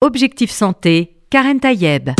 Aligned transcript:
Objectif 0.00 0.52
Santé, 0.52 1.16
Karen 1.28 1.58
Tayeb. 1.58 2.10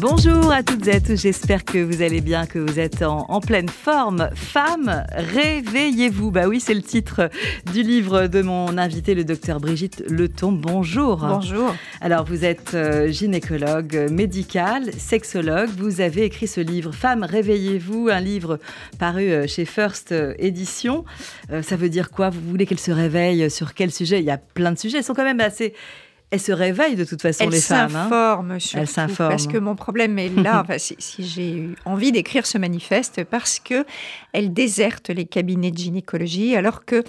Bonjour 0.00 0.52
à 0.52 0.62
toutes 0.62 0.86
et 0.86 0.92
à 0.92 1.00
tous, 1.00 1.20
j'espère 1.20 1.64
que 1.64 1.78
vous 1.78 2.02
allez 2.02 2.20
bien, 2.20 2.46
que 2.46 2.60
vous 2.60 2.78
êtes 2.78 3.02
en, 3.02 3.40
pleine 3.40 3.68
forme. 3.68 4.30
Femme, 4.32 5.04
réveillez-vous. 5.12 6.30
Bah 6.30 6.46
oui, 6.46 6.60
c'est 6.60 6.74
le 6.74 6.82
titre 6.82 7.28
du 7.72 7.82
livre 7.82 8.28
de 8.28 8.40
mon 8.40 8.78
invité, 8.78 9.16
le 9.16 9.24
docteur 9.24 9.58
Brigitte 9.58 10.04
Leton. 10.08 10.52
Bonjour. 10.52 11.16
Bonjour. 11.16 11.74
Alors, 12.00 12.24
vous 12.24 12.44
êtes 12.44 12.74
euh, 12.74 13.08
gynécologue 13.08 14.06
médical, 14.08 14.92
sexologue. 14.96 15.70
Vous 15.76 16.00
avez 16.00 16.22
écrit 16.22 16.46
ce 16.46 16.60
livre, 16.60 16.92
Femme, 16.92 17.24
réveillez-vous, 17.24 18.08
un 18.08 18.20
livre 18.20 18.60
paru 19.00 19.32
euh, 19.32 19.48
chez 19.48 19.64
First. 19.64 20.12
Euh, 20.12 20.32
ça 21.62 21.74
veut 21.74 21.88
dire 21.88 22.10
quoi? 22.10 22.30
Vous 22.30 22.40
voulez 22.48 22.66
qu'elle 22.66 22.78
se 22.78 22.92
réveille 22.92 23.50
sur 23.50 23.74
quel 23.74 23.90
sujet? 23.90 24.20
Il 24.20 24.24
y 24.24 24.30
a 24.30 24.38
plein 24.38 24.70
de 24.70 24.78
sujets. 24.78 24.98
Elles 24.98 25.04
sont 25.04 25.14
quand 25.14 25.24
même 25.24 25.40
assez 25.40 25.74
elles 26.30 26.40
se 26.40 26.52
réveillent 26.52 26.96
de 26.96 27.04
toute 27.04 27.22
façon, 27.22 27.48
les 27.48 27.60
femmes. 27.60 27.96
Hein. 27.96 28.58
Elles 28.74 28.86
s'informent. 28.86 29.30
Parce 29.30 29.46
que 29.46 29.56
mon 29.56 29.74
problème 29.74 30.18
est 30.18 30.28
là, 30.28 30.64
si, 30.76 30.96
j'ai 31.18 31.52
eu 31.52 31.74
envie 31.86 32.12
d'écrire 32.12 32.46
ce 32.46 32.58
manifeste, 32.58 33.24
parce 33.24 33.58
que 33.60 33.86
elles 34.34 34.52
désertent 34.52 35.08
les 35.08 35.24
cabinets 35.24 35.70
de 35.70 35.78
gynécologie, 35.78 36.54
alors 36.54 36.84
que 36.84 37.02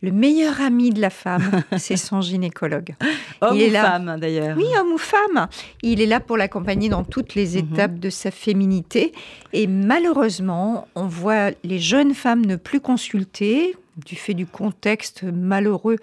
le 0.00 0.10
meilleur 0.10 0.62
ami 0.62 0.90
de 0.90 1.02
la 1.02 1.10
femme, 1.10 1.62
c'est 1.76 1.98
son 1.98 2.22
gynécologue. 2.22 2.94
Homme 3.42 3.58
ou 3.58 3.70
femme, 3.70 4.16
d'ailleurs. 4.18 4.56
Oui, 4.56 4.64
homme 4.80 4.92
ou 4.92 4.98
femme. 4.98 5.48
Il 5.82 6.00
est 6.00 6.06
là 6.06 6.20
pour 6.20 6.38
l'accompagner 6.38 6.88
dans 6.88 7.04
toutes 7.04 7.34
les 7.34 7.50
mhm. 7.50 7.74
étapes 7.74 7.98
de 7.98 8.08
sa 8.08 8.30
féminité. 8.30 9.12
Et 9.52 9.66
malheureusement, 9.66 10.88
on 10.94 11.06
voit 11.06 11.50
les 11.62 11.78
jeunes 11.78 12.14
femmes 12.14 12.46
ne 12.46 12.56
plus 12.56 12.80
consulter, 12.80 13.76
du 14.06 14.16
fait 14.16 14.32
du 14.32 14.46
contexte 14.46 15.24
malheureux 15.24 15.98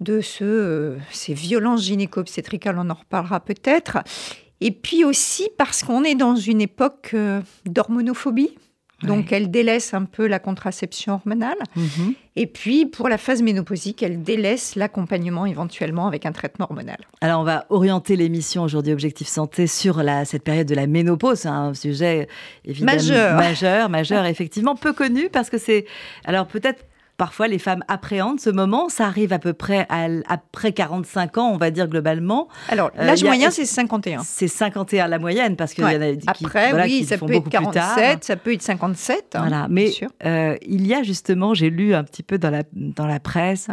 de 0.00 0.20
ce, 0.20 0.44
euh, 0.44 0.96
ces 1.10 1.34
violences 1.34 1.84
gynéco-obstétricales, 1.84 2.78
on 2.78 2.90
en 2.90 2.94
reparlera 2.94 3.40
peut-être. 3.40 3.98
Et 4.60 4.70
puis 4.72 5.04
aussi 5.04 5.48
parce 5.56 5.82
qu'on 5.82 6.04
est 6.04 6.14
dans 6.14 6.36
une 6.36 6.60
époque 6.60 7.10
euh, 7.14 7.40
d'hormonophobie. 7.66 8.50
Donc, 9.04 9.30
elle 9.30 9.48
délaisse 9.48 9.94
un 9.94 10.04
peu 10.04 10.26
la 10.26 10.40
contraception 10.40 11.14
hormonale. 11.14 11.56
Mhm. 11.76 12.14
Et 12.34 12.48
puis, 12.48 12.84
pour 12.84 13.08
la 13.08 13.16
phase 13.16 13.42
ménopausique, 13.42 14.02
elle 14.02 14.24
délaisse 14.24 14.74
l'accompagnement 14.74 15.46
éventuellement 15.46 16.08
avec 16.08 16.26
un 16.26 16.32
traitement 16.32 16.66
hormonal. 16.68 16.98
Alors, 17.20 17.40
on 17.40 17.44
va 17.44 17.66
orienter 17.70 18.16
l'émission 18.16 18.64
aujourd'hui 18.64 18.92
Objectif 18.92 19.28
Santé 19.28 19.68
sur 19.68 20.02
la, 20.02 20.24
cette 20.24 20.42
période 20.42 20.66
de 20.66 20.74
la 20.74 20.88
ménopause. 20.88 21.38
C'est 21.38 21.48
un 21.48 21.74
sujet 21.74 22.26
évidemment 22.64 22.92
majeur, 22.94 23.36
majeur, 23.36 23.88
majeur 23.88 24.24
effectivement 24.26 24.74
peu 24.74 24.92
connu 24.92 25.28
parce 25.30 25.48
que 25.48 25.58
c'est. 25.58 25.84
Alors, 26.24 26.48
peut-être 26.48 26.84
parfois 27.18 27.48
les 27.48 27.58
femmes 27.58 27.84
appréhendent 27.88 28.40
ce 28.40 28.48
moment. 28.48 28.88
Ça 28.88 29.04
arrive 29.04 29.34
à 29.34 29.38
peu 29.38 29.52
près 29.52 29.86
après 30.26 30.72
45 30.72 31.36
ans, 31.36 31.50
on 31.52 31.58
va 31.58 31.70
dire 31.70 31.88
globalement. 31.88 32.48
Alors, 32.68 32.90
euh, 32.98 33.04
l'âge 33.04 33.22
moyen, 33.22 33.50
c'est 33.50 33.66
51. 33.66 34.22
C'est 34.24 34.48
51 34.48 35.08
la 35.08 35.18
moyenne, 35.18 35.56
parce 35.56 35.74
qu'il 35.74 35.84
y 35.84 35.86
en 35.86 36.00
a 36.00 36.14
qui, 36.14 36.26
Après, 36.26 36.72
oui, 36.82 37.04
ça 37.04 37.18
peut 37.18 37.34
être 37.34 37.50
47, 37.50 38.24
ça 38.24 38.36
peut 38.36 38.54
être 38.54 38.62
57. 38.62 39.34
Hein, 39.34 39.40
voilà. 39.40 39.66
Mais 39.68 39.90
euh, 40.24 40.56
il 40.62 40.86
y 40.86 40.94
a 40.94 41.02
justement, 41.02 41.52
j'ai 41.52 41.68
lu 41.68 41.94
un 41.94 42.04
petit 42.04 42.22
peu 42.22 42.38
dans 42.38 42.50
la, 42.50 42.62
dans 42.72 43.06
la 43.06 43.20
presse, 43.20 43.68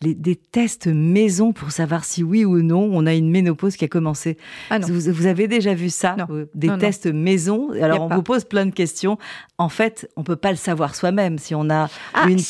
des 0.00 0.36
tests 0.36 0.86
maison 0.86 1.52
pour 1.52 1.72
savoir 1.72 2.04
si 2.04 2.22
oui 2.22 2.44
ou 2.44 2.62
non 2.62 2.88
on 2.92 3.04
a 3.04 3.14
une 3.14 3.30
ménopause 3.30 3.76
qui 3.76 3.84
a 3.84 3.88
commencé. 3.88 4.36
Ah 4.70 4.78
vous, 4.78 5.26
avez 5.26 5.48
déjà 5.48 5.74
vu 5.74 5.90
ça 5.90 6.16
euh, 6.30 6.46
Des 6.54 6.70
tests 6.78 7.06
maison? 7.06 7.70
Alors 7.80 8.02
on 8.02 8.14
vous 8.14 8.22
pose 8.22 8.44
plein 8.44 8.66
de 8.66 8.70
questions. 8.70 9.18
En 9.58 9.68
fait, 9.68 10.08
on 10.16 10.22
peut 10.22 10.36
pas 10.36 10.50
le 10.50 10.56
savoir 10.56 10.94
soi-même 10.94 11.38
si 11.38 11.54
on 11.54 11.68
a 11.68 11.88
ah, 12.14 12.28
une 12.28 12.40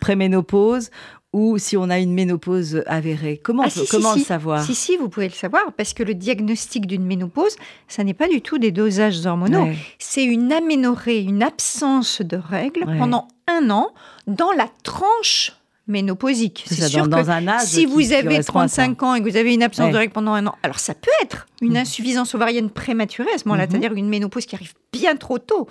préménopause 0.00 0.90
ou 1.32 1.58
si 1.58 1.76
on 1.76 1.90
a 1.90 1.98
une 1.98 2.12
ménopause 2.12 2.82
avérée. 2.86 3.38
Comment, 3.42 3.64
ah, 3.66 3.80
comment 3.90 4.14
le 4.14 4.20
savoir? 4.20 4.62
Si, 4.62 4.74
si, 4.74 4.96
vous 4.96 5.08
pouvez 5.08 5.28
le 5.28 5.34
savoir, 5.34 5.72
parce 5.76 5.92
que 5.92 6.02
le 6.02 6.14
diagnostic 6.14 6.86
d'une 6.86 7.04
ménopause, 7.04 7.56
ça 7.88 8.04
n'est 8.04 8.14
pas 8.14 8.28
du 8.28 8.40
tout 8.40 8.58
des 8.58 8.70
dosages 8.70 9.24
hormonaux. 9.26 9.68
C'est 9.98 10.24
une 10.24 10.52
aménorrhée, 10.52 11.20
une 11.20 11.42
absence 11.42 12.22
de 12.22 12.36
règles 12.36 12.86
pendant 12.98 13.28
un 13.48 13.70
an 13.70 13.92
dans 14.26 14.52
la 14.52 14.68
tranche 14.82 15.52
ménopausique. 15.88 16.64
C'est 16.66 16.88
sûr 16.88 17.08
dans, 17.08 17.30
un 17.30 17.46
âge 17.48 17.62
si 17.62 17.86
vous 17.86 18.12
avez 18.12 18.42
35 18.42 19.02
ans 19.02 19.14
et 19.14 19.22
que 19.22 19.28
vous 19.28 19.36
avez 19.36 19.54
une 19.54 19.62
absence 19.62 19.92
de 19.92 19.96
règles 19.96 20.12
pendant 20.12 20.32
un 20.32 20.46
an, 20.46 20.54
alors 20.62 20.78
ça 20.78 20.94
peut 20.94 21.10
être 21.22 21.46
une 21.62 21.74
mm. 21.74 21.76
insuffisance 21.76 22.34
ovarienne 22.34 22.70
prématurée 22.70 23.30
à 23.34 23.38
ce 23.38 23.48
moment-là, 23.48 23.66
mm-hmm. 23.66 23.70
c'est-à-dire 23.70 23.92
une 23.94 24.08
ménopause 24.08 24.46
qui 24.46 24.54
arrive 24.54 24.74
bien 24.92 25.16
trop 25.16 25.38
tôt. 25.38 25.68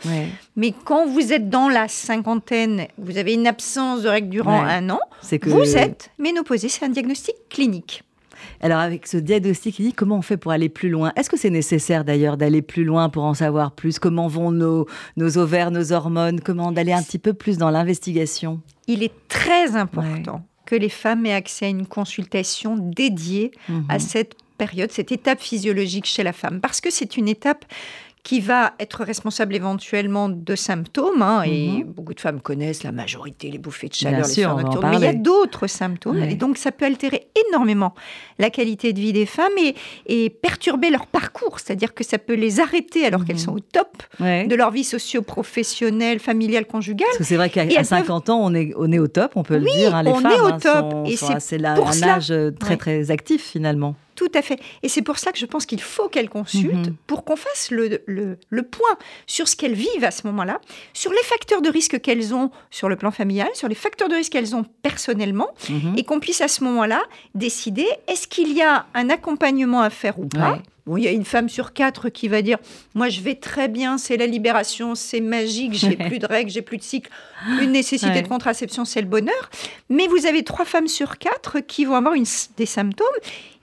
Mais 0.56 0.74
quand 0.86 1.08
vous 1.08 1.34
êtes 1.34 1.50
dans 1.50 1.70
la 1.70 1.88
cinquantaine, 1.88 2.88
vous 2.98 3.18
avez 3.18 3.34
une 3.34 3.48
absence 3.48 4.04
de 4.04 4.10
règles 4.10 4.30
durant 4.30 4.62
un 4.64 4.90
an, 4.90 5.00
que... 5.30 5.50
vous 5.50 5.78
êtes 5.78 6.12
ménopausée, 6.18 6.70
c'est 6.70 6.86
un 6.86 6.90
diagnostic 6.90 7.36
clinique. 7.50 8.04
Alors 8.62 8.80
avec 8.80 9.08
ce 9.08 9.18
diagnostic 9.18 9.76
clinique, 9.76 9.96
comment 9.96 10.18
on 10.18 10.22
fait 10.22 10.38
pour 10.38 10.52
aller 10.52 10.70
plus 10.70 10.90
loin? 10.90 11.12
Est-ce 11.16 11.30
que 11.30 11.38
c'est 11.38 11.50
nécessaire 11.50 12.06
d'ailleurs 12.06 12.38
d'aller 12.38 12.62
plus 12.62 12.84
loin 12.84 13.10
pour 13.10 13.24
en 13.24 13.34
savoir 13.34 13.72
plus? 13.72 14.00
Comment 14.00 14.28
vont 14.28 14.52
nos, 14.52 14.88
nos 15.18 15.38
ovaires, 15.38 15.72
nos 15.72 15.92
hormones? 15.92 16.42
Comment 16.42 16.72
d'aller 16.72 16.94
un 16.94 17.04
petit 17.04 17.20
peu 17.20 17.34
plus 17.34 17.58
dans 17.58 17.70
l'investigation? 17.70 18.60
Il 18.88 19.04
est 19.04 19.14
très 19.28 19.76
important 19.76 20.46
que 20.66 20.76
les 20.76 20.90
femmes 20.90 21.26
aient 21.26 21.34
accès 21.34 21.66
à 21.66 21.70
une 21.70 21.86
consultation 21.86 22.76
dédiée 22.78 23.52
à 23.90 23.96
mhm. 23.96 24.00
cette 24.00 24.36
période, 24.58 24.92
cette 24.92 25.12
étape 25.12 25.42
physiologique 25.42 26.06
chez 26.06 26.24
la 26.24 26.34
femme, 26.34 26.62
parce 26.62 26.82
que 26.82 26.90
c'est 26.90 27.18
une 27.18 27.28
étape 27.28 27.66
qui 28.26 28.40
va 28.40 28.74
être 28.80 29.04
responsable 29.04 29.56
éventuellement 29.56 30.30
de 30.30 30.56
symptômes. 30.56 31.22
Hein, 31.22 31.44
et 31.44 31.68
mhm. 31.68 31.84
beaucoup 31.84 32.16
de 32.16 32.20
femmes 32.20 32.42
connaissent 32.42 32.82
la 32.82 32.92
majorité, 32.92 33.52
les 33.52 33.60
bouffées 33.60 33.88
de 33.88 33.94
chaleur, 33.94 34.26
les 34.28 34.44
nocturnes. 34.44 34.88
Mais 34.90 34.98
il 34.98 35.04
y 35.04 35.08
a 35.08 35.14
d'autres 35.14 35.68
symptômes. 35.68 36.18
Et 36.24 36.34
donc, 36.34 36.58
ça 36.58 36.72
peut 36.72 36.86
altérer 36.86 37.28
énormément 37.48 37.94
la 38.40 38.50
qualité 38.50 38.94
de 38.94 39.00
vie 39.00 39.14
des 39.14 39.28
femmes 39.28 39.54
et, 39.60 39.76
et 40.08 40.32
perturber 40.32 40.90
leur 40.90 41.06
parcours. 41.06 41.60
C'est-à-dire 41.60 41.94
que 41.94 42.04
ça 42.04 42.18
peut 42.18 42.34
les 42.34 42.60
arrêter 42.60 43.06
alors 43.06 43.26
qu'elles 43.26 43.36
mhm. 43.36 43.42
sont 43.42 43.54
au 43.54 43.60
top 43.60 44.04
de 44.20 44.56
leur 44.56 44.72
vie 44.72 44.84
socio-professionnelle, 44.84 46.18
familiale, 46.18 46.66
conjugale. 46.66 47.06
Parce 47.10 47.20
que 47.20 47.24
c'est 47.26 47.38
vrai 47.38 47.52
qu'à 47.52 47.84
50 47.84 48.32
ans, 48.32 48.40
on 48.42 48.56
est, 48.56 48.74
on 48.76 48.92
est 48.92 49.00
au 49.00 49.08
top, 49.08 49.34
on 49.36 49.44
peut 49.44 49.60
le 49.60 49.72
dire. 49.72 49.96
Hein, 49.96 50.02
les 50.02 50.10
on 50.10 50.22
est 50.22 50.40
au 50.40 50.48
hein, 50.48 50.58
top. 50.60 50.94
et 51.06 51.16
c'est 51.16 51.64
un 51.64 52.04
âge 52.10 52.34
très, 52.60 52.76
très 52.76 53.12
actif 53.12 53.44
finalement. 53.44 53.96
Tout 54.16 54.32
à 54.34 54.42
fait. 54.42 54.60
Et 54.82 54.90
c'est 54.90 55.02
pour 55.02 55.20
ça 55.20 55.32
que 55.32 55.38
je 55.38 55.46
pense 55.46 55.66
qu'il 55.66 55.82
faut 55.82 56.08
qu'elles 56.08 56.30
consultent 56.30 56.88
mhm. 56.88 56.96
pour 57.06 57.26
qu'on 57.26 57.36
fasse 57.36 57.70
le, 57.72 58.02
le, 58.08 58.64
point 58.64 58.98
sur 59.28 59.48
ce 59.48 59.56
qu'elles 59.56 59.74
vivent 59.74 60.04
à 60.04 60.12
ce 60.12 60.26
moment-là, 60.28 60.60
sur 60.94 61.12
les 61.12 61.24
facteurs 61.24 61.62
de 61.62 61.70
risque 61.70 62.00
qu'elles 62.02 62.34
ont 62.34 62.50
sur 62.72 62.90
le 62.90 62.96
plan 62.96 63.12
familial, 63.12 63.50
sur 63.54 63.68
les 63.68 63.76
facteurs 63.76 64.10
de 64.10 64.16
risque 64.16 64.32
qu'elles 64.32 64.56
ont 64.56 64.66
personnellement, 64.82 65.50
mhm. 65.70 65.96
et 65.98 66.04
qu'on 66.04 66.20
puisse 66.20 66.42
à 66.42 66.48
ce 66.48 66.64
moment-là 66.64 67.04
décider 67.36 67.88
est-ce 68.08 68.28
qu'il 68.28 68.54
y 68.54 68.62
a 68.62 68.86
un 68.94 69.10
accompagnement 69.10 69.82
à 69.82 69.90
faire 69.90 70.18
ou 70.20 70.26
pas. 70.26 70.60
Bon, 70.86 70.98
il 70.98 71.04
y 71.04 71.08
a 71.08 71.12
une 71.12 71.26
femme 71.26 71.50
sur 71.50 71.74
quatre 71.74 72.10
qui 72.10 72.28
va 72.28 72.44
dire 72.44 72.58
Moi, 72.94 73.10
je 73.10 73.22
vais 73.22 73.36
très 73.36 73.68
bien, 73.68 73.98
c'est 73.98 74.18
la 74.18 74.28
libération, 74.28 74.94
c'est 74.94 75.22
magique, 75.22 75.74
j'ai 75.74 75.96
plus 76.08 76.20
de 76.20 76.28
règles, 76.28 76.52
j'ai 76.52 76.62
plus 76.62 76.78
de 76.78 76.84
cycle, 76.84 77.10
une 77.62 77.72
nécessité 77.72 78.22
de 78.22 78.28
contraception, 78.28 78.86
c'est 78.86 79.02
le 79.02 79.08
bonheur. 79.08 79.50
Mais 79.90 80.08
vous 80.08 80.28
avez 80.28 80.44
trois 80.44 80.66
femmes 80.66 80.88
sur 80.88 81.18
quatre 81.18 81.60
qui 81.60 81.86
vont 81.86 81.96
avoir 81.96 82.14
une, 82.14 82.26
des 82.58 82.68
symptômes. 82.68 83.08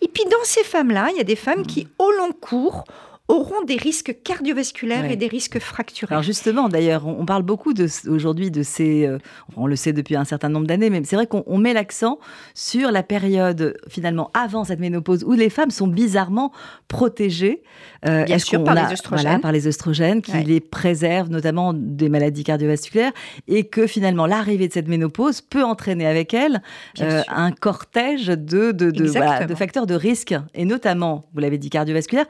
Et 0.01 0.09
puis, 0.09 0.25
dans 0.25 0.45
ces 0.45 0.65
femmes-là, 0.65 1.11
il 1.13 1.17
y 1.17 1.21
a 1.21 1.25
des 1.25 1.37
femmes 1.37 1.65
qui, 1.65 1.87
au 1.99 2.11
long 2.11 2.33
cours, 2.33 2.85
auront 3.29 3.63
des 3.67 3.77
risques 3.77 4.17
cardiovasculaires 4.25 5.11
et 5.11 5.17
des 5.17 5.29
risques 5.29 5.59
fracturaires. 5.59 6.19
Alors 6.19 6.23
justement, 6.23 6.69
d'ailleurs, 6.69 7.07
on, 7.07 7.25
parle 7.25 7.45
beaucoup 7.45 7.73
aujourd'hui 8.09 8.51
de 8.51 8.63
ces, 8.63 9.07
euh, 9.07 9.19
on 9.57 9.67
le 9.67 9.77
sait 9.77 9.93
depuis 9.93 10.17
un 10.17 10.25
certain 10.25 10.49
nombre 10.49 10.67
d'années, 10.67 10.91
mais 10.91 11.03
c'est 11.05 11.17
vrai 11.17 11.27
qu'on 11.27 11.59
met 11.59 11.73
l'accent 11.73 12.19
sur 12.55 12.91
la 12.91 13.03
période 13.03 13.77
finalement 13.89 14.31
avant 14.35 14.65
cette 14.65 14.81
ménopause 14.81 15.25
où 15.25 15.33
les 15.33 15.51
femmes 15.51 15.71
sont 15.71 15.87
bizarrement 15.87 16.53
protégées. 16.89 17.63
Euh, 18.07 18.25
Bien 18.25 18.39
sûr, 18.39 18.65
par, 18.65 18.75
les 18.75 18.93
œstrogènes. 18.93 19.41
par 19.41 19.53
les 19.53 19.69
œstrogènes 19.69 20.21
qui 20.21 20.43
les 20.43 20.61
préservent 20.61 21.31
notamment 21.31 21.73
des 21.73 22.09
maladies 22.09 22.45
cardiovasculaires 22.45 23.13
et 23.47 23.65
que 23.69 23.87
finalement 23.87 24.27
l'arrivée 24.27 24.67
de 24.67 24.73
cette 24.73 24.89
ménopause 24.89 25.41
peut 25.41 25.65
entraîner 25.65 26.07
avec 26.07 26.35
elle 26.35 26.61
euh, 27.01 27.23
un 27.29 27.53
cortège 27.53 28.27
de, 28.27 28.73
de, 28.73 28.91
de 28.91 29.55
facteurs 29.55 29.87
de 29.87 29.95
risque 29.95 30.35
et 30.55 30.65
notamment, 30.65 31.29
vous 31.33 31.41
l'avez 31.41 31.59
dit, 31.59 31.71
cardiovasculaires 31.71 32.27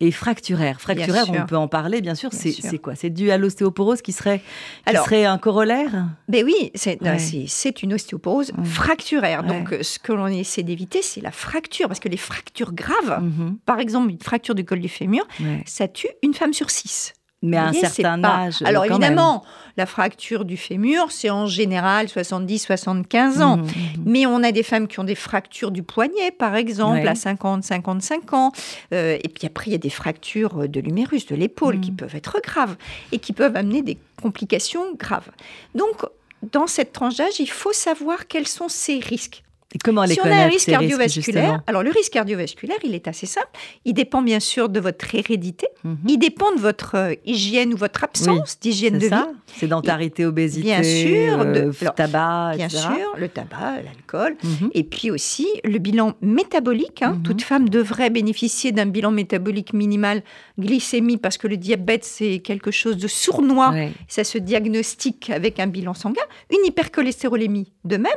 et 0.00 0.10
fracturaire. 0.10 0.80
Fracturaire, 0.80 1.30
on 1.30 1.46
peut 1.46 1.56
en 1.56 1.68
parler, 1.68 2.00
bien 2.00 2.14
sûr. 2.14 2.30
c'est 2.32 2.78
quoi? 2.78 2.94
C'est 2.94 3.10
dû 3.10 3.30
à 3.30 3.38
l'ostéoporose 3.38 4.02
qui 4.02 4.12
serait, 4.12 4.40
qui 4.86 4.96
serait 4.96 5.24
un 5.24 5.38
corollaire? 5.38 6.06
Ben 6.28 6.44
oui, 6.44 6.70
c'est 6.74 7.82
une 7.82 7.94
ostéoporose 7.94 8.52
fracturaire. 8.64 9.42
Donc, 9.42 9.72
euh, 9.72 9.82
ce 9.82 9.98
que 9.98 10.12
l'on 10.12 10.26
essaie 10.26 10.62
d'éviter, 10.62 11.02
c'est 11.02 11.20
la 11.20 11.30
fracture. 11.30 11.88
Parce 11.88 12.00
que 12.00 12.08
les 12.08 12.16
fractures 12.16 12.72
graves, 12.72 13.22
mhm. 13.22 13.58
par 13.64 13.78
exemple, 13.78 14.10
une 14.10 14.20
fracture 14.20 14.54
du 14.54 14.64
col 14.64 14.80
du 14.80 14.88
fémur, 14.88 15.26
ça 15.64 15.88
tue 15.88 16.08
une 16.22 16.34
femme 16.34 16.52
sur 16.52 16.70
six. 16.70 17.14
Mais 17.42 17.58
à 17.58 17.66
un 17.66 17.72
certain 17.72 18.24
âge. 18.24 18.62
Alors 18.64 18.84
évidemment, 18.86 19.44
la 19.76 19.84
fracture 19.84 20.44
du 20.44 20.56
fémur, 20.56 21.12
c'est 21.12 21.28
en 21.28 21.46
général 21.46 22.06
70-75 22.06 23.42
ans. 23.42 23.58
Mmh, 23.58 23.60
mmh, 23.60 23.64
mmh. 23.66 24.02
Mais 24.06 24.26
on 24.26 24.42
a 24.42 24.52
des 24.52 24.62
femmes 24.62 24.88
qui 24.88 25.00
ont 25.00 25.04
des 25.04 25.14
fractures 25.14 25.70
du 25.70 25.82
poignet, 25.82 26.30
par 26.30 26.56
exemple, 26.56 27.06
à 27.06 27.12
50-55 27.12 28.34
ans. 28.34 28.52
Euh, 28.94 29.18
et 29.22 29.28
puis 29.28 29.46
après, 29.46 29.66
il 29.66 29.72
y 29.72 29.76
a 29.76 29.78
des 29.78 29.90
fractures 29.90 30.68
de 30.68 30.80
l'humérus, 30.80 31.26
de 31.26 31.36
l'épaule, 31.36 31.80
qui 31.80 31.92
peuvent 31.92 32.16
être 32.16 32.40
graves 32.42 32.76
et 33.12 33.18
qui 33.18 33.32
peuvent 33.32 33.56
amener 33.56 33.82
des 33.82 33.98
complications 34.20 34.94
graves. 34.98 35.28
Donc, 35.74 36.06
dans 36.52 36.66
cette 36.66 36.92
tranche 36.92 37.16
d'âge, 37.16 37.38
il 37.38 37.50
faut 37.50 37.72
savoir 37.72 38.26
quels 38.26 38.48
sont 38.48 38.68
ces 38.68 38.98
risques. 38.98 39.42
Et 39.74 39.78
comment 39.78 40.04
les 40.04 40.14
si 40.14 40.20
on 40.22 40.30
a 40.30 40.44
un 40.44 40.48
risque 40.48 40.68
cardiovasculaire, 40.68 41.60
alors 41.66 41.82
le 41.82 41.90
risque 41.90 42.12
cardiovasculaire, 42.12 42.78
il 42.84 42.94
est 42.94 43.08
assez 43.08 43.26
simple. 43.26 43.48
Il 43.84 43.94
dépend 43.94 44.22
bien 44.22 44.38
sûr 44.38 44.68
de 44.68 44.78
votre 44.78 45.12
hérédité. 45.12 45.66
Mhm. 45.82 45.98
Il 46.08 46.18
dépend 46.18 46.54
de 46.54 46.60
votre 46.60 46.94
euh, 46.94 47.14
hygiène 47.24 47.74
ou 47.74 47.76
votre 47.76 48.04
absence 48.04 48.60
d'hygiène 48.60 48.98
de 48.98 49.08
ça. 49.08 49.28
vie. 49.28 49.58
Sédentarité, 49.58 50.24
obésité, 50.24 50.62
bien 50.62 50.82
sûr, 50.84 51.40
euh, 51.40 51.72
tabac, 51.96 52.52
bien 52.56 52.68
sûr, 52.68 53.14
le 53.18 53.28
tabac, 53.28 53.82
l'alcool, 53.84 54.36
mhm. 54.42 54.70
et 54.72 54.84
puis 54.84 55.10
aussi 55.10 55.46
le 55.64 55.78
bilan 55.78 56.14
métabolique. 56.20 57.02
Hein. 57.02 57.14
Mhm. 57.14 57.22
Toute 57.22 57.42
femme 57.42 57.68
devrait 57.68 58.10
bénéficier 58.10 58.70
d'un 58.70 58.86
bilan 58.86 59.10
métabolique 59.10 59.72
minimal 59.72 60.22
glycémie 60.58 61.16
parce 61.16 61.38
que 61.38 61.48
le 61.48 61.56
diabète 61.56 62.04
c'est 62.04 62.38
quelque 62.38 62.70
chose 62.70 62.96
de 62.96 63.08
sournois. 63.08 63.74
Ça 64.08 64.22
se 64.22 64.38
diagnostique 64.38 65.30
avec 65.30 65.58
un 65.58 65.66
bilan 65.66 65.94
sanguin. 65.94 66.22
Une 66.50 66.64
hypercholestérolémie 66.66 67.72
de 67.84 67.96
même. 67.96 68.12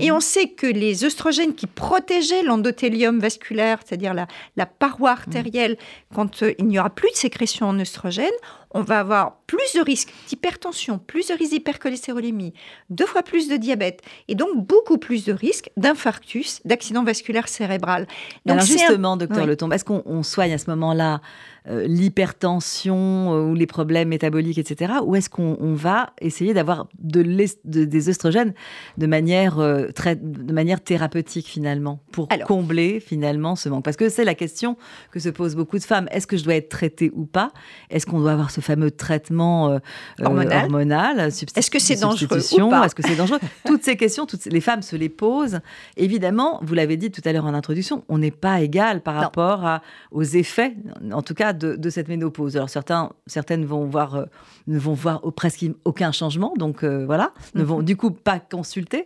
Et 0.00 0.10
on 0.10 0.20
sait 0.20 0.48
que 0.48 0.66
les 0.66 1.03
les 1.04 1.06
œstrogènes 1.06 1.54
qui 1.54 1.66
protégeaient 1.66 2.42
l'endothélium 2.42 3.18
vasculaire, 3.18 3.80
c'est-à-dire 3.84 4.14
la, 4.14 4.66
paroi 4.66 5.10
artérielle, 5.10 5.76
quand 6.14 6.42
euh, 6.42 6.52
il 6.58 6.66
n'y 6.66 6.78
aura 6.78 6.90
plus 6.90 7.10
de 7.10 7.16
sécrétion 7.16 7.66
en 7.66 7.78
œstrogène, 7.78 8.32
on 8.70 8.82
va 8.82 9.00
avoir 9.00 9.36
plus 9.46 9.74
de 9.74 9.80
risques 9.80 10.12
d'hypertension, 10.28 10.98
plus 10.98 11.28
de 11.28 11.34
risques 11.34 11.52
d'hypercholestérolémie, 11.52 12.54
deux 12.90 13.06
fois 13.06 13.22
plus 13.22 13.48
de 13.48 13.56
diabète 13.56 14.02
et 14.26 14.34
donc 14.34 14.66
beaucoup 14.66 14.98
plus 14.98 15.24
de 15.24 15.32
risques 15.32 15.70
d'infarctus, 15.76 16.60
d'accident 16.64 17.04
vasculaire 17.04 17.48
cérébral. 17.48 18.06
Donc 18.46 18.54
Alors 18.54 18.66
justement, 18.66 19.16
docteur 19.16 19.46
Letombe, 19.46 19.72
est-ce 19.74 19.84
qu'on 19.84 20.22
soigne 20.22 20.54
à 20.54 20.58
ce 20.58 20.68
moment-là 20.70 21.20
l'hypertension 21.66 23.34
euh, 23.34 23.50
ou 23.50 23.54
les 23.54 23.66
problèmes 23.66 24.08
métaboliques, 24.08 24.58
etc. 24.58 24.94
Ou 25.02 25.16
est-ce 25.16 25.30
qu'on 25.30 25.74
va 25.74 26.10
essayer 26.20 26.52
d'avoir 26.52 26.88
de 26.98 27.24
des 27.64 28.08
œstrogènes 28.10 28.52
de 28.98 29.06
manière, 29.06 29.58
euh, 29.58 29.88
très, 29.88 30.14
de 30.16 30.52
manière 30.52 30.82
thérapeutique 30.82 31.46
finalement 31.46 32.00
pour 32.12 32.28
combler 32.46 33.00
finalement 33.00 33.56
ce 33.56 33.70
manque? 33.70 33.82
Parce 33.82 33.96
que 33.96 34.10
c'est 34.10 34.24
la 34.24 34.34
question 34.34 34.76
que 35.10 35.18
se 35.18 35.30
posent 35.30 35.56
beaucoup 35.56 35.78
de 35.78 35.84
femmes. 35.84 36.06
Est-ce 36.10 36.26
que 36.26 36.36
je 36.36 36.44
dois 36.44 36.56
être 36.56 36.68
traitée 36.68 37.10
ou 37.14 37.24
pas? 37.24 37.50
Est-ce 37.88 38.04
qu'on 38.04 38.20
doit 38.20 38.32
avoir 38.32 38.50
ce 38.50 38.60
fameux 38.60 38.90
traitement 38.90 39.78
hormonal, 40.20 40.64
hormonal 40.64 41.20
Est-ce 41.20 41.70
que 41.70 41.78
c'est 41.78 42.00
dangereux 42.00 42.36
Est-ce 42.36 42.94
que 42.94 43.02
c'est 43.02 43.16
dangereux? 43.16 43.40
Toutes 43.64 43.84
ces 43.84 43.96
questions, 43.96 44.26
toutes 44.26 44.44
les 44.44 44.60
femmes 44.60 44.82
se 44.82 44.96
les 44.96 45.08
posent. 45.08 45.60
Évidemment, 45.96 46.60
vous 46.62 46.74
l'avez 46.74 46.98
dit 46.98 47.10
tout 47.10 47.22
à 47.24 47.32
l'heure 47.32 47.46
en 47.46 47.54
introduction, 47.54 48.04
on 48.08 48.18
n'est 48.18 48.30
pas 48.30 48.60
égal 48.60 49.00
par 49.00 49.14
rapport 49.14 49.64
à, 49.64 49.82
aux 50.10 50.22
effets, 50.22 50.74
en 51.10 51.22
tout 51.22 51.34
cas 51.34 51.53
de, 51.54 51.90
cette 51.90 52.08
ménopause. 52.08 52.56
Alors 52.56 52.68
certains, 52.68 53.12
certaines 53.26 53.64
vont 53.64 53.86
voir, 53.86 54.14
euh, 54.14 54.24
ne 54.66 54.78
vont 54.78 54.94
voir 54.94 55.22
presque 55.34 55.64
aucun 55.84 56.12
changement, 56.12 56.54
donc 56.56 56.82
euh, 56.82 57.04
voilà, 57.06 57.32
ne 57.54 57.62
vont 57.62 57.78
mhm. 57.78 57.84
du 57.84 57.96
coup 57.96 58.10
pas 58.10 58.38
consulter. 58.38 59.04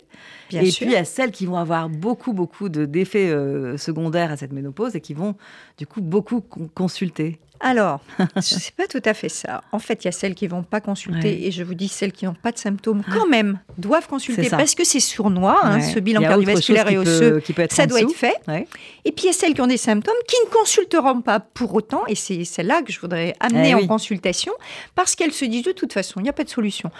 et 0.52 0.60
puis 0.60 0.78
il 0.82 0.90
y 0.90 0.96
a 0.96 1.04
celles 1.04 1.30
qui 1.30 1.46
vont 1.46 1.56
avoir 1.56 1.88
beaucoup, 1.88 2.32
beaucoup 2.32 2.68
d'effets 2.68 3.30
euh, 3.30 3.76
secondaires 3.76 4.32
à 4.32 4.36
cette 4.36 4.52
ménopause 4.52 4.96
et 4.96 5.00
qui 5.00 5.14
vont 5.14 5.34
du 5.76 5.86
coup 5.86 6.00
beaucoup 6.00 6.42
consulter. 6.74 7.38
Alors, 7.60 8.00
ce 8.40 8.54
n'est 8.54 8.60
pas 8.76 8.86
tout 8.86 9.02
à 9.04 9.14
fait 9.14 9.28
ça. 9.28 9.62
En 9.72 9.78
fait, 9.78 10.04
il 10.04 10.06
y 10.06 10.08
a 10.08 10.12
celles 10.12 10.34
qui 10.34 10.44
ne 10.44 10.50
vont 10.50 10.62
pas 10.62 10.80
consulter, 10.80 11.46
et 11.46 11.50
je 11.50 11.62
vous 11.62 11.74
dis, 11.74 11.88
celles 11.88 12.12
qui 12.12 12.24
n'ont 12.24 12.34
pas 12.34 12.52
de 12.52 12.58
symptômes, 12.58 13.02
quand 13.12 13.26
même, 13.26 13.58
doivent 13.76 14.08
consulter, 14.08 14.48
parce 14.50 14.74
que 14.74 14.84
c'est 14.84 15.00
sournois, 15.00 15.60
hein, 15.62 15.80
ce 15.80 15.98
bilan 15.98 16.20
cardiovasculaire 16.20 16.90
et 16.90 16.98
osseux, 16.98 17.42
ça 17.70 17.86
doit 17.86 18.00
être 18.00 18.14
fait. 18.14 18.36
Et 19.04 19.12
puis, 19.12 19.24
il 19.24 19.26
y 19.26 19.30
a 19.30 19.32
celles 19.32 19.54
qui 19.54 19.60
ont 19.60 19.66
des 19.66 19.76
symptômes, 19.76 20.14
qui 20.26 20.36
ne 20.46 20.50
consulteront 20.50 21.20
pas 21.22 21.40
pour 21.40 21.74
autant, 21.74 22.06
et 22.06 22.14
c'est 22.14 22.44
celle-là 22.44 22.82
que 22.82 22.92
je 22.92 23.00
voudrais 23.00 23.34
amener 23.40 23.70
eh 23.70 23.74
en 23.74 23.86
consultation, 23.86 24.52
parce 24.94 25.14
qu'elles 25.14 25.32
se 25.32 25.44
disent, 25.44 25.64
de 25.64 25.72
toute 25.72 25.92
façon, 25.92 26.20
il 26.20 26.24
n'y 26.24 26.28
a 26.28 26.32
pas 26.32 26.44
de 26.44 26.50
solution. 26.50 26.90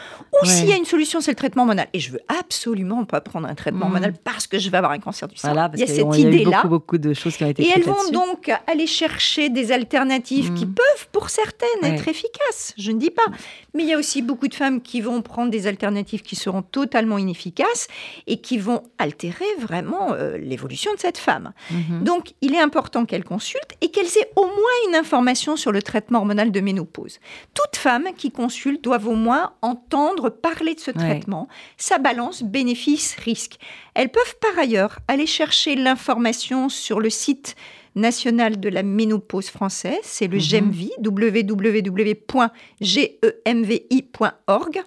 Ou 0.43 0.46
s'il 0.46 0.69
y 0.69 0.72
a 0.72 0.76
une 0.76 0.84
solution, 0.84 1.20
c'est 1.20 1.31
le 1.31 1.37
traitement 1.37 1.62
hormonal. 1.62 1.88
Et 1.93 2.00
je 2.00 2.11
veux 2.11 2.20
absolument 2.40 3.04
pas 3.04 3.20
prendre 3.20 3.46
un 3.49 3.54
traitement 3.54 3.81
mmh. 3.81 3.88
hormonal 3.88 4.14
parce 4.25 4.46
que 4.46 4.58
je 4.58 4.70
vais 4.70 4.78
avoir 4.78 4.93
un 4.93 4.99
cancer 4.99 5.28
du 5.28 5.37
sein. 5.37 5.70
il 5.75 5.81
y 5.81 5.82
a 5.82 5.87
cette 5.87 6.16
idée-là. 6.16 6.62
Beaucoup, 6.62 6.69
beaucoup 6.69 6.99
de 6.99 7.14
choses 7.14 7.37
qui 7.37 7.44
ont 7.44 7.49
été 7.49 7.62
Et 7.62 7.70
elles 7.75 7.84
vont 7.84 8.11
donc 8.12 8.50
aller 8.66 8.87
chercher 8.87 9.49
des 9.49 9.72
alternatives 9.72 10.48
qui 10.55 10.67
mm. 10.67 10.75
peuvent, 10.75 11.09
pour 11.12 11.31
certaines, 11.31 11.85
être 11.85 12.09
efficaces. 12.09 12.75
Je 12.79 12.93
ne 12.93 12.99
dis 12.99 13.11
pas. 13.11 13.27
Mais 13.75 13.83
il 13.83 13.89
y 13.89 13.93
a 13.93 13.99
aussi 13.99 14.23
beaucoup 14.23 14.49
de 14.49 14.55
femmes 14.55 14.81
qui 14.81 15.00
vont 15.00 15.23
prendre 15.23 15.50
des 15.50 15.67
alternatives 15.67 16.23
qui 16.23 16.37
seront 16.37 16.62
totalement 16.62 17.19
inefficaces 17.19 17.89
et 18.27 18.41
qui 18.41 18.59
vont 18.59 18.83
altérer 18.99 19.47
vraiment 19.59 20.12
euh, 20.12 20.39
l'évolution 20.39 20.93
de 20.95 20.99
cette 20.99 21.19
femme. 21.19 21.53
Mm-hmm. 21.73 22.03
Donc, 22.03 22.33
il 22.41 22.55
est 22.55 22.61
important 22.61 23.05
qu'elles 23.05 23.25
consultent 23.25 23.75
et 23.81 23.91
qu'elles 23.91 24.06
aient 24.06 24.31
au 24.37 24.47
moins 24.47 24.89
une 24.89 24.95
information 24.95 25.56
sur 25.56 25.73
le 25.73 25.83
traitement 25.83 26.21
hormonal 26.21 26.50
de 26.50 26.61
ménopause. 26.61 27.19
Toutes 27.55 27.77
femmes 27.77 28.09
qui 28.17 28.31
consultent 28.31 28.83
doivent 28.83 29.09
au 29.09 29.15
moins 29.15 29.53
entendre 29.62 30.31
parler 30.31 30.75
de 30.75 30.81
ce 30.81 30.91
traitement, 30.91 31.49
sa 31.77 31.99
balance 31.99 32.43
bénéfice-risque. 32.43 33.59
Elles 33.95 34.11
peuvent 34.11 34.37
par 34.41 34.59
ailleurs 34.59 34.99
aller 35.09 35.27
chercher 35.27 35.75
l'information 35.75 36.69
sur 36.69 37.00
le 37.00 37.11
site 37.11 37.56
national 37.94 38.61
de 38.61 38.69
la 38.69 38.82
ménopause 38.82 39.49
française, 39.49 39.99
c'est 40.02 40.26
le 40.26 40.37
mhm. 40.37 40.43
GEMVI, 40.43 40.90
www.gemvi.org. 41.05 42.43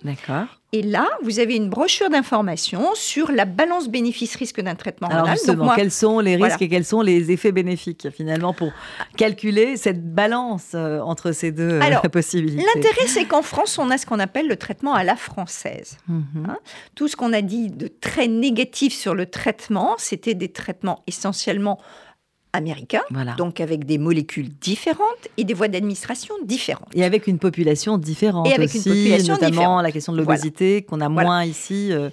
D'accord. 0.03 0.61
Et 0.73 0.83
là, 0.83 1.09
vous 1.21 1.39
avez 1.39 1.57
une 1.57 1.69
brochure 1.69 2.09
d'information 2.09 2.91
sur 2.95 3.29
la 3.33 3.43
balance 3.43 3.89
bénéfice-risque 3.89 4.61
d'un 4.61 4.75
traitement 4.75 5.09
Alors 5.09 5.27
Justement, 5.27 5.75
quels 5.75 5.91
sont 5.91 6.19
les 6.19 6.37
risques 6.37 6.61
et 6.61 6.69
quels 6.69 6.85
sont 6.85 7.01
les 7.01 7.29
effets 7.29 7.51
bénéfiques 7.51 8.07
finalement 8.09 8.53
pour 8.53 8.71
calculer 9.17 9.75
cette 9.75 10.13
balance 10.13 10.71
euh, 10.73 11.01
entre 11.01 11.33
ces 11.33 11.51
deux 11.51 11.71
euh, 11.71 11.81
Alors, 11.81 12.01
possibilités? 12.03 12.63
L'intérêt, 12.73 13.07
c'est 13.07 13.25
qu'en 13.25 13.41
France, 13.41 13.77
on 13.79 13.89
a 13.89 13.97
ce 13.97 14.05
qu'on 14.05 14.19
appelle 14.19 14.47
le 14.47 14.55
traitement 14.55 14.93
à 14.93 15.03
la 15.03 15.17
française. 15.17 15.97
Mhm. 16.07 16.45
Hein. 16.47 16.57
Tout 16.95 17.09
ce 17.09 17.17
qu'on 17.17 17.33
a 17.33 17.41
dit 17.41 17.69
de 17.69 17.87
très 17.87 18.29
négatif 18.29 18.93
sur 18.93 19.13
le 19.13 19.25
traitement, 19.25 19.95
c'était 19.97 20.35
des 20.35 20.53
traitements 20.53 21.03
essentiellement 21.05 21.79
américain, 22.53 23.01
donc 23.37 23.61
avec 23.61 23.85
des 23.85 23.97
molécules 23.97 24.49
différentes 24.61 25.27
et 25.37 25.43
des 25.43 25.53
voies 25.53 25.67
d'administration 25.67 26.35
différentes. 26.43 26.89
Et 26.93 27.03
avec 27.03 27.27
une 27.27 27.39
population 27.39 27.97
différente 27.97 28.47
et 28.47 28.53
avec 28.53 28.69
aussi, 28.69 28.77
une 28.77 28.95
population 28.95 29.33
notamment 29.33 29.81
la 29.81 29.91
question 29.91 30.13
de 30.13 30.17
l'obésité 30.17 30.81
qu'on 30.81 31.01
a 31.01 31.09
moins 31.09 31.43
ici. 31.43 31.91
Euh, 31.91 32.09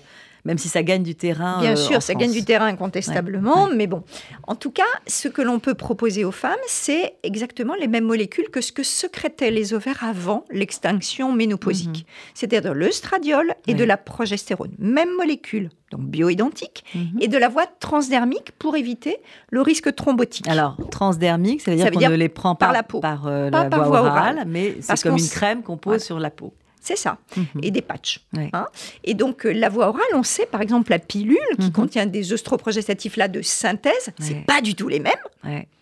même 0.49 0.56
si 0.56 0.69
ça 0.69 0.83
gagne 0.83 1.03
du 1.03 1.15
terrain. 1.15 1.61
Bien 1.61 1.73
euh, 1.73 1.77
sûr, 1.77 2.03
ça 2.03 2.15
gagne 2.15 2.33
du 2.33 2.43
terrain 2.43 2.67
incontestablement, 2.67 3.69
mais 3.69 3.87
bon. 3.87 4.03
En 4.47 4.55
tout 4.55 4.71
cas, 4.71 4.83
ce 5.06 5.29
que 5.29 5.43
l'on 5.43 5.59
peut 5.59 5.75
proposer 5.75 6.25
aux 6.25 6.33
femmes, 6.33 6.56
c'est 6.67 7.17
exactement 7.23 7.75
les 7.79 7.87
mêmes 7.87 8.06
molécules 8.06 8.49
que 8.50 8.62
ce 8.62 8.73
que 8.73 8.83
secrétaient 8.83 9.50
les 9.50 9.75
ovaires 9.75 10.03
avant 10.03 10.47
l'extinction 10.50 11.33
ménopausique. 11.33 11.89
Mhm. 11.89 12.33
C'est-à-dire 12.33 12.73
de 12.73 12.75
l'œstradiol 12.75 13.55
et 13.67 13.75
de 13.75 13.85
la 13.85 13.99
progestérone. 13.99 14.73
Même 14.79 15.11
molécule, 15.17 15.69
donc 15.91 16.00
bioidentique, 16.00 16.83
mhm. 16.95 17.19
et 17.21 17.29
de 17.29 17.37
la 17.37 17.50
voie 17.50 17.67
transdermique 17.67 18.53
pour 18.59 18.75
éviter 18.75 19.19
le 19.50 19.61
risque 19.61 19.95
thrombotique. 19.95 20.49
Alors, 20.49 20.78
transdermique, 20.90 21.61
ça 21.61 21.73
veut 21.73 21.76
dire 21.76 21.90
qu'on 21.90 22.09
ne 22.09 22.14
les 22.14 22.31
prend 22.31 22.55
pas 22.55 22.67
par 22.67 22.73
la, 22.73 22.83
peau. 22.83 23.00
par, 23.00 23.26
euh, 23.26 23.50
la 23.50 23.69
voie, 23.69 24.00
orale, 24.00 24.45
mais 24.47 24.76
c'est 24.81 25.02
comme 25.02 25.19
une 25.19 25.28
crème 25.28 25.62
qu'on 25.62 25.76
pose 25.76 26.02
sur 26.02 26.19
la 26.19 26.31
peau. 26.31 26.55
C'est 26.88 26.97
ça. 26.97 27.18
Mhm. 27.37 27.47
Et 27.64 27.71
des 27.71 27.83
patchs. 27.83 28.21
Hein. 28.35 28.66
et 29.04 29.12
donc, 29.12 29.45
euh, 29.45 29.52
la 29.52 29.68
voie 29.68 29.88
orale, 29.88 30.00
on 30.14 30.23
sait, 30.23 30.47
par 30.47 30.62
exemple, 30.62 30.90
la 30.90 30.99
pilule 30.99 31.37
qui 31.59 31.66
mhm. 31.66 31.73
contient 31.73 32.07
des 32.07 32.33
œstroprogestatifs 32.33 33.18
là 33.18 33.28
de 33.28 33.42
synthèse, 33.42 34.09
c'est 34.18 34.47
pas 34.47 34.62
du 34.62 34.75
tout 34.75 34.88
les 34.88 34.99
mêmes. 34.99 35.12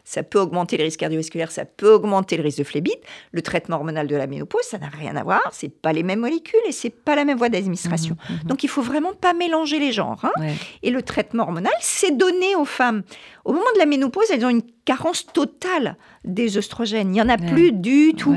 Ça 0.02 0.22
peut 0.22 0.38
augmenter 0.38 0.76
le 0.76 0.84
risque 0.84 1.00
cardiovasculaire, 1.00 1.50
ça 1.50 1.64
peut 1.64 1.92
augmenter 1.92 2.36
le 2.36 2.44
risque 2.44 2.58
de 2.58 2.64
phlébite. 2.64 3.00
Le 3.32 3.42
traitement 3.42 3.76
hormonal 3.76 4.06
de 4.06 4.14
la 4.14 4.28
ménopause, 4.28 4.62
ça 4.62 4.78
n'a 4.78 4.88
rien 4.88 5.16
à 5.16 5.24
voir. 5.24 5.42
C'est 5.52 5.68
pas 5.68 5.92
les 5.92 6.04
mêmes 6.04 6.20
molécules 6.20 6.60
et 6.68 6.70
c'est 6.70 6.90
pas 6.90 7.16
la 7.16 7.24
même 7.24 7.38
voie 7.38 7.48
d'administration. 7.48 8.16
Mhm, 8.30 8.48
donc, 8.48 8.62
il 8.62 8.68
faut 8.68 8.82
vraiment 8.82 9.14
pas 9.14 9.32
mélanger 9.32 9.80
les 9.80 9.92
genres. 9.92 10.24
Hein. 10.24 10.54
Et 10.82 10.90
le 10.90 11.02
traitement 11.02 11.44
hormonal, 11.44 11.72
c'est 11.80 12.16
donné 12.16 12.54
aux 12.54 12.64
femmes. 12.64 13.02
Au 13.44 13.52
moment 13.52 13.72
de 13.74 13.78
la 13.80 13.86
ménopause, 13.86 14.30
elles 14.32 14.44
ont 14.44 14.50
une 14.50 14.62
carence 14.84 15.26
totale 15.26 15.96
des 16.26 16.58
oestrogènes. 16.58 17.08
Il 17.08 17.12
n'y 17.12 17.22
en 17.22 17.28
a 17.28 17.38
plus 17.38 17.72
du 17.72 18.14
tout. 18.14 18.36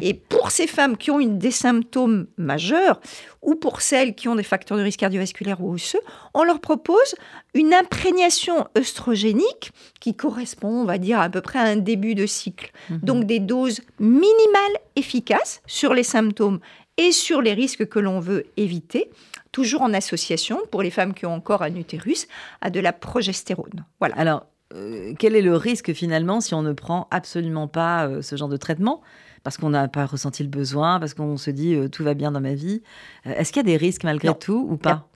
Et 0.00 0.14
pour 0.14 0.50
ces 0.50 0.66
femmes 0.66 0.96
qui 0.96 1.10
ont 1.10 1.20
une, 1.20 1.38
des 1.38 1.50
symptômes 1.50 2.26
majeurs, 2.36 3.00
ou 3.40 3.56
pour 3.56 3.80
celles 3.80 4.14
qui 4.14 4.28
ont 4.28 4.36
des 4.36 4.42
facteurs 4.42 4.78
de 4.78 4.82
risque 4.82 5.00
cardiovasculaire 5.00 5.62
ou 5.62 5.72
osseux, 5.72 6.00
on 6.34 6.44
leur 6.44 6.60
propose 6.60 7.14
une 7.54 7.74
imprégnation 7.74 8.66
œstrogénique 8.78 9.72
qui 10.00 10.14
correspond, 10.14 10.82
on 10.82 10.84
va 10.84 10.98
dire, 10.98 11.20
à 11.20 11.28
peu 11.28 11.40
près 11.40 11.58
à 11.58 11.62
un 11.62 11.76
début 11.76 12.14
de 12.14 12.26
cycle. 12.26 12.70
Mhm. 12.90 12.98
Donc 13.02 13.24
des 13.24 13.40
doses 13.40 13.80
minimales 13.98 14.78
efficaces 14.94 15.62
sur 15.66 15.94
les 15.94 16.04
symptômes 16.04 16.60
et 16.98 17.10
sur 17.10 17.40
les 17.40 17.54
risques 17.54 17.88
que 17.88 17.98
l'on 17.98 18.20
veut 18.20 18.44
éviter 18.56 19.10
toujours 19.52 19.82
en 19.82 19.92
association, 19.92 20.58
pour 20.70 20.82
les 20.82 20.90
femmes 20.90 21.14
qui 21.14 21.26
ont 21.26 21.34
encore 21.34 21.62
un 21.62 21.74
utérus, 21.76 22.26
à 22.62 22.70
de 22.70 22.80
la 22.80 22.92
progestérone. 22.92 23.84
Voilà. 24.00 24.16
Alors, 24.16 24.46
euh, 24.74 25.14
quel 25.18 25.36
est 25.36 25.42
le 25.42 25.56
risque 25.56 25.92
finalement 25.92 26.40
si 26.40 26.54
on 26.54 26.62
ne 26.62 26.72
prend 26.72 27.08
absolument 27.10 27.68
pas 27.68 28.06
euh, 28.06 28.22
ce 28.22 28.36
genre 28.36 28.48
de 28.48 28.56
traitement? 28.56 29.02
Parce 29.42 29.56
qu'on 29.56 29.70
n'a 29.70 29.88
pas 29.88 30.06
ressenti 30.06 30.42
le 30.42 30.48
besoin, 30.48 31.00
parce 31.00 31.14
qu'on 31.14 31.36
se 31.36 31.50
dit 31.50 31.74
euh, 31.74 31.88
tout 31.88 32.04
va 32.04 32.14
bien 32.14 32.30
dans 32.30 32.40
ma 32.40 32.54
vie. 32.54 32.82
Est-ce 33.24 33.52
qu'il 33.52 33.60
y 33.60 33.66
a 33.66 33.70
des 33.70 33.76
risques 33.76 34.04
malgré 34.04 34.34
tout 34.34 34.66
ou 34.70 34.76
pas? 34.76 35.08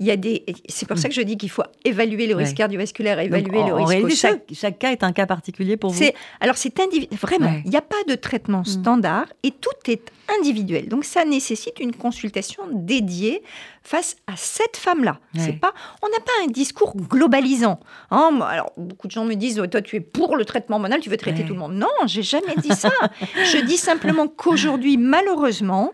Il 0.00 0.06
y 0.06 0.10
a 0.10 0.16
des. 0.16 0.44
C'est 0.68 0.86
pour 0.86 0.98
ça 0.98 1.08
que 1.08 1.14
je 1.14 1.22
dis 1.22 1.36
qu'il 1.36 1.50
faut 1.50 1.64
évaluer 1.84 2.26
le 2.26 2.36
risque 2.36 2.56
cardiovasculaire, 2.56 3.18
évaluer 3.18 3.64
le 3.64 3.74
risque 3.74 3.88
réalité, 3.88 4.14
chaque, 4.14 4.42
chaque, 4.52 4.78
cas 4.78 4.92
est 4.92 5.02
un 5.02 5.12
cas 5.12 5.26
particulier 5.26 5.76
pour 5.76 5.90
vous. 5.90 6.04
Alors 6.40 6.56
c'est 6.56 6.78
individuel. 6.80 7.18
Vraiment, 7.18 7.60
il 7.64 7.70
n'y 7.70 7.76
a 7.76 7.82
pas 7.82 8.04
de 8.06 8.14
traitement 8.14 8.60
mm. 8.60 8.66
standard 8.66 9.26
et 9.42 9.50
tout 9.50 9.90
est 9.90 10.12
individuel. 10.38 10.88
Donc 10.88 11.04
ça 11.04 11.24
nécessite 11.24 11.80
une 11.80 11.94
consultation 11.94 12.62
dédiée 12.72 13.42
face 13.82 14.16
à 14.26 14.34
cette 14.36 14.76
femme-là. 14.76 15.18
C'est 15.36 15.58
pas, 15.58 15.72
on 16.02 16.08
n'a 16.08 16.20
pas 16.20 16.32
un 16.44 16.48
discours 16.48 16.94
globalisant. 16.96 17.80
Hein. 18.10 18.38
alors 18.42 18.70
beaucoup 18.76 19.06
de 19.06 19.12
gens 19.12 19.24
me 19.24 19.34
disent, 19.34 19.62
toi 19.70 19.80
tu 19.80 19.96
es 19.96 20.00
pour 20.00 20.36
le 20.36 20.44
traitement 20.44 20.76
hormonal, 20.76 21.00
tu 21.00 21.10
veux 21.10 21.16
traiter 21.16 21.44
tout 21.44 21.54
le 21.54 21.58
monde. 21.58 21.74
Non, 21.74 21.88
j'ai 22.06 22.22
jamais 22.22 22.54
dit 22.56 22.74
ça. 22.74 22.90
je 23.20 23.64
dis 23.64 23.78
simplement 23.78 24.28
qu'aujourd'hui, 24.28 24.96
malheureusement, 24.96 25.92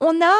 on 0.00 0.20
a 0.22 0.34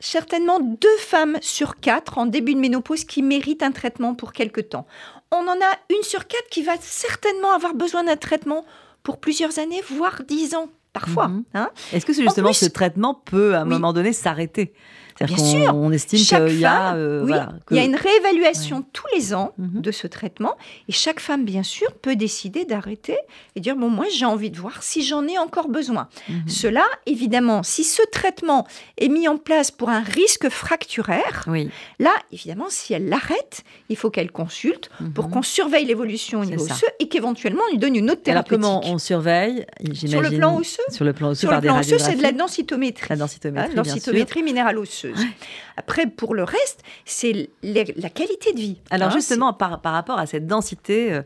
certainement 0.00 0.60
deux 0.60 0.96
femmes 0.98 1.38
sur 1.40 1.80
quatre 1.80 2.18
en 2.18 2.26
début 2.26 2.54
de 2.54 2.60
ménopause 2.60 3.04
qui 3.04 3.22
méritent 3.22 3.62
un 3.62 3.72
traitement 3.72 4.14
pour 4.14 4.32
quelque 4.32 4.60
temps. 4.60 4.86
On 5.30 5.46
en 5.46 5.52
a 5.52 5.78
une 5.90 6.02
sur 6.02 6.26
quatre 6.26 6.48
qui 6.50 6.62
va 6.62 6.74
certainement 6.80 7.52
avoir 7.52 7.74
besoin 7.74 8.04
d'un 8.04 8.16
traitement 8.16 8.64
pour 9.02 9.18
plusieurs 9.18 9.58
années, 9.58 9.82
voire 9.88 10.22
dix 10.26 10.54
ans 10.54 10.68
parfois. 10.92 11.28
Mhm. 11.28 11.44
Hein. 11.54 11.70
Est-ce 11.92 12.06
que 12.06 12.12
justement 12.12 12.52
ce 12.52 12.66
traitement 12.66 13.14
peut 13.14 13.54
à 13.54 13.60
un 13.60 13.64
moment 13.64 13.92
donné 13.92 14.12
s'arrêter? 14.12 14.72
Bien 15.26 15.36
sûr. 15.36 15.74
On 15.74 15.92
estime 15.92 16.18
qu'il 16.18 16.60
y 16.60 16.64
a. 16.64 16.94
Euh, 16.94 17.48
il 17.70 17.76
y 17.76 17.80
a 17.80 17.84
une 17.84 17.96
réévaluation 17.96 18.84
tous 18.92 19.06
les 19.14 19.34
ans 19.34 19.52
mhm. 19.58 19.80
de 19.80 19.90
ce 19.90 20.06
traitement. 20.06 20.56
Et 20.88 20.92
chaque 20.92 21.20
femme, 21.20 21.44
bien 21.44 21.62
sûr, 21.62 21.92
peut 21.92 22.16
décider 22.16 22.64
d'arrêter 22.64 23.16
et 23.56 23.60
dire 23.60 23.76
Bon, 23.76 23.88
moi, 23.88 24.06
j'ai 24.14 24.24
envie 24.24 24.50
de 24.50 24.58
voir 24.58 24.82
si 24.82 25.02
j'en 25.02 25.26
ai 25.26 25.38
encore 25.38 25.68
besoin. 25.68 26.08
Mhm. 26.28 26.48
Cela, 26.48 26.84
évidemment, 27.06 27.62
si 27.62 27.84
ce 27.84 28.02
traitement 28.10 28.66
est 28.98 29.08
mis 29.08 29.28
en 29.28 29.36
place 29.36 29.70
pour 29.70 29.88
un 29.88 30.00
risque 30.00 30.48
fracturaire, 30.48 31.46
là, 31.98 32.12
évidemment, 32.32 32.66
si 32.68 32.94
elle 32.94 33.08
l'arrête, 33.08 33.62
il 33.88 33.96
faut 33.96 34.10
qu'elle 34.10 34.30
consulte 34.30 34.90
pour 35.14 35.26
mhm. 35.26 35.30
qu'on 35.32 35.42
surveille 35.42 35.84
l'évolution 35.84 36.40
au 36.40 36.44
niveau 36.44 36.64
osseux 36.64 36.86
et 37.00 37.08
qu'éventuellement, 37.08 37.62
on 37.68 37.72
lui 37.72 37.78
donne 37.78 37.96
une 37.96 38.10
autre 38.10 38.22
thérapeutique. 38.22 38.58
Alors, 38.64 38.80
comment 38.80 38.92
on 38.92 38.98
surveille 38.98 39.66
Sur 39.94 40.20
le 40.20 40.30
plan 40.30 40.56
osseux 40.56 40.82
Sur 40.90 41.04
le 41.04 41.12
plan 41.12 41.28
osseux, 41.30 41.40
Sur 41.40 41.52
le 41.52 41.60
plan 41.60 41.78
osseux, 41.78 41.98
c'est 41.98 42.16
de 42.16 42.22
la 42.22 42.32
densitométrie. 42.32 43.08
La 43.10 43.16
densitométrie, 43.16 43.70
hein, 43.70 43.74
densitométrie 43.74 44.42
minérale 44.42 44.78
osseuse. 44.78 45.07
Après, 45.76 46.06
pour 46.06 46.34
le 46.34 46.44
reste, 46.44 46.82
c'est 47.04 47.50
la 47.62 48.10
qualité 48.10 48.52
de 48.52 48.58
vie. 48.58 48.80
Alors 48.90 49.08
hein, 49.08 49.12
justement, 49.12 49.52
par, 49.52 49.80
par, 49.80 49.92
rapport 49.92 50.18
à 50.18 50.26
cette 50.26 50.46
densité 50.46 51.12
euh, 51.12 51.22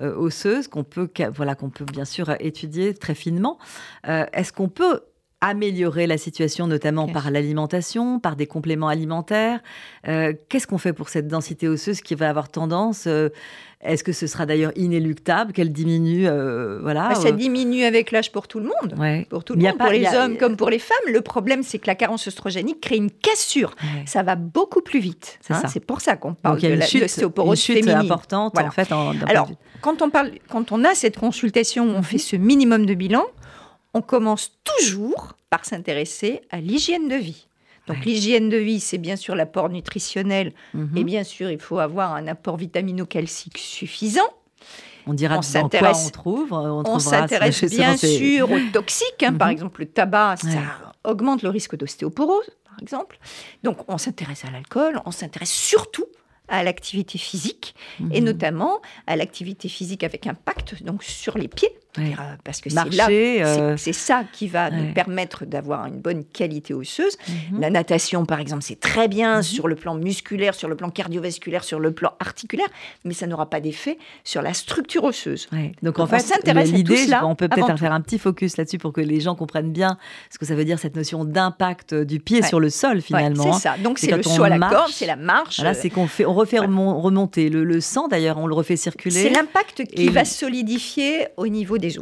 euh, 0.00 0.14
osseuse 0.16 0.68
qu'on 0.68 0.84
peut, 0.84 1.08
voilà, 1.34 1.54
qu'on 1.54 1.70
peut 1.70 1.84
bien 1.84 2.04
sûr 2.04 2.34
étudier 2.40 2.94
très 2.94 3.14
finement, 3.14 3.58
euh, 4.08 4.26
est-ce 4.32 4.52
qu'on 4.52 4.68
peut 4.68 5.02
améliorer 5.42 6.06
la 6.06 6.18
situation, 6.18 6.68
notamment 6.68 7.08
par 7.08 7.30
l'alimentation, 7.30 8.20
par 8.20 8.36
des 8.36 8.46
compléments 8.46 8.86
alimentaires? 8.86 9.60
Euh, 10.06 10.32
qu'est-ce 10.48 10.68
qu'on 10.68 10.78
fait 10.78 10.92
pour 10.92 11.08
cette 11.08 11.26
densité 11.26 11.66
osseuse 11.68 12.00
qui 12.00 12.14
va 12.14 12.30
avoir 12.30 12.48
tendance 12.48 13.06
euh, 13.08 13.28
Est-ce 13.82 14.04
que 14.04 14.12
ce 14.12 14.28
sera 14.28 14.46
d'ailleurs 14.46 14.70
inéluctable 14.76 15.52
qu'elle 15.52 15.72
diminue 15.72 16.28
euh, 16.28 16.78
Voilà. 16.82 17.08
Bah, 17.08 17.14
ça 17.16 17.32
diminue 17.32 17.82
avec 17.82 18.12
l'âge 18.12 18.30
pour 18.30 18.46
tout 18.46 18.60
le 18.60 18.66
monde. 18.66 18.94
Pour 19.28 19.42
tout 19.42 19.54
le 19.54 19.62
monde, 19.62 19.76
pour 19.76 19.88
les 19.88 20.06
hommes 20.06 20.36
comme 20.36 20.56
pour 20.56 20.70
les 20.70 20.78
femmes. 20.78 20.96
Le 21.12 21.20
problème, 21.20 21.62
c'est 21.62 21.78
que 21.78 21.88
la 21.88 21.96
carence 21.96 22.26
oestrogénique 22.28 22.80
crée 22.80 22.96
une 22.96 23.10
cassure. 23.10 23.74
Ça 24.06 24.22
va 24.22 24.36
beaucoup 24.36 24.82
plus 24.82 25.00
vite. 25.00 25.38
C'est 25.40 25.54
hein. 25.54 25.62
pour 25.86 26.00
ça 26.00 26.16
qu'on 26.16 26.34
parle 26.34 26.60
de 26.60 26.98
l'ostéoporose 27.00 27.60
chute 27.60 27.88
importante 27.88 28.58
en 28.58 28.70
fait. 28.70 28.88
Alors, 29.26 29.50
quand 29.80 30.02
on 30.02 30.10
parle, 30.10 30.32
quand 30.48 30.72
on 30.72 30.84
a 30.84 30.94
cette 30.94 31.18
consultation 31.18 31.84
on 31.84 32.02
fait 32.02 32.18
ce 32.18 32.36
minimum 32.36 32.86
de 32.86 32.94
bilan, 32.94 33.24
on 33.94 34.00
commence 34.00 34.58
toujours 34.64 35.34
par 35.50 35.64
s'intéresser 35.64 36.40
à 36.50 36.60
l'hygiène 36.60 37.08
de 37.08 37.16
vie. 37.16 37.46
Donc 37.86 38.04
l'hygiène 38.04 38.48
de 38.48 38.56
vie, 38.56 38.80
c'est 38.80 38.98
bien 38.98 39.16
sûr 39.16 39.34
l'apport 39.34 39.68
nutritionnel, 39.68 40.52
mhm. 40.74 40.96
et 40.96 41.04
bien 41.04 41.24
sûr, 41.24 41.50
il 41.50 41.58
faut 41.58 41.78
avoir 41.78 42.14
un 42.14 42.26
apport 42.28 42.56
vitamino-calcique 42.56 43.58
suffisant. 43.58 44.28
On 45.06 45.14
dira 45.14 45.38
on 45.38 45.68
quoi 45.68 45.92
on 45.94 46.10
trouve. 46.10 46.52
On, 46.52 46.98
s'intéresse 47.00 47.64
bien 47.70 47.96
sûr 47.96 48.50
aux 48.50 48.70
toxiques. 48.72 49.22
Hein. 49.24 49.34
Par 49.34 49.48
mhm. 49.48 49.52
exemple, 49.52 49.80
le 49.80 49.86
tabac, 49.88 50.36
ça 50.36 50.92
augmente 51.04 51.42
le 51.42 51.48
risque 51.48 51.76
d'ostéoporose, 51.76 52.50
par 52.64 52.76
exemple. 52.80 53.18
Donc 53.64 53.78
on 53.88 53.98
s'intéresse 53.98 54.44
à 54.44 54.50
l'alcool, 54.50 55.00
on 55.04 55.10
s'intéresse 55.10 55.50
surtout 55.50 56.06
à 56.48 56.62
l'activité 56.62 57.18
physique, 57.18 57.74
et 58.12 58.20
mhm. 58.20 58.26
notamment 58.26 58.80
à 59.06 59.16
l'activité 59.16 59.68
physique 59.68 60.04
avec 60.04 60.26
impact 60.26 60.82
donc 60.84 61.02
sur 61.02 61.36
les 61.38 61.48
pieds. 61.48 61.72
Euh, 61.98 62.02
parce 62.42 62.62
que 62.62 62.70
c'est 62.70 62.94
là, 62.94 63.08
euh, 63.10 63.76
c'est 63.76 63.92
ça 63.92 64.24
qui 64.32 64.48
va 64.48 64.70
nous 64.70 64.94
permettre 64.94 65.44
d'avoir 65.44 65.86
une 65.86 66.00
bonne 66.00 66.24
qualité 66.24 66.72
osseuse. 66.72 67.18
Mhm. 67.28 67.60
La 67.60 67.68
natation, 67.68 68.24
par 68.24 68.40
exemple, 68.40 68.62
c'est 68.62 68.80
très 68.80 69.08
bien 69.08 69.36
mhm. 69.36 69.42
sur 69.42 69.68
le 69.68 69.74
plan 69.74 69.94
musculaire, 69.94 70.54
sur 70.54 70.68
le 70.68 70.74
plan 70.74 70.88
cardiovasculaire, 70.88 71.64
sur 71.64 71.80
le 71.80 71.92
plan 71.92 72.12
articulaire, 72.18 72.68
mais 73.04 73.12
ça 73.12 73.26
n'aura 73.26 73.50
pas 73.50 73.60
d'effet 73.60 73.98
sur 74.24 74.40
la 74.40 74.54
structure 74.54 75.04
osseuse. 75.04 75.48
Donc, 75.82 75.98
en 75.98 76.06
fait, 76.06 76.24
l'idée, 76.64 77.06
on 77.22 77.34
peut 77.34 77.48
peut-être 77.48 77.78
faire 77.78 77.92
un 77.92 78.00
petit 78.00 78.18
focus 78.18 78.56
là-dessus 78.56 78.78
pour 78.78 78.92
que 78.92 79.00
les 79.00 79.20
gens 79.20 79.34
comprennent 79.34 79.72
bien 79.72 79.98
ce 80.30 80.38
que 80.38 80.46
ça 80.46 80.54
veut 80.54 80.64
dire 80.64 80.78
cette 80.78 80.96
notion 80.96 81.24
d'impact 81.24 81.94
du 81.94 82.20
pied 82.20 82.42
sur 82.42 82.60
le 82.60 82.70
sol 82.70 83.02
finalement. 83.02 83.52
c'est 83.52 83.60
ça. 83.60 83.74
Donc 83.82 83.98
c'est 83.98 84.10
le 84.10 84.22
saut 84.22 84.44
à 84.44 84.48
la 84.48 84.58
corde, 84.58 84.90
c'est 84.90 85.06
la 85.06 85.16
marche. 85.16 85.56
Voilà, 85.56 85.74
c'est 85.74 85.90
qu'on 85.90 86.06
fait, 86.06 86.24
on 86.24 86.34
refait 86.34 86.58
remonter 86.58 87.50
le, 87.50 87.64
le 87.64 87.80
sang 87.80 88.08
d'ailleurs, 88.08 88.38
on 88.38 88.46
le 88.46 88.54
refait 88.54 88.76
circuler. 88.76 89.22
C'est 89.22 89.30
l'impact 89.30 89.84
qui 89.84 90.08
va 90.08 90.24
solidifier 90.24 91.26
au 91.36 91.48
niveau 91.48 91.78
des. 91.90 91.98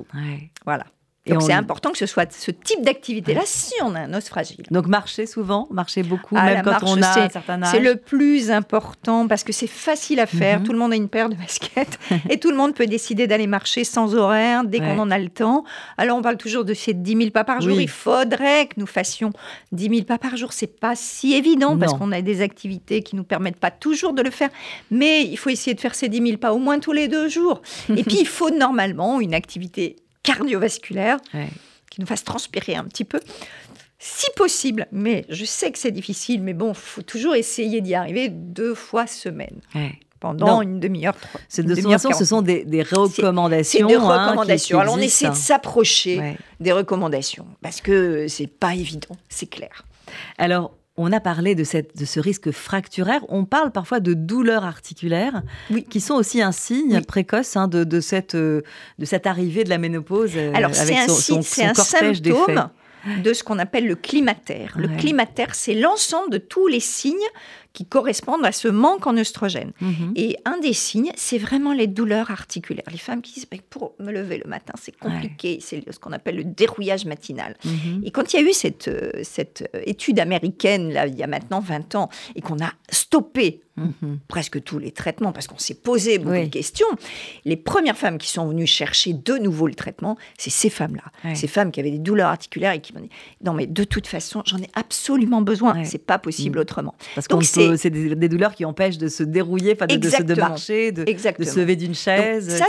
Voilà. 0.65 0.87
Donc 1.27 1.43
c'est 1.43 1.53
important 1.53 1.93
que 1.93 1.99
ce 1.99 2.07
soit 2.07 2.33
ce 2.33 2.51
type 2.51 2.83
d'activité-là 2.83 3.43
si 3.45 3.75
on 3.83 3.95
a 3.95 4.01
un 4.01 4.15
os 4.15 4.27
fragile. 4.27 4.65
Donc 4.71 4.87
marcher 4.87 5.27
souvent, 5.27 5.69
marcher 5.71 6.03
beaucoup, 6.03 6.35
ah, 6.39 6.47
même 6.47 6.63
quand 6.63 6.79
on 6.83 7.01
a 7.03 7.25
un 7.25 7.29
certain 7.29 7.63
âge. 7.63 7.71
C'est 7.73 7.81
le 7.81 7.97
plus 7.97 8.51
important 8.51 9.29
parce 9.29 9.45
que 9.45 9.53
c'est 9.53 9.67
facile 9.67 10.19
à 10.19 10.27
faire. 10.27 10.61
Mhm. 10.61 10.67
Tout 10.67 10.73
le 10.73 10.79
monde 10.79 10.93
a 10.95 10.97
une 10.97 11.11
paire 11.11 11.29
de 11.29 11.35
baskets 11.35 11.99
et 12.31 12.39
tout 12.39 12.51
le 12.51 12.57
monde 12.57 12.75
peut 12.75 12.87
décider 12.87 13.27
d'aller 13.27 13.47
marcher 13.47 13.85
sans 13.85 14.15
horaire 14.15 14.65
dès 14.65 14.79
qu'on 14.79 14.99
en 14.99 15.11
a 15.11 15.19
le 15.19 15.29
temps. 15.29 15.65
Alors 15.99 16.17
on 16.17 16.23
parle 16.23 16.39
toujours 16.39 16.65
de 16.65 16.73
ces 16.73 16.95
10 16.95 17.17
000 17.17 17.31
pas 17.31 17.45
par 17.45 17.61
jour. 17.61 17.79
Il 17.79 17.89
faudrait 17.89 18.67
que 18.67 18.75
nous 18.79 18.87
fassions 18.87 19.31
10 19.73 19.91
000 19.91 20.03
pas 20.05 20.17
par 20.17 20.39
jour. 20.39 20.55
C'est 20.55 20.81
pas 20.81 20.97
si 20.97 21.35
évident 21.35 21.77
parce 21.79 21.93
qu'on 21.93 22.13
a 22.13 22.23
des 22.23 22.41
activités 22.41 23.03
qui 23.03 23.15
nous 23.15 23.25
permettent 23.25 23.61
pas 23.61 23.71
toujours 23.71 24.15
de 24.15 24.23
le 24.23 24.31
faire. 24.31 24.49
Mais 24.91 25.25
il 25.25 25.37
faut 25.37 25.51
essayer 25.51 25.75
de 25.75 25.81
faire 25.81 25.95
ces 25.95 26.09
10 26.09 26.23
000 26.23 26.39
pas 26.39 26.55
au 26.55 26.59
moins 26.59 26.79
tous 26.79 26.93
les 26.93 27.09
deux 27.09 27.29
jours. 27.29 27.61
et 27.95 28.05
puis 28.05 28.21
il 28.21 28.27
faut 28.27 28.51
normalement 28.51 29.21
une 29.21 29.35
activité 29.35 29.97
cardiovasculaire 30.23 31.19
qui 31.91 32.01
nous 32.01 32.07
fasse 32.07 32.25
transpirer 32.25 32.77
un 32.77 32.85
petit 32.85 33.05
peu. 33.05 33.21
Si 33.99 34.27
possible, 34.35 34.87
mais 34.93 35.27
je 35.29 35.45
sais 35.45 35.71
que 35.71 35.79
c'est 35.79 35.91
difficile, 35.91 36.43
mais 36.43 36.55
bon, 36.55 36.73
faut 36.73 37.03
toujours 37.03 37.35
essayer 37.35 37.83
d'y 37.83 37.95
arriver 37.95 38.29
deux 38.31 38.75
fois 38.75 39.07
semaine. 39.07 39.61
Pendant 40.21 40.61
une 40.61 40.81
demi-heure. 40.81 41.15
De 41.57 41.75
toute 41.75 41.91
façon, 41.91 42.13
ce 42.13 42.27
sont 42.27 42.43
des, 42.43 42.65
recommandations. 42.83 43.81
C'est 43.81 43.87
des 43.87 43.95
hein, 43.95 44.27
recommandations. 44.27 44.79
Alors, 44.79 44.95
on 44.95 44.99
essaie 44.99 45.31
de 45.31 45.35
s'approcher 45.35 46.37
des 46.61 46.73
recommandations 46.73 47.47
parce 47.63 47.81
que 47.81 48.27
c'est 48.29 48.47
pas 48.47 48.75
évident, 48.75 49.17
c'est 49.29 49.49
clair. 49.49 49.85
Alors, 50.39 50.73
on 51.03 51.13
a 51.13 51.21
parlé 51.21 51.55
de, 51.55 51.65
cette, 51.65 51.97
de 51.97 52.05
ce 52.05 52.21
risque 52.21 52.51
fracturaire. 52.51 53.23
On 53.29 53.45
parle 53.47 53.73
parfois 53.73 54.01
de 54.01 54.13
douleurs 54.13 54.65
articulaires, 54.65 55.43
qui 55.89 56.01
sont 56.01 56.15
aussi 56.15 56.43
un 56.43 56.53
signe 56.53 57.01
précoce 57.03 57.57
hein, 57.57 57.69
de, 57.69 58.01
cette, 58.01 58.35
euh, 58.35 58.61
de 58.99 59.05
cette 59.07 59.27
arrivée 59.27 59.65
de 59.65 59.71
la 59.71 59.79
ménopause. 59.79 60.33
Euh, 60.37 60.53
Alors, 60.55 60.75
c'est 60.75 60.99
un, 60.99 61.09
son, 61.09 61.39
un 61.39 61.75
symptôme 61.75 62.71
de 63.25 63.33
ce 63.33 63.43
qu'on 63.43 63.59
appelle 63.59 63.87
le 63.87 63.95
climatère. 63.95 64.75
Le 64.77 64.89
climatère, 64.89 65.55
c'est 65.55 65.75
l'ensemble 65.75 66.31
de 66.31 66.39
tous 66.39 66.67
les 66.67 66.81
signes 66.81 67.17
qui 67.73 67.87
correspondent 67.87 68.45
à 68.45 68.53
ce 68.53 68.69
manque 68.69 69.07
en 69.07 69.17
oestrogène. 69.17 69.73
Mhm. 69.81 70.13
Et 70.17 70.37
un 70.45 70.59
des 70.59 70.73
signes, 70.73 71.13
c'est 71.17 71.39
vraiment 71.39 71.73
les 71.73 71.87
douleurs 71.87 72.31
articulaires. 72.31 72.85
Les 72.91 72.99
femmes 72.99 73.23
qui 73.23 73.35
disent 73.35 73.47
bah, 73.51 73.59
pour 73.71 73.95
me 73.99 74.11
lever 74.13 74.39
le 74.39 74.49
matin, 74.49 74.73
c'est 74.81 74.97
compliqué, 74.97 75.59
c'est 75.61 75.85
ce 75.91 75.99
qu'on 75.99 76.13
appelle 76.13 76.37
le 76.37 76.45
dérouillage 76.45 77.05
matinal. 77.05 77.57
Mhm. 77.65 78.03
Et 78.05 78.11
quand 78.11 78.33
il 78.33 78.41
y 78.41 78.45
a 78.45 78.49
eu 78.49 78.53
cette, 78.53 78.89
euh, 78.89 79.11
cette 79.23 79.71
étude 79.85 80.19
américaine, 80.19 80.93
là, 80.93 81.07
il 81.07 81.17
y 81.17 81.23
a 81.23 81.27
maintenant 81.27 81.61
20 81.61 81.95
ans, 81.95 82.09
et 82.35 82.41
qu'on 82.41 82.61
a 82.61 82.73
stoppé 82.91 83.63
Mhm. 83.81 84.19
presque 84.29 84.63
tous 84.63 84.79
les 84.79 84.91
traitements, 84.91 85.33
parce 85.33 85.47
qu'on 85.47 85.59
s'est 85.59 85.75
posé 85.75 86.19
beaucoup 86.19 86.37
de 86.37 86.47
questions. 86.47 86.87
Les 87.45 87.57
premières 87.57 87.97
femmes 87.97 88.19
qui 88.19 88.29
sont 88.29 88.47
venues 88.49 88.67
chercher 88.67 89.15
de 89.15 89.39
nouveau 89.39 89.67
le 89.67 89.75
traitement, 89.75 90.19
c'est 90.39 90.51
ces 90.51 90.71
femmes-là. 90.71 91.35
Ces 91.35 91.47
femmes 91.47 91.71
qui 91.71 91.81
avaient 91.81 91.91
des 91.91 91.99
douleurs 91.99 92.29
articulaires 92.29 92.73
et 92.73 92.81
qui 92.81 92.93
m'ont 92.93 93.01
dit 93.01 93.11
Non, 93.45 93.55
mais 93.55 93.67
de 93.67 93.85
toute 93.85 94.07
façon, 94.07 94.43
j'en 94.45 94.59
ai 94.59 94.69
absolument 94.75 95.43
besoin. 95.43 95.85
C'est 95.85 96.05
pas 96.05 96.19
possible 96.19 96.59
mm. 96.59 96.63
autrement. 96.63 96.95
Parce 97.15 97.27
c'est 97.43 97.60
des, 97.69 98.29
douleurs 98.29 98.55
qui 98.55 98.65
empêchent 98.65 98.99
de 98.99 99.09
se 99.09 99.23
dérouiller, 99.23 99.75
de, 99.75 99.97
de, 99.97 100.23
de 100.23 100.41
marcher, 100.41 100.93
de, 100.93 101.05
de, 101.05 101.45
se 101.45 101.61
lever 101.61 101.77
d'une 101.77 101.95
chaise. 101.95 102.49
ça, 102.49 102.67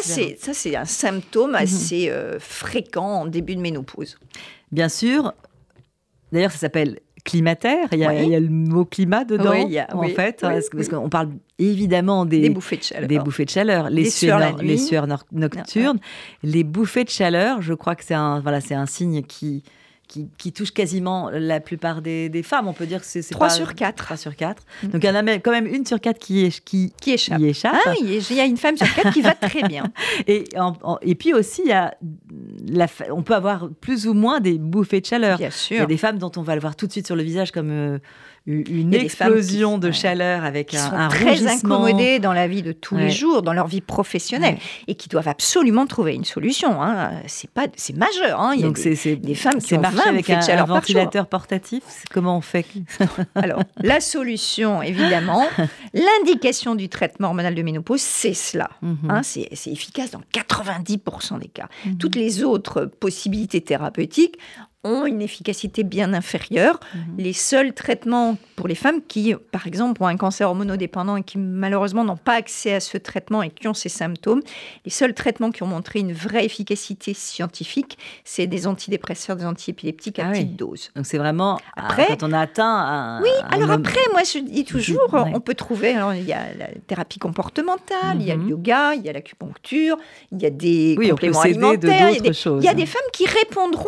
c'est 0.53 0.75
un 0.75 0.85
symptôme 0.85 1.51
mhm. 1.51 1.55
assez 1.55 2.09
euh, 2.09 2.39
fréquent 2.39 3.21
en 3.21 3.25
début 3.25 3.55
de 3.55 3.61
ménopause. 3.61 4.17
Bien 4.71 4.89
sûr. 4.89 5.33
D'ailleurs, 6.31 6.51
ça 6.51 6.59
s'appelle 6.59 6.99
climataire. 7.23 7.87
Il 7.91 7.99
y, 7.99 8.05
a, 8.05 8.39
le 8.39 8.49
mot 8.49 8.85
climat 8.85 9.25
dedans, 9.25 9.53
en 9.93 10.07
fait, 10.07 10.39
parce, 10.41 10.87
qu'on 10.89 11.09
parle 11.09 11.29
évidemment 11.59 12.25
des, 12.25 12.49
bouffées 12.49 12.77
de 12.77 12.83
chaleur, 12.83 13.07
des 13.07 13.19
bouffées 13.19 13.45
de 13.45 13.49
chaleur, 13.49 13.89
les, 13.89 14.09
sueurs, 14.09 14.57
les 14.57 14.77
sueurs 14.77 15.07
nocturnes, 15.31 15.99
les 16.43 16.63
bouffées 16.63 17.03
de 17.03 17.09
chaleur. 17.09 17.61
Je 17.61 17.73
crois 17.73 17.95
que 17.95 18.03
c'est 18.03 18.13
un, 18.15 18.39
voilà, 18.39 18.61
c'est 18.61 18.75
un 18.75 18.85
signe 18.85 19.21
qui 19.23 19.63
qui, 20.37 20.51
touche 20.51 20.71
quasiment 20.71 21.29
la 21.31 21.59
plupart 21.59 22.01
des, 22.01 22.43
femmes. 22.43 22.67
On 22.67 22.73
peut 22.73 22.85
dire 22.85 22.99
que 22.99 23.05
c'est 23.05 23.21
3 23.21 23.49
sur 23.49 23.75
4. 23.75 23.95
3 23.95 24.17
sur 24.17 24.35
4. 24.35 24.63
Mm. 24.83 24.87
Donc 24.87 25.03
il 25.03 25.07
y 25.07 25.09
en 25.09 25.15
a 25.15 25.37
quand 25.39 25.51
même 25.51 25.67
une 25.67 25.85
sur 25.85 25.99
4 25.99 26.19
qui, 26.19 26.45
est, 26.45 26.63
qui, 26.63 26.93
qui 26.99 27.11
échappe. 27.11 27.37
Qui 27.37 27.47
échappe. 27.47 27.75
Ah, 27.85 27.93
il 27.99 28.35
y 28.35 28.39
a 28.39 28.45
une 28.45 28.57
femme 28.57 28.77
sur 28.77 28.93
4 28.93 29.13
qui 29.13 29.21
va 29.21 29.33
très 29.35 29.63
bien. 29.63 29.91
et, 30.27 30.45
et 31.01 31.15
puis 31.15 31.33
aussi, 31.33 31.61
il 31.65 31.69
y 31.69 31.73
a 31.73 31.95
la, 32.67 32.87
on 33.11 33.23
peut 33.23 33.35
avoir 33.35 33.69
plus 33.79 34.07
ou 34.07 34.13
moins 34.13 34.39
des 34.39 34.57
bouffées 34.57 35.01
de 35.01 35.05
chaleur. 35.05 35.37
Bien 35.37 35.51
sûr. 35.51 35.77
Il 35.77 35.79
y 35.79 35.83
a 35.83 35.85
des 35.85 35.97
femmes 35.97 36.17
dont 36.17 36.31
on 36.35 36.41
va 36.41 36.55
le 36.55 36.61
voir 36.61 36.75
tout 36.75 36.87
de 36.87 36.91
suite 36.91 37.05
sur 37.05 37.15
le 37.15 37.23
visage 37.23 37.51
comme... 37.51 37.71
Euh, 37.71 37.99
une 38.47 38.93
explosion 38.95 39.77
de 39.77 39.91
chaleur 39.91 40.43
avec 40.43 40.73
un, 40.73 40.93
un 40.93 41.07
très 41.09 41.45
incommodées 41.45 42.19
dans 42.19 42.33
la 42.33 42.47
vie 42.47 42.63
de 42.63 42.71
tous 42.71 42.97
les 42.97 43.11
jours, 43.11 43.43
dans 43.43 43.53
leur 43.53 43.67
vie 43.67 43.81
professionnelle, 43.81 44.57
et 44.87 44.95
qui 44.95 45.09
doivent 45.09 45.27
absolument 45.27 45.85
trouver 45.85 46.15
une 46.15 46.25
solution. 46.25 46.81
Hein. 46.81 47.11
C'est 47.27 47.49
pas, 47.49 47.67
c'est 47.75 47.95
majeur. 47.95 48.41
Hein. 48.41 48.53
Il 48.55 48.61
y 48.61 48.65
a 48.65 48.71
des, 48.71 49.15
des, 49.15 49.35
femmes 49.35 49.59
qui 49.59 49.75
ont 49.75 49.81
marché 49.81 50.07
avec 50.07 50.29
un, 50.29 50.39
un 50.39 50.65
ventilateur 50.65 51.27
portatif. 51.27 51.83
Comment 52.11 52.37
on 52.37 52.41
fait? 52.41 52.65
Alors 53.35 53.61
la 53.77 53.99
solution, 53.99 54.81
évidemment, 54.81 55.47
l'indication 55.93 56.73
du 56.75 56.89
traitement 56.89 57.27
hormonal 57.27 57.53
de 57.53 57.61
ménopause, 57.61 58.01
c'est 58.01 58.33
cela. 58.33 58.71
Mhm. 58.81 58.97
Hein. 59.09 59.21
c'est, 59.23 59.49
efficace 59.67 60.11
dans 60.11 60.21
90% 60.33 61.39
des 61.39 61.47
cas. 61.47 61.67
Mhm. 61.85 61.97
Toutes 61.97 62.15
les 62.15 62.43
autres 62.43 62.85
possibilités 62.85 63.61
thérapeutiques, 63.61 64.37
ont 64.83 65.05
une 65.05 65.21
efficacité 65.21 65.83
bien 65.83 66.13
inférieure. 66.13 66.79
Mhm. 66.95 67.01
Les 67.17 67.33
seuls 67.33 67.73
traitements 67.73 68.37
pour 68.55 68.67
les 68.67 68.75
femmes 68.75 69.01
qui, 69.07 69.35
par 69.51 69.67
exemple, 69.67 70.01
ont 70.01 70.07
un 70.07 70.17
cancer 70.17 70.47
hormonodépendant 70.47 71.17
et 71.17 71.23
qui 71.23 71.37
malheureusement 71.37 72.03
n'ont 72.03 72.17
pas 72.17 72.33
accès 72.33 72.73
à 72.73 72.79
ce 72.79 72.97
traitement 72.97 73.43
et 73.43 73.49
qui 73.49 73.67
ont 73.67 73.73
ces 73.73 73.89
symptômes, 73.89 74.41
les 74.85 74.91
seuls 74.91 75.13
traitements 75.13 75.51
qui 75.51 75.61
ont 75.63 75.67
montré 75.67 75.99
une 75.99 76.13
vraie 76.13 76.45
efficacité 76.45 77.13
scientifique, 77.13 77.97
c'est 78.23 78.47
des 78.47 78.65
antidépresseurs, 78.65 79.35
des 79.35 79.45
antiépileptiques 79.45 80.19
à 80.19 80.27
ah 80.27 80.31
petite 80.31 80.55
dose. 80.55 80.91
Donc 80.95 81.05
c'est 81.05 81.17
vraiment 81.17 81.59
après, 81.75 82.07
quand 82.07 82.23
on 82.23 82.33
a 82.33 82.39
atteint 82.39 82.65
un, 82.65 83.21
Oui, 83.21 83.29
alors 83.51 83.71
après, 83.71 84.01
moi 84.11 84.21
je 84.23 84.39
dis 84.39 84.65
toujours, 84.65 85.13
on 85.13 85.39
peut 85.39 85.55
trouver, 85.55 85.95
il 86.15 86.25
y 86.25 86.33
a 86.33 86.53
la 86.57 86.67
thérapie 86.87 87.19
comportementale, 87.19 88.17
il 88.19 88.23
y 88.23 88.31
a 88.31 88.35
le 88.35 88.41
mhm. 88.41 88.49
yoga, 88.49 88.95
il 88.95 89.03
y 89.03 89.09
a 89.09 89.13
l'acupuncture, 89.13 89.97
il 90.31 90.41
y 90.41 90.45
a 90.45 90.49
des 90.49 90.97
compléments 91.09 91.41
alimentaires, 91.41 92.09
il 92.09 92.63
y 92.63 92.67
a 92.67 92.73
des 92.73 92.85
femmes 92.85 93.01
qui 93.13 93.25
répondront 93.25 93.85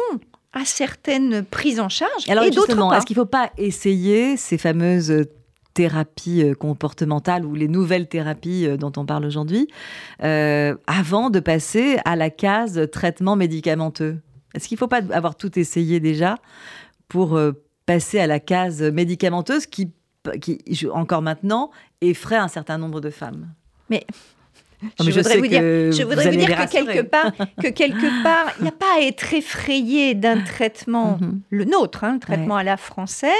à 0.54 0.66
certaines 0.66 1.44
prises 1.44 1.80
en 1.80 1.90
charge. 1.90 2.30
Alors 2.30 2.44
et 2.44 2.52
justement, 2.52 2.94
est-ce 2.94 3.06
qu'il 3.06 3.18
ne 3.18 3.22
faut 3.22 3.30
pas 3.30 3.52
essayer 3.58 4.38
ces 4.38 4.58
fameuses 4.58 5.26
thérapies 5.74 6.44
euh, 6.44 6.54
comportementales 6.54 7.46
ou 7.46 7.56
les 7.56 7.68
nouvelles 7.68 8.08
thérapies 8.08 8.68
euh, 8.68 8.78
dont 8.78 8.92
on 8.96 9.06
parle 9.06 9.26
aujourd'hui 9.26 9.68
euh, 10.24 10.76
avant 10.88 11.30
de 11.30 11.40
passer 11.40 11.98
à 12.06 12.16
la 12.16 12.30
case 12.30 12.88
traitement 12.92 13.36
médicamenteux? 13.36 14.20
Est-ce 14.54 14.68
qu'il 14.68 14.76
ne 14.76 14.80
faut 14.80 14.88
pas 14.88 15.02
avoir 15.12 15.36
tout 15.36 15.58
essayé 15.58 16.00
déjà 16.00 16.38
pour 17.08 17.40
passer 17.88 18.20
à 18.20 18.28
la 18.28 18.40
case 18.40 18.84
médicamenteuse 18.84 19.66
qui, 19.66 19.92
qui, 20.40 20.88
encore 20.94 21.24
maintenant, 21.24 21.72
effraie 22.02 22.38
un 22.38 22.48
certain 22.48 22.78
nombre 22.78 23.02
de 23.02 23.10
femmes? 23.10 23.52
Mais 23.90 24.06
je, 25.00 25.12
voudrais 25.12 25.38
vous 25.38 25.48
dire, 25.48 25.62
je 25.62 26.04
voudrais 26.04 26.32
vous, 26.32 26.38
dire 26.38 26.56
que 26.56 26.72
quelque 26.72 27.02
part, 27.02 27.32
que 27.62 27.68
quelque 27.68 28.24
part, 28.24 28.54
il 28.60 28.64
n'y 28.64 28.70
a 28.70 28.74
pas 28.74 28.98
à 28.98 29.02
être 29.02 29.34
effrayé 29.34 30.14
d'un 30.14 30.42
traitement, 30.46 31.18
mhm. 31.20 31.42
le 31.50 31.66
nôtre, 31.66 32.04
hein, 32.04 32.14
le 32.14 32.20
traitement 32.20 32.56
à 32.56 32.64
la 32.64 32.78
française. 32.78 33.32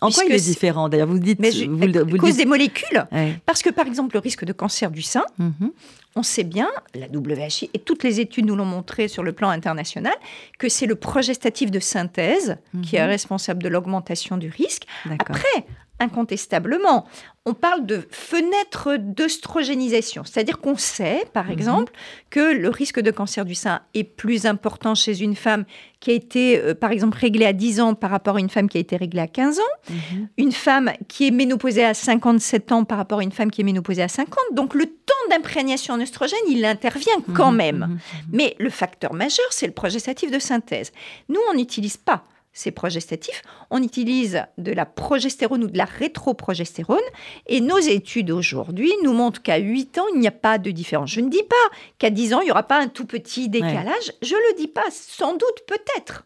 En 0.00 0.10
quoi 0.10 0.24
il 0.26 0.32
est 0.32 0.44
différent? 0.44 0.88
D'ailleurs, 0.88 1.08
vous 1.08 1.18
dites, 1.18 1.40
mais 1.40 1.50
vous, 1.50 2.16
à 2.16 2.18
cause 2.18 2.36
des 2.36 2.46
molécules. 2.46 3.06
Parce 3.46 3.62
que 3.62 3.70
par 3.70 3.86
exemple, 3.86 4.16
le 4.16 4.20
risque 4.20 4.44
de 4.44 4.52
cancer 4.52 4.90
du 4.90 5.02
sein, 5.02 5.24
mhm. 5.38 5.70
on 6.16 6.22
sait 6.22 6.44
bien, 6.44 6.68
la 6.94 7.06
WHI 7.06 7.70
et 7.74 7.78
toutes 7.78 8.04
les 8.04 8.20
études 8.20 8.46
nous 8.46 8.56
l'ont 8.56 8.64
montré 8.64 9.08
sur 9.08 9.22
le 9.22 9.32
plan 9.32 9.50
international, 9.50 10.14
que 10.58 10.68
c'est 10.68 10.86
le 10.86 10.94
progestatif 10.94 11.70
de 11.70 11.80
synthèse 11.80 12.56
qui 12.82 12.96
est 12.96 13.02
mhm. 13.02 13.08
responsable 13.08 13.62
de 13.62 13.68
l'augmentation 13.68 14.36
du 14.36 14.48
risque. 14.48 14.84
Après, 15.18 15.66
incontestablement. 16.00 17.06
On 17.46 17.54
parle 17.54 17.86
de 17.86 18.06
fenêtre 18.10 18.96
d'œstrogénisation, 18.98 20.22
c'est-à-dire 20.24 20.60
qu'on 20.60 20.76
sait, 20.76 21.24
par 21.32 21.46
mhm. 21.46 21.52
exemple, 21.52 21.92
que 22.28 22.52
le 22.54 22.68
risque 22.68 23.00
de 23.00 23.10
cancer 23.10 23.46
du 23.46 23.54
sein 23.54 23.80
est 23.94 24.04
plus 24.04 24.44
important 24.44 24.94
chez 24.94 25.22
une 25.22 25.34
femme 25.34 25.64
qui 26.00 26.10
a 26.10 26.14
été, 26.14 26.58
euh, 26.58 26.74
par 26.74 26.90
exemple, 26.90 27.16
réglée 27.16 27.46
à 27.46 27.54
10 27.54 27.80
ans 27.80 27.94
par 27.94 28.10
rapport 28.10 28.36
à 28.36 28.40
une 28.40 28.50
femme 28.50 28.68
qui 28.68 28.76
a 28.76 28.80
été 28.80 28.96
réglée 28.96 29.22
à 29.22 29.26
15 29.26 29.60
ans, 29.60 29.62
mhm. 29.88 30.28
une 30.36 30.52
femme 30.52 30.92
qui 31.08 31.26
est 31.26 31.30
ménopausée 31.30 31.84
à 31.84 31.94
57 31.94 32.72
ans 32.72 32.84
par 32.84 32.98
rapport 32.98 33.20
à 33.20 33.22
une 33.22 33.32
femme 33.32 33.50
qui 33.50 33.62
est 33.62 33.64
ménopausée 33.64 34.02
à 34.02 34.08
50. 34.08 34.36
Donc 34.52 34.74
le 34.74 34.84
temps 34.84 35.14
d'imprégnation 35.30 35.94
en 35.94 36.00
œstrogène, 36.00 36.38
il 36.48 36.64
intervient 36.66 37.20
quand 37.34 37.50
mhm. 37.50 37.56
même. 37.56 37.98
Mais 38.30 38.56
le 38.58 38.68
facteur 38.68 39.14
majeur, 39.14 39.46
c'est 39.50 39.66
le 39.66 39.72
progestatif 39.72 40.30
de 40.30 40.38
synthèse. 40.38 40.92
Nous, 41.30 41.40
on 41.50 41.54
n'utilise 41.54 41.96
pas 41.96 42.24
c'est 42.58 42.72
progestatif. 42.72 43.42
On 43.70 43.80
utilise 43.80 44.42
de 44.58 44.72
la 44.72 44.84
progestérone 44.84 45.62
ou 45.62 45.66
de 45.68 45.78
la 45.78 45.84
rétroprogestérone. 45.84 46.98
Et 47.46 47.60
nos 47.60 47.78
études 47.78 48.32
aujourd'hui 48.32 48.90
nous 49.04 49.12
montrent 49.12 49.40
qu'à 49.40 49.58
8 49.58 49.98
ans, 49.98 50.06
il 50.12 50.18
n'y 50.18 50.26
a 50.26 50.32
pas 50.32 50.58
de 50.58 50.72
différence. 50.72 51.10
Je 51.10 51.20
ne 51.20 51.30
dis 51.30 51.44
pas 51.44 51.56
qu'à 51.98 52.10
10 52.10 52.34
ans, 52.34 52.40
il 52.40 52.46
n'y 52.46 52.50
aura 52.50 52.64
pas 52.64 52.80
un 52.80 52.88
tout 52.88 53.06
petit 53.06 53.48
décalage. 53.48 54.12
Je 54.22 54.34
ne 54.34 54.50
le 54.50 54.56
dis 54.56 54.66
pas. 54.66 54.86
Sans 54.90 55.34
doute, 55.34 55.60
peut-être. 55.68 56.24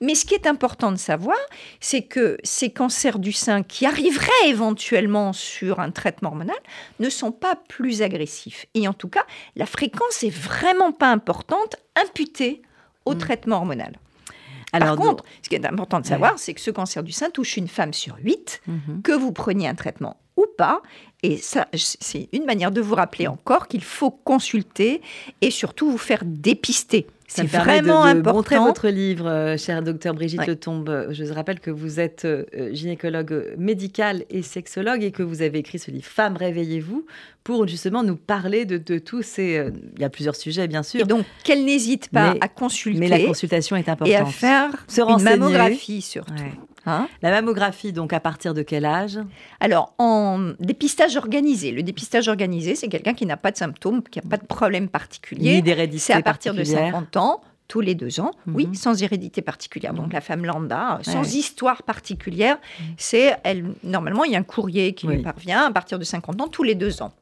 Mais 0.00 0.14
ce 0.14 0.24
qui 0.24 0.32
est 0.32 0.46
important 0.46 0.92
de 0.92 0.96
savoir, 0.96 1.36
c'est 1.78 2.02
que 2.02 2.38
ces 2.42 2.70
cancers 2.70 3.18
du 3.18 3.32
sein 3.32 3.62
qui 3.62 3.84
arriveraient 3.84 4.46
éventuellement 4.46 5.34
sur 5.34 5.80
un 5.80 5.90
traitement 5.90 6.30
hormonal 6.30 6.56
ne 7.00 7.10
sont 7.10 7.32
pas 7.32 7.54
plus 7.68 8.00
agressifs. 8.00 8.64
Et 8.72 8.88
en 8.88 8.94
tout 8.94 9.08
cas, 9.08 9.26
la 9.56 9.66
fréquence 9.66 10.22
est 10.22 10.34
vraiment 10.34 10.92
pas 10.92 11.10
importante 11.12 11.76
imputée 12.02 12.62
au 13.04 13.12
mm. 13.12 13.18
traitement 13.18 13.56
hormonal. 13.56 13.98
Par 14.78 14.96
contre, 14.96 15.24
ce 15.42 15.48
qui 15.48 15.54
est 15.54 15.66
important 15.66 16.00
de 16.00 16.06
savoir, 16.06 16.38
c'est 16.38 16.54
que 16.54 16.60
ce 16.60 16.70
cancer 16.70 17.02
du 17.02 17.12
sein 17.12 17.30
touche 17.30 17.56
une 17.56 17.68
femme 17.68 17.92
sur 17.92 18.16
huit, 18.22 18.60
mhm. 18.66 19.02
que 19.02 19.12
vous 19.12 19.32
preniez 19.32 19.68
un 19.68 19.74
traitement 19.74 20.16
ou 20.36 20.46
pas. 20.56 20.82
Et 21.22 21.38
ça, 21.38 21.66
c'est 21.74 22.28
une 22.32 22.44
manière 22.44 22.70
de 22.70 22.80
vous 22.80 22.94
rappeler 22.94 23.26
encore 23.26 23.68
qu'il 23.68 23.82
faut 23.82 24.10
consulter 24.10 25.00
et 25.40 25.50
surtout 25.50 25.90
vous 25.90 25.98
faire 25.98 26.22
dépister. 26.24 27.06
C'est 27.28 27.46
vraiment 27.46 28.06
de, 28.06 28.12
de 28.12 28.18
important. 28.18 28.34
montrer 28.34 28.58
votre 28.58 28.88
livre, 28.88 29.26
euh, 29.26 29.56
chère 29.56 29.82
docteur 29.82 30.14
Brigitte 30.14 30.46
Letombe. 30.46 31.08
Je 31.10 31.24
vous 31.24 31.34
rappelle 31.34 31.60
que 31.60 31.70
vous 31.70 31.98
êtes 31.98 32.24
euh, 32.24 32.44
gynécologue 32.72 33.54
médical 33.58 34.24
et 34.30 34.42
sexologue 34.42 35.02
et 35.02 35.10
que 35.10 35.22
vous 35.22 35.42
avez 35.42 35.58
écrit 35.58 35.78
ce 35.78 35.90
livre 35.90 36.06
Femmes, 36.06 36.36
réveillez-vous 36.36 37.04
pour 37.42 37.66
justement 37.66 38.02
nous 38.02 38.16
parler 38.16 38.64
de, 38.64 38.98
tous 38.98 39.22
ces. 39.22 39.56
Euh, 39.56 39.70
il 39.96 40.02
y 40.02 40.04
a 40.04 40.10
plusieurs 40.10 40.36
sujets, 40.36 40.68
bien 40.68 40.82
sûr. 40.82 41.00
Et 41.00 41.04
donc, 41.04 41.24
qu'elle 41.44 41.64
n'hésite 41.64 42.10
pas 42.10 42.34
à 42.40 42.48
consulter. 42.48 43.00
Mais 43.00 43.08
la 43.08 43.20
consultation 43.20 43.76
est 43.76 43.88
importante. 43.88 44.08
Et 44.08 44.16
à 44.16 44.24
faire 44.26 44.70
une 44.98 45.22
mammographie 45.22 46.02
surtout. 46.02 46.32
Hein 46.86 47.08
la 47.20 47.30
mammographie, 47.30 47.92
donc 47.92 48.12
à 48.12 48.20
partir 48.20 48.54
de 48.54 48.62
quel 48.62 48.84
âge? 48.84 49.18
Alors, 49.60 49.94
en 49.98 50.52
dépistage 50.60 51.16
organisé. 51.16 51.72
Le 51.72 51.82
dépistage 51.82 52.28
organisé, 52.28 52.74
c'est 52.74 52.88
quelqu'un 52.88 53.14
qui 53.14 53.26
n'a 53.26 53.36
pas 53.36 53.50
de 53.50 53.56
symptômes, 53.56 54.02
qui 54.02 54.20
n'a 54.20 54.28
pas 54.28 54.36
de 54.36 54.46
problème 54.46 54.88
particulier. 54.88 55.62
C'est 55.98 56.12
à 56.12 56.22
partir 56.22 56.54
de 56.54 56.64
50 56.64 57.16
ans 57.16 57.40
tous 57.68 57.80
les 57.80 57.96
deux 57.96 58.20
ans, 58.20 58.30
oui, 58.46 58.68
mhm. 58.68 58.74
sans 58.74 59.02
hérédité 59.02 59.42
particulière. 59.42 59.92
Donc 59.92 60.12
la 60.12 60.20
femme 60.20 60.44
lambda, 60.44 61.00
sans 61.02 61.34
histoire 61.34 61.82
particulière, 61.82 62.58
mhm. 62.78 62.86
c'est 62.96 63.36
elle. 63.42 63.64
Normalement, 63.82 64.24
il 64.24 64.32
y 64.32 64.36
a 64.36 64.38
un 64.38 64.44
courrier 64.44 64.94
qui 64.94 65.08
lui 65.08 65.22
parvient 65.22 65.64
à 65.64 65.72
partir 65.72 65.98
de 65.98 66.04
50 66.04 66.40
ans 66.40 66.48
tous 66.48 66.62
les 66.62 66.76
deux 66.76 67.02
ans. 67.02 67.12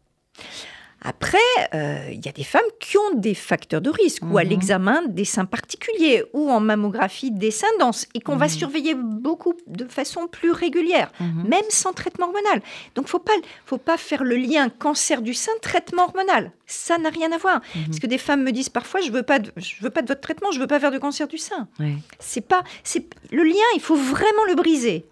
Après, 1.07 1.39
euh, 1.75 2.09
il 2.11 2.25
y 2.25 2.29
a 2.31 2.33
des 2.33 2.45
femmes 2.45 2.63
qui 2.81 2.97
ont 2.97 3.15
des 3.15 3.35
facteurs 3.35 3.83
de 3.83 3.91
risque, 3.91 4.23
ou 4.25 4.39
à 4.39 4.43
mhm. 4.43 4.51
l'examen 4.51 5.03
des 5.07 5.27
seins 5.27 5.45
particuliers, 5.45 6.25
ou 6.33 6.51
en 6.51 6.61
mammographie 6.61 7.31
des 7.31 7.51
seins 7.51 7.67
denses, 7.79 8.09
et 8.15 8.21
qu'on 8.21 8.37
va 8.37 8.47
mhm. 8.47 8.53
surveiller 8.53 8.95
beaucoup 8.95 9.55
de 9.67 9.85
façon 9.85 10.27
plus 10.27 10.51
régulière, 10.51 11.13
mhm. 11.21 11.47
même 11.47 11.65
sans 11.69 11.93
traitement 11.93 12.27
hormonal. 12.27 12.63
Donc, 12.95 13.09
faut 13.09 13.19
pas, 13.19 13.35
faut 13.67 13.77
pas 13.77 13.99
faire 13.99 14.25
le 14.25 14.37
lien 14.37 14.71
cancer 14.71 15.21
du 15.21 15.35
sein, 15.35 15.53
traitement 15.61 16.05
hormonal. 16.05 16.53
Ça 16.67 16.97
n'a 16.97 17.11
rien 17.11 17.31
à 17.33 17.37
voir. 17.37 17.61
Parce 17.87 17.99
que 17.99 18.07
des 18.07 18.17
femmes 18.17 18.43
me 18.43 18.51
disent 18.51 18.71
parfois, 18.71 19.03
je 19.03 19.13
veux 19.13 19.23
pas, 19.23 19.39
je 19.57 19.75
veux 19.83 19.91
pas 19.91 20.01
de 20.01 20.09
votre 20.09 20.23
traitement, 20.23 20.51
je 20.51 20.59
veux 20.59 20.67
pas 20.67 20.81
faire 20.81 20.91
de 20.91 20.99
cancer 20.99 21.29
du 21.29 21.37
sein. 21.37 21.69
C'est 22.19 22.41
pas, 22.41 22.65
c'est 22.83 23.07
le 23.31 23.43
lien, 23.45 23.69
il 23.75 23.83
faut 23.83 23.97
vraiment 23.97 24.45
le 24.49 24.55
briser. 24.55 25.05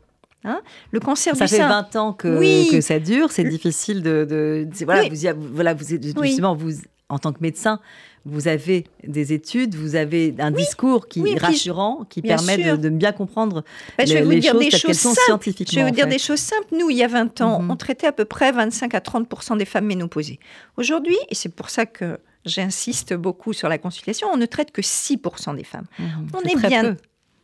Hein? 0.44 0.60
Le 0.90 1.00
cancer 1.00 1.36
ça 1.36 1.44
du 1.44 1.50
sein. 1.50 1.56
Ça 1.56 1.62
fait 1.68 1.68
20 1.68 1.96
ans 1.96 2.12
que, 2.12 2.70
que 2.70 2.80
ça 2.80 2.98
dure, 2.98 3.30
c'est 3.30 3.44
difficile 3.44 4.02
de. 4.02 4.68
voilà, 4.84 5.08
vous, 5.08 5.48
voilà, 5.52 5.74
vous, 5.74 5.84
justement, 5.84 6.54
vous, 6.54 6.72
en 7.08 7.18
tant 7.18 7.32
que 7.32 7.40
médecin, 7.40 7.78
vous 8.24 8.48
avez 8.48 8.86
des 9.06 9.32
études, 9.32 9.74
vous 9.74 9.96
avez 9.96 10.34
un 10.38 10.50
discours 10.50 11.08
qui 11.08 11.20
est 11.28 11.38
rassurant, 11.38 12.04
qui 12.08 12.22
permet 12.22 12.76
de, 12.76 12.88
bien 12.88 13.12
comprendre 13.12 13.64
bah, 13.98 14.04
je 14.04 14.14
vais 14.14 14.22
vous 14.22 14.34
dire 14.34 14.52
choses, 14.52 14.60
des 14.60 14.70
choses 14.70 14.98
sont 14.98 15.14
scientifiquement. 15.14 15.72
Je 15.72 15.80
vais 15.80 15.90
vous 15.90 15.94
dire 15.94 16.06
des 16.06 16.18
choses 16.18 16.38
simples. 16.38 16.68
Nous, 16.72 16.90
il 16.90 16.96
y 16.96 17.02
a 17.02 17.08
20 17.08 17.40
ans, 17.40 17.60
mhm. 17.60 17.70
on 17.70 17.76
traitait 17.76 18.06
à 18.06 18.12
peu 18.12 18.24
près 18.24 18.52
25 18.52 18.94
à 18.94 19.00
30% 19.00 19.58
des 19.58 19.64
femmes 19.64 19.86
ménopausées. 19.86 20.38
Aujourd'hui, 20.76 21.16
et 21.30 21.34
c'est 21.34 21.48
pour 21.48 21.70
ça 21.70 21.86
que 21.86 22.18
j'insiste 22.44 23.14
beaucoup 23.14 23.52
sur 23.52 23.68
la 23.68 23.78
consultation, 23.78 24.28
on 24.32 24.36
ne 24.36 24.46
traite 24.46 24.70
que 24.70 24.82
6% 24.82 25.56
des 25.56 25.64
femmes. 25.64 25.86
Mhm. 25.98 26.28
on 26.34 26.40
est, 26.40 26.68
bien. 26.68 26.96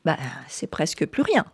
Bah, 0.08 0.16
c'est 0.48 0.68
presque 0.68 1.04
plus 1.04 1.20
rien. 1.20 1.44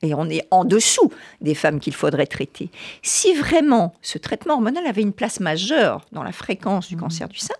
Et 0.00 0.14
on 0.14 0.30
est 0.30 0.46
en 0.52 0.64
dessous 0.64 1.10
des 1.40 1.56
femmes 1.56 1.80
qu'il 1.80 1.94
faudrait 1.94 2.28
traiter. 2.28 2.70
Si 3.02 3.34
vraiment 3.34 3.92
ce 4.02 4.18
traitement 4.18 4.54
hormonal 4.54 4.86
avait 4.86 5.02
une 5.02 5.12
place 5.12 5.40
majeure 5.40 6.06
dans 6.12 6.22
la 6.22 6.30
fréquence 6.30 6.86
du 6.86 6.94
mmh. 6.94 7.00
cancer 7.00 7.28
du 7.28 7.38
sein, 7.38 7.56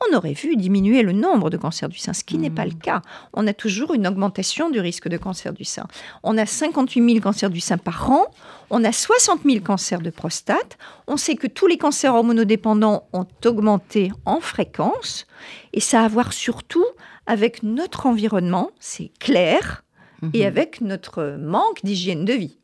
on 0.00 0.16
aurait 0.16 0.32
vu 0.32 0.56
diminuer 0.56 1.02
le 1.02 1.12
nombre 1.12 1.48
de 1.48 1.56
cancers 1.56 1.88
du 1.88 1.98
sein, 1.98 2.12
ce 2.12 2.24
qui 2.24 2.38
n'est 2.38 2.50
pas 2.50 2.64
le 2.64 2.72
mmh. 2.72 2.80
cas. 2.80 3.02
On 3.34 3.46
a 3.46 3.52
toujours 3.52 3.94
une 3.94 4.08
augmentation 4.08 4.68
du 4.68 4.80
risque 4.80 5.06
de 5.06 5.16
cancer 5.16 5.52
du 5.52 5.62
sein. 5.62 5.86
On 6.24 6.36
a 6.38 6.44
58 6.44 7.10
000 7.10 7.20
cancers 7.20 7.50
du 7.50 7.60
sein 7.60 7.78
par 7.78 8.10
an, 8.10 8.26
on 8.70 8.82
a 8.82 8.90
60 8.90 9.42
000 9.44 9.60
cancers 9.60 10.00
de 10.00 10.10
prostate. 10.10 10.76
On 11.06 11.16
sait 11.16 11.36
que 11.36 11.46
tous 11.46 11.68
les 11.68 11.78
cancers 11.78 12.12
hormonodépendants 12.12 13.06
ont 13.12 13.28
augmenté 13.44 14.10
en 14.24 14.40
fréquence, 14.40 15.28
et 15.72 15.78
ça 15.78 16.00
a 16.00 16.06
à 16.06 16.08
voir 16.08 16.32
surtout 16.32 16.84
avec 17.26 17.62
notre 17.62 18.06
environnement, 18.06 18.72
c'est 18.80 19.12
clair, 19.20 19.83
et 20.32 20.44
mmh. 20.44 20.46
avec 20.46 20.80
notre 20.80 21.36
manque 21.38 21.84
d'hygiène 21.84 22.24
de 22.24 22.32
vie. 22.32 22.56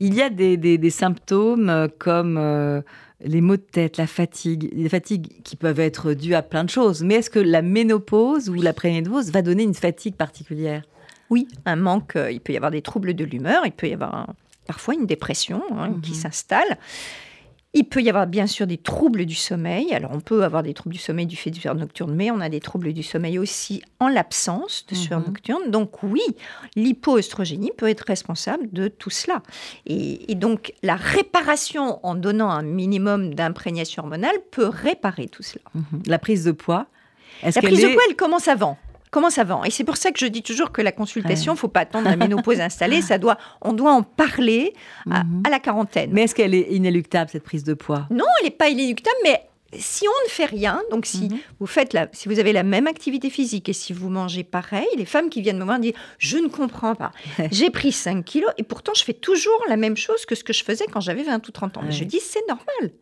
Il 0.00 0.14
y 0.14 0.22
a 0.22 0.28
des, 0.28 0.90
symptômes 0.90 1.70
euh, 1.70 1.88
comme 1.98 2.36
euh, 2.38 2.82
les 3.20 3.40
maux 3.40 3.56
de 3.56 3.62
tête, 3.62 3.96
la 3.96 4.06
fatigue, 4.06 4.70
les 4.72 4.88
fatigues 4.88 5.42
qui 5.42 5.56
peuvent 5.56 5.80
être 5.80 6.12
dues 6.12 6.34
à 6.34 6.42
plein 6.42 6.64
de 6.64 6.70
choses. 6.70 7.02
Mais 7.02 7.14
est-ce 7.14 7.30
que 7.30 7.38
la 7.38 7.62
ménopause 7.62 8.50
ou 8.50 8.54
la 8.54 8.72
préménopause 8.72 9.30
va 9.30 9.42
donner 9.42 9.62
une 9.62 9.74
fatigue 9.74 10.14
particulière? 10.14 10.82
Oui, 11.30 11.48
un 11.64 11.76
manque. 11.76 12.16
Euh, 12.16 12.30
il 12.30 12.40
peut 12.40 12.52
y 12.52 12.56
avoir 12.56 12.70
des 12.70 12.82
troubles 12.82 13.14
de 13.14 13.24
l'humeur, 13.24 13.62
il 13.64 13.72
peut 13.72 13.88
y 13.88 13.94
avoir 13.94 14.34
parfois 14.66 14.94
une 14.94 15.06
dépression 15.06 15.62
hein, 15.72 15.94
qui 16.02 16.12
mhm. 16.12 16.16
s'installe. 16.16 16.78
Il 17.78 17.84
peut 17.84 18.00
y 18.00 18.08
avoir 18.08 18.26
bien 18.26 18.46
sûr 18.46 18.66
des 18.66 18.78
troubles 18.78 19.26
du 19.26 19.34
sommeil. 19.34 19.92
Alors 19.92 20.10
on 20.14 20.20
peut 20.20 20.44
avoir 20.44 20.62
des 20.62 20.72
troubles 20.72 20.94
du 20.94 20.98
sommeil 20.98 21.26
du 21.26 21.36
fait 21.36 21.50
du 21.50 21.60
sueur 21.60 21.74
nocturne, 21.74 22.14
mais 22.14 22.30
on 22.30 22.40
a 22.40 22.48
des 22.48 22.60
troubles 22.60 22.94
du 22.94 23.02
sommeil 23.02 23.38
aussi 23.38 23.82
en 24.00 24.08
l'absence 24.08 24.86
de 24.88 24.94
sueur 24.94 25.20
mhm. 25.20 25.26
nocturne. 25.26 25.70
Donc 25.70 26.02
oui, 26.02 26.22
l'hypoestrogénie 26.74 27.72
peut 27.76 27.90
être 27.90 28.06
responsable 28.08 28.72
de 28.72 28.88
tout 28.88 29.10
cela. 29.10 29.42
Et, 29.84 30.34
donc 30.36 30.72
la 30.82 30.96
réparation 30.96 32.00
en 32.02 32.14
donnant 32.14 32.48
un 32.48 32.62
minimum 32.62 33.34
d'imprégnation 33.34 34.04
hormonale 34.04 34.36
peut 34.50 34.68
réparer 34.68 35.28
tout 35.28 35.42
cela. 35.42 35.64
Mhm. 35.74 36.02
La 36.06 36.18
prise 36.18 36.44
de 36.44 36.52
poids 36.52 36.86
La 37.42 37.52
prise 37.52 37.82
de 37.82 37.88
poids, 37.88 38.02
elle 38.08 38.16
commence 38.16 38.48
avant 38.48 38.78
commence 39.10 39.38
avant. 39.38 39.64
Et 39.64 39.70
c'est 39.70 39.84
pour 39.84 39.96
ça 39.96 40.10
que 40.10 40.18
je 40.18 40.26
dis 40.26 40.42
toujours 40.42 40.72
que 40.72 40.82
la 40.82 40.92
consultation, 40.92 41.52
il 41.52 41.56
ne 41.56 41.60
faut 41.60 41.68
pas 41.68 41.80
attendre 41.80 42.08
la 42.08 42.16
ménopause 42.16 42.60
installée, 42.60 43.02
ça 43.02 43.18
doit, 43.18 43.38
on 43.62 43.72
doit 43.72 43.92
en 43.92 44.02
parler 44.02 44.72
mhm. 45.06 45.42
à, 45.44 45.50
la 45.50 45.58
quarantaine. 45.58 46.10
Mais 46.12 46.22
est-ce 46.22 46.34
qu'elle 46.34 46.54
est 46.54 46.68
inéluctable, 46.72 47.30
cette 47.30 47.44
prise 47.44 47.64
de 47.64 47.74
poids? 47.74 48.06
Non, 48.10 48.24
elle 48.40 48.46
n'est 48.46 48.50
pas 48.50 48.68
inéluctable, 48.68 49.16
mais 49.24 49.42
si 49.78 50.06
on 50.06 50.26
ne 50.26 50.30
fait 50.30 50.44
rien, 50.44 50.80
donc 50.90 51.06
si 51.06 51.28
mhm. 51.28 51.38
vous 51.60 51.66
faites 51.66 51.92
la, 51.92 52.08
si 52.12 52.28
vous 52.28 52.38
avez 52.38 52.52
la 52.52 52.62
même 52.62 52.86
activité 52.86 53.30
physique 53.30 53.68
et 53.68 53.72
si 53.72 53.92
vous 53.92 54.08
mangez 54.08 54.44
pareil, 54.44 54.86
les 54.96 55.04
femmes 55.04 55.28
qui 55.28 55.42
viennent 55.42 55.58
me 55.58 55.64
voir 55.64 55.78
disent 55.78 55.94
je 56.18 56.38
ne 56.38 56.48
comprends 56.48 56.94
pas. 56.94 57.10
J'ai 57.50 57.70
pris 57.70 57.92
5 57.92 58.24
kilos 58.24 58.50
et 58.58 58.62
pourtant 58.62 58.92
je 58.94 59.04
fais 59.04 59.12
toujours 59.12 59.60
la 59.68 59.76
même 59.76 59.96
chose 59.96 60.24
que 60.24 60.34
ce 60.34 60.44
que 60.44 60.52
je 60.52 60.62
faisais 60.62 60.86
quand 60.90 61.00
j'avais 61.00 61.24
20 61.24 61.46
ou 61.48 61.50
30 61.50 61.78
ans. 61.78 61.80
Mais 61.84 61.92
je 61.92 62.04
dis 62.04 62.20
c'est 62.20 62.46
normal 62.48 62.92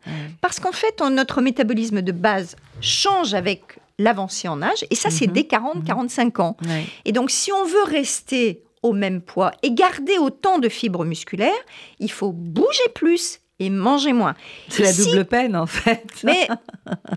parce 0.41 0.59
qu'en 0.59 0.71
fait 0.71 1.01
notre 1.01 1.41
métabolisme 1.41 2.01
de 2.01 2.11
base 2.11 2.55
change 2.81 3.33
avec 3.33 3.79
l'avancée 3.99 4.47
en 4.47 4.61
âge. 4.61 4.85
Et 4.89 4.95
ça, 4.95 5.09
c'est 5.09 5.27
mhm. 5.27 5.33
dès 5.33 5.41
40-45 5.41 6.23
mhm. 6.25 6.31
ans. 6.41 6.57
Et 7.05 7.11
donc, 7.11 7.31
si 7.31 7.51
on 7.51 7.65
veut 7.65 7.83
rester 7.85 8.63
au 8.83 8.93
même 8.93 9.21
poids 9.21 9.51
et 9.63 9.71
garder 9.71 10.17
autant 10.17 10.59
de 10.59 10.69
fibres 10.69 11.05
musculaires, 11.05 11.51
il 11.99 12.11
faut 12.11 12.31
bouger 12.31 12.83
plus 12.93 13.39
et 13.59 13.69
manger 13.69 14.13
moins. 14.13 14.35
C'est 14.67 14.83
la 14.83 14.93
double 14.93 15.25
peine 15.25 15.55
en 15.55 15.65
fait. 15.65 16.03
Mais 16.23 16.47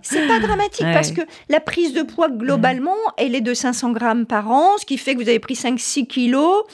c'est 0.03 0.27
pas 0.29 0.39
dramatique 0.39 0.87
parce 0.93 1.11
que 1.11 1.21
la 1.49 1.61
prise 1.61 1.93
de 1.93 2.03
poids 2.03 2.29
globalement, 2.31 2.97
elle 3.17 3.35
est 3.35 3.41
de 3.41 3.55
500 3.55 3.93
grammes 3.93 4.25
par 4.25 4.51
an, 4.51 4.79
ce 4.79 4.87
qui 4.87 4.99
fait 4.99 5.15
que 5.15 5.23
vous 5.23 5.29
avez 5.29 5.41
pris 5.41 5.55
5-6 5.55 6.07
kilos 6.07 6.65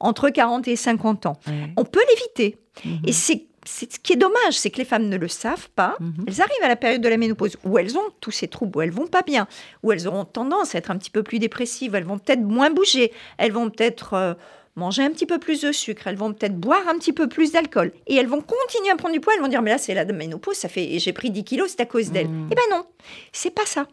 entre 0.00 0.28
40 0.28 0.66
et 0.68 0.76
50 0.76 1.26
ans. 1.26 1.38
On 1.76 1.84
peut 1.84 2.02
l'éviter. 2.10 2.58
Mhm. 2.84 3.00
Et 3.06 3.12
c'est 3.12 3.46
ce 3.64 3.84
qui 3.84 4.14
est 4.14 4.16
dommage, 4.16 4.52
c'est 4.52 4.70
que 4.70 4.78
les 4.78 4.84
femmes 4.84 5.08
ne 5.08 5.16
le 5.16 5.28
savent 5.28 5.68
pas. 5.70 5.96
Mhm. 6.00 6.24
Elles 6.26 6.40
arrivent 6.40 6.64
à 6.64 6.68
la 6.68 6.76
période 6.76 7.00
de 7.00 7.08
la 7.08 7.16
ménopause 7.16 7.56
où 7.64 7.78
elles 7.78 7.96
ont 7.96 8.10
tous 8.20 8.30
ces 8.30 8.48
troubles, 8.48 8.78
où 8.78 8.82
elles 8.82 8.90
vont 8.90 9.06
pas 9.06 9.22
bien, 9.22 9.46
où 9.82 9.92
elles 9.92 10.08
auront 10.08 10.24
tendance 10.24 10.74
à 10.74 10.78
être 10.78 10.90
un 10.90 10.96
petit 10.96 11.10
peu 11.10 11.22
plus 11.22 11.38
dépressives, 11.38 11.94
elles 11.94 12.04
vont 12.04 12.18
peut-être 12.18 12.42
moins 12.42 12.70
bouger, 12.70 13.12
elles 13.38 13.52
vont 13.52 13.70
peut-être 13.70 14.14
euh, 14.14 14.34
manger 14.76 15.04
un 15.04 15.10
petit 15.10 15.26
peu 15.26 15.38
plus 15.38 15.60
de 15.60 15.72
sucre, 15.72 16.06
elles 16.06 16.16
vont 16.16 16.32
peut-être 16.32 16.56
boire 16.56 16.88
un 16.88 16.98
petit 16.98 17.12
peu 17.12 17.28
plus 17.28 17.52
d'alcool, 17.52 17.92
et 18.06 18.16
elles 18.16 18.26
vont 18.26 18.40
continuer 18.40 18.90
à 18.90 18.96
prendre 18.96 19.14
du 19.14 19.20
poids. 19.20 19.34
Elles 19.34 19.42
vont 19.42 19.48
dire 19.48 19.62
mais 19.62 19.70
là 19.70 19.78
c'est 19.78 19.94
la 19.94 20.04
ménopause, 20.04 20.56
ça 20.56 20.68
fait 20.68 20.98
j'ai 20.98 21.12
pris 21.12 21.30
10 21.30 21.44
kilos, 21.44 21.70
c'est 21.70 21.80
à 21.80 21.86
cause 21.86 22.10
d'elle. 22.10 22.28
Mhm. 22.28 22.48
Eh 22.50 22.54
ben 22.54 22.62
non, 22.70 22.84
c'est 23.32 23.54
pas 23.54 23.66
ça. 23.66 23.86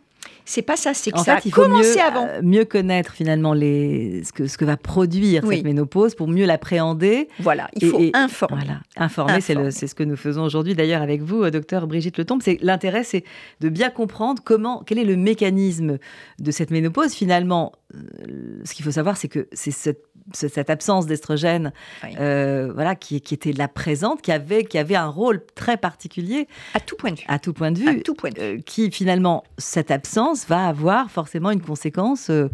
C'est 0.49 0.63
pas 0.63 0.77
ça, 0.77 0.95
c'est 0.95 1.12
que 1.12 1.19
ça 1.19 1.35
a 1.35 1.39
il 1.45 1.53
faut 1.53 1.62
commencé 1.62 1.97
mieux, 1.97 2.01
avant. 2.01 2.27
Euh, 2.27 2.41
mieux 2.41 2.65
connaître 2.65 3.13
finalement 3.13 3.53
les, 3.53 4.23
ce, 4.23 4.33
que, 4.33 4.47
ce 4.47 4.57
que 4.57 4.65
va 4.65 4.77
produire 4.77 5.45
cette 5.47 5.63
ménopause 5.63 6.15
pour 6.15 6.27
mieux 6.27 6.47
l'appréhender. 6.47 7.27
Voilà, 7.38 7.69
il 7.75 7.88
faut 7.88 8.01
informer. 8.15 8.63
Voilà, 8.65 8.79
informer, 8.97 9.41
c'est 9.41 9.85
ce 9.85 9.93
que 9.93 10.01
nous 10.01 10.15
faisons 10.15 10.41
aujourd'hui 10.41 10.73
d'ailleurs 10.73 11.03
avec 11.03 11.21
vous, 11.21 11.43
euh, 11.43 11.51
docteur 11.51 11.85
Brigitte 11.85 12.17
Letombe. 12.17 12.41
L'intérêt, 12.62 13.03
c'est 13.03 13.23
de 13.59 13.69
bien 13.69 13.91
comprendre 13.91 14.41
comment, 14.43 14.81
quel 14.83 14.97
est 14.97 15.03
le 15.03 15.17
mécanisme 15.17 15.99
de 16.39 16.51
cette 16.51 16.71
ménopause. 16.71 17.13
Finalement, 17.13 17.73
euh, 17.93 18.62
ce 18.65 18.73
qu'il 18.73 18.83
faut 18.83 18.91
savoir, 18.91 19.17
c'est 19.17 19.27
que 19.27 19.47
c'est 19.53 19.69
cette 19.69 20.09
cette 20.33 20.69
absence 20.69 21.05
d'estrogène, 21.05 21.71
euh, 22.19 22.71
voilà, 22.73 22.95
qui, 22.95 23.21
qui, 23.21 23.33
était 23.33 23.53
là 23.53 23.67
présente, 23.67 24.21
qui 24.21 24.31
avait, 24.31 24.63
qui 24.63 24.77
avait 24.77 24.95
un 24.95 25.07
rôle 25.07 25.43
très 25.55 25.77
particulier. 25.77 26.47
À 26.73 26.79
tout 26.79 26.95
point 26.95 27.12
de 27.12 27.19
vue. 27.19 27.25
À 27.27 27.39
tout 27.39 27.53
point 27.53 27.71
de 27.71 27.79
vue. 27.79 28.01
tout 28.03 28.13
point 28.13 28.29
de 28.29 28.39
vue. 28.39 28.57
Euh, 28.57 28.62
qui 28.65 28.91
finalement, 28.91 29.43
cette 29.57 29.91
absence 29.91 30.38
va 30.47 30.67
avoir 30.67 31.10
forcément 31.12 31.52
une 31.52 31.62
conséquence 31.62 32.30
euh, 32.30 32.49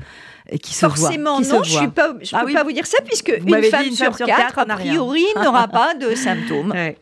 qui 0.61 0.73
se 0.73 0.85
Forcément, 0.85 1.41
voit. 1.41 1.57
non, 1.57 1.63
je 1.63 1.79
ne 1.79 1.87
peux 1.87 2.19
ah 2.33 2.45
pas 2.53 2.63
vous 2.63 2.71
dire 2.71 2.85
ça, 2.85 2.97
puisque 3.05 3.33
une 3.45 3.63
femme, 3.63 3.91
sur 3.91 4.15
quatre, 4.17 4.59
a 4.59 4.65
priori, 4.65 5.25
n'aura 5.43 5.67
pas 5.67 5.93
de 5.93 6.15
symptômes. 6.15 6.73
et, 6.75 6.97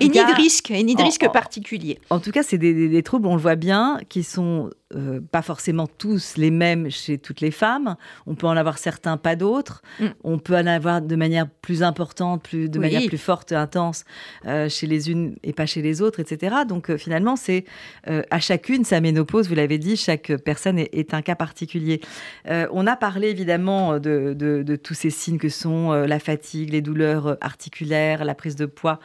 ni 0.00 0.08
de 0.08 0.36
risque, 0.36 0.70
et 0.70 0.82
ni 0.82 0.94
de 0.94 1.02
risque 1.02 1.30
particulier. 1.32 1.98
En 2.10 2.20
tout 2.20 2.30
cas, 2.30 2.42
c'est 2.42 2.58
des, 2.58 2.88
des, 2.88 3.02
troubles, 3.02 3.26
on 3.26 3.36
le 3.36 3.40
voit 3.40 3.56
bien, 3.56 4.00
qui 4.08 4.22
sont 4.22 4.70
euh, 4.94 5.20
pas 5.20 5.42
forcément 5.42 5.88
tous 5.88 6.36
les 6.36 6.52
mêmes 6.52 6.92
chez 6.92 7.18
toutes 7.18 7.40
les 7.40 7.50
femmes. 7.50 7.96
On 8.24 8.36
peut 8.36 8.46
en 8.46 8.56
avoir 8.56 8.78
certains, 8.78 9.16
pas 9.16 9.34
d'autres. 9.34 9.82
Mm. 9.98 10.06
On 10.22 10.38
peut 10.38 10.56
en 10.56 10.66
avoir 10.66 11.02
de 11.02 11.16
manière 11.16 11.48
plus 11.50 11.82
importante, 11.82 12.44
plus, 12.44 12.68
de 12.68 12.78
manière 12.78 13.04
plus 13.08 13.18
forte 13.18 13.50
intense 13.50 14.04
euh, 14.46 14.68
chez 14.68 14.86
les 14.86 15.10
unes 15.10 15.34
et 15.42 15.52
pas 15.52 15.66
chez 15.66 15.82
les 15.82 16.02
autres, 16.02 16.20
etc. 16.20 16.58
Donc 16.68 16.88
euh, 16.88 16.98
finalement, 16.98 17.34
c'est 17.34 17.64
à 18.06 18.38
chacune 18.38 18.84
sa 18.84 19.00
ménopause, 19.00 19.48
vous 19.48 19.56
l'avez 19.56 19.78
dit, 19.78 19.96
chaque 19.96 20.32
personne 20.36 20.78
est, 20.78 21.14
un 21.14 21.22
cas 21.22 21.34
particulier. 21.34 22.00
on 22.46 22.86
a 22.86 22.96
parlé 22.96 23.28
évidemment 23.28 23.98
de, 23.98 24.34
de, 24.34 24.76
tous 24.76 24.94
ces 24.94 25.10
signes 25.10 25.38
que 25.38 25.48
sont 25.48 25.90
la 25.90 26.18
fatigue, 26.20 26.70
les 26.70 26.82
douleurs 26.82 27.36
articulaires, 27.40 28.24
la 28.24 28.34
prise 28.34 28.54
de 28.54 28.66
poids. 28.66 29.00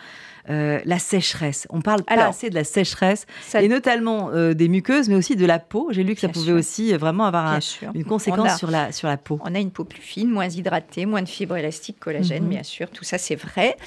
Euh, 0.52 0.82
la 0.84 1.00
sécheresse. 1.00 1.66
On 1.70 1.82
parle 1.82 2.04
pas 2.04 2.28
assez 2.28 2.50
de 2.50 2.56
la 2.56 2.66
sécheresse, 2.66 3.26
et 3.58 3.70
notamment 3.70 4.32
euh, 4.32 4.54
des 4.54 4.68
muqueuses, 4.68 5.08
mais 5.08 5.16
aussi 5.16 5.38
de 5.38 5.46
la 5.46 5.60
peau. 5.60 5.90
J'ai 5.92 6.04
lu 6.04 6.14
que 6.14 6.20
ça 6.20 6.28
pouvait 6.28 6.52
aussi 6.52 6.94
euh, 6.94 6.98
vraiment 6.98 7.26
avoir 7.26 7.58
une 7.94 8.04
conséquence 8.04 8.58
sur, 8.58 8.70
la, 8.70 8.92
sur 8.92 9.08
la 9.08 9.16
peau. 9.16 9.40
On 9.46 9.56
a 9.56 9.60
une 9.60 9.72
peau 9.72 9.86
plus 9.86 10.02
fine, 10.02 10.30
moins 10.30 10.50
hydratée, 10.50 11.06
moins 11.06 11.22
de 11.22 11.30
fibres 11.30 11.56
élastiques, 11.56 12.00
collagène, 12.00 12.44
mhm. 12.44 12.50
bien 12.50 12.64
sûr. 12.64 12.90
Tout 12.90 13.06
ça, 13.06 13.18
c'est 13.18 13.36
vrai. 13.36 13.78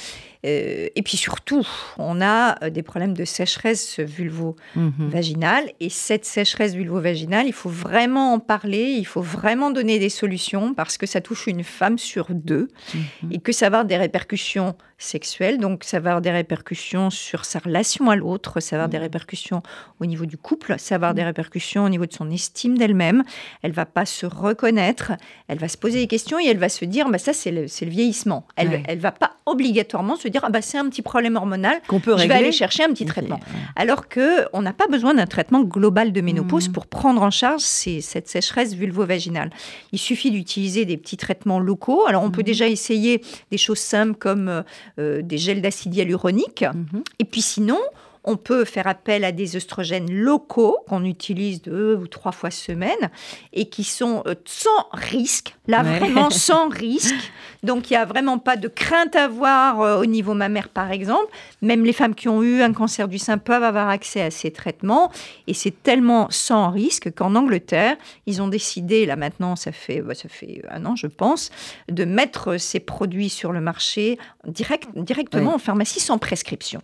Euh, 0.44 0.88
et 0.94 1.02
puis 1.02 1.16
surtout, 1.16 1.66
on 1.98 2.20
a 2.20 2.62
euh, 2.62 2.70
des 2.70 2.82
problèmes 2.82 3.14
de 3.14 3.24
sécheresse 3.24 3.98
vulvo-vaginale. 4.00 5.64
Mhm. 5.64 5.70
Et 5.80 5.88
cette 5.88 6.24
sécheresse 6.24 6.74
vulvo-vaginale, 6.74 7.46
il 7.46 7.52
faut 7.52 7.70
vraiment 7.70 8.34
en 8.34 8.38
parler, 8.38 8.96
il 8.98 9.06
faut 9.06 9.22
vraiment 9.22 9.70
donner 9.70 9.98
des 9.98 10.10
solutions 10.10 10.74
parce 10.74 10.98
que 10.98 11.06
ça 11.06 11.20
touche 11.20 11.46
une 11.46 11.64
femme 11.64 11.98
sur 11.98 12.28
deux 12.30 12.68
mhm. 12.94 13.32
et 13.32 13.38
que 13.38 13.52
ça 13.52 13.70
va 13.70 13.78
avoir 13.78 13.84
des 13.86 13.96
répercussions 13.96 14.76
sexuelles. 14.98 15.58
Donc 15.58 15.84
ça 15.84 15.98
va 15.98 16.10
avoir 16.10 16.22
des 16.22 16.30
répercussions 16.30 17.10
sur 17.10 17.44
sa 17.44 17.58
relation 17.58 18.10
à 18.10 18.16
l'autre, 18.16 18.60
ça 18.60 18.76
va 18.76 18.82
avoir 18.82 18.90
des 18.90 18.98
mhm. 18.98 19.04
répercussions 19.04 19.62
au 20.00 20.06
niveau 20.06 20.26
du 20.26 20.36
couple, 20.36 20.74
ça 20.78 20.98
va 20.98 21.08
avoir 21.08 21.14
des 21.14 21.24
répercussions 21.24 21.84
au 21.84 21.88
niveau 21.88 22.06
de 22.06 22.12
son 22.12 22.30
estime 22.30 22.76
d'elle-même. 22.76 23.24
Elle 23.62 23.72
va 23.72 23.86
pas 23.86 24.04
se 24.04 24.26
reconnaître, 24.26 25.12
elle 25.48 25.58
va 25.58 25.68
se 25.68 25.78
poser 25.78 26.00
des 26.00 26.06
questions 26.06 26.38
et 26.38 26.46
elle 26.46 26.58
va 26.58 26.68
se 26.68 26.84
dire, 26.84 27.08
bah, 27.08 27.18
ça 27.18 27.32
c'est 27.32 27.50
le, 27.50 27.62
le, 27.62 27.90
vieillissement. 27.90 28.46
Elle 28.56 28.82
ne 28.88 29.00
va 29.00 29.12
pas 29.12 29.32
obligatoirement 29.46 30.16
se 30.16 30.28
dire 30.34 30.44
ah 30.44 30.50
bah 30.50 30.62
c'est 30.62 30.78
un 30.78 30.88
petit 30.88 31.02
problème 31.02 31.36
hormonal, 31.36 31.80
qu'on 31.86 32.00
peut 32.00 32.16
je 32.18 32.26
vais 32.26 32.34
aller 32.34 32.52
chercher 32.52 32.84
un 32.84 32.88
petit 32.88 33.06
traitement. 33.06 33.40
Alors 33.76 34.08
que 34.08 34.46
on 34.52 34.62
n'a 34.62 34.72
pas 34.72 34.86
besoin 34.88 35.14
d'un 35.14 35.26
traitement 35.26 35.62
global 35.62 36.12
de 36.12 36.20
ménopause 36.20 36.68
mmh. 36.68 36.72
pour 36.72 36.86
prendre 36.86 37.22
en 37.22 37.30
charge 37.30 37.62
cette 37.62 38.28
sécheresse 38.28 38.74
vulvo-vaginale. 38.74 39.50
Il 39.92 39.98
suffit 39.98 40.30
d'utiliser 40.30 40.84
des 40.84 40.96
petits 40.96 41.16
traitements 41.16 41.60
locaux. 41.60 42.06
Alors 42.06 42.22
on 42.22 42.30
peut 42.30 42.40
mmh. 42.40 42.52
déjà 42.52 42.68
essayer 42.68 43.22
des 43.50 43.58
choses 43.58 43.78
simples 43.78 44.16
comme 44.18 44.64
euh, 44.98 45.22
des 45.22 45.38
gels 45.38 45.62
d'acide 45.62 45.94
hyaluronique. 45.94 46.62
Mmh. 46.62 46.98
Et 47.20 47.24
puis 47.24 47.42
sinon, 47.42 47.78
on 48.24 48.36
peut 48.36 48.64
faire 48.64 48.86
appel 48.86 49.22
à 49.24 49.32
des 49.32 49.56
œstrogènes 49.56 50.10
locaux 50.10 50.78
qu'on 50.88 51.04
utilise 51.04 51.60
deux 51.60 51.94
ou 51.94 52.06
trois 52.06 52.32
fois 52.32 52.50
semaine 52.50 53.10
et 53.52 53.68
qui 53.68 53.84
sont 53.84 54.22
euh, 54.26 54.34
sans 54.46 54.88
risque, 54.92 55.54
là 55.68 55.82
vraiment 55.82 56.30
sans 56.30 56.68
risque. 56.68 57.14
Donc 57.62 57.90
il 57.90 57.94
n'y 57.94 57.98
a 57.98 58.04
vraiment 58.06 58.38
pas 58.38 58.56
de 58.56 58.68
crainte 58.68 59.14
à 59.14 59.24
avoir 59.24 59.80
euh, 59.82 60.00
au 60.00 60.06
niveau 60.06 60.32
mammaire 60.32 60.70
par 60.70 60.90
exemple. 60.90 61.30
Même 61.60 61.84
les 61.84 61.92
femmes 61.92 62.14
qui 62.14 62.28
ont 62.28 62.42
eu 62.42 62.62
un 62.62 62.72
cancer 62.72 63.08
du 63.08 63.18
sein 63.18 63.36
peuvent 63.36 63.62
avoir 63.62 63.88
accès 63.88 64.22
à 64.22 64.30
ces 64.30 64.50
traitements 64.50 65.12
et 65.46 65.54
c'est 65.54 65.82
tellement 65.82 66.28
sans 66.30 66.70
risque 66.70 67.14
qu'en 67.14 67.34
Angleterre, 67.34 67.96
ils 68.26 68.40
ont 68.40 68.48
décidé, 68.48 69.04
là 69.04 69.16
maintenant 69.16 69.54
ça 69.54 69.70
fait, 69.70 70.00
bah, 70.00 70.14
ça 70.14 70.28
fait 70.30 70.62
un 70.70 70.86
an 70.86 70.96
je 70.96 71.06
pense, 71.06 71.50
de 71.90 72.04
mettre 72.04 72.56
ces 72.56 72.80
produits 72.80 73.28
sur 73.28 73.52
le 73.52 73.60
marché 73.60 74.18
direct, 74.46 74.88
directement 74.96 75.54
en 75.54 75.58
pharmacie 75.58 76.00
sans 76.00 76.16
prescription. 76.16 76.80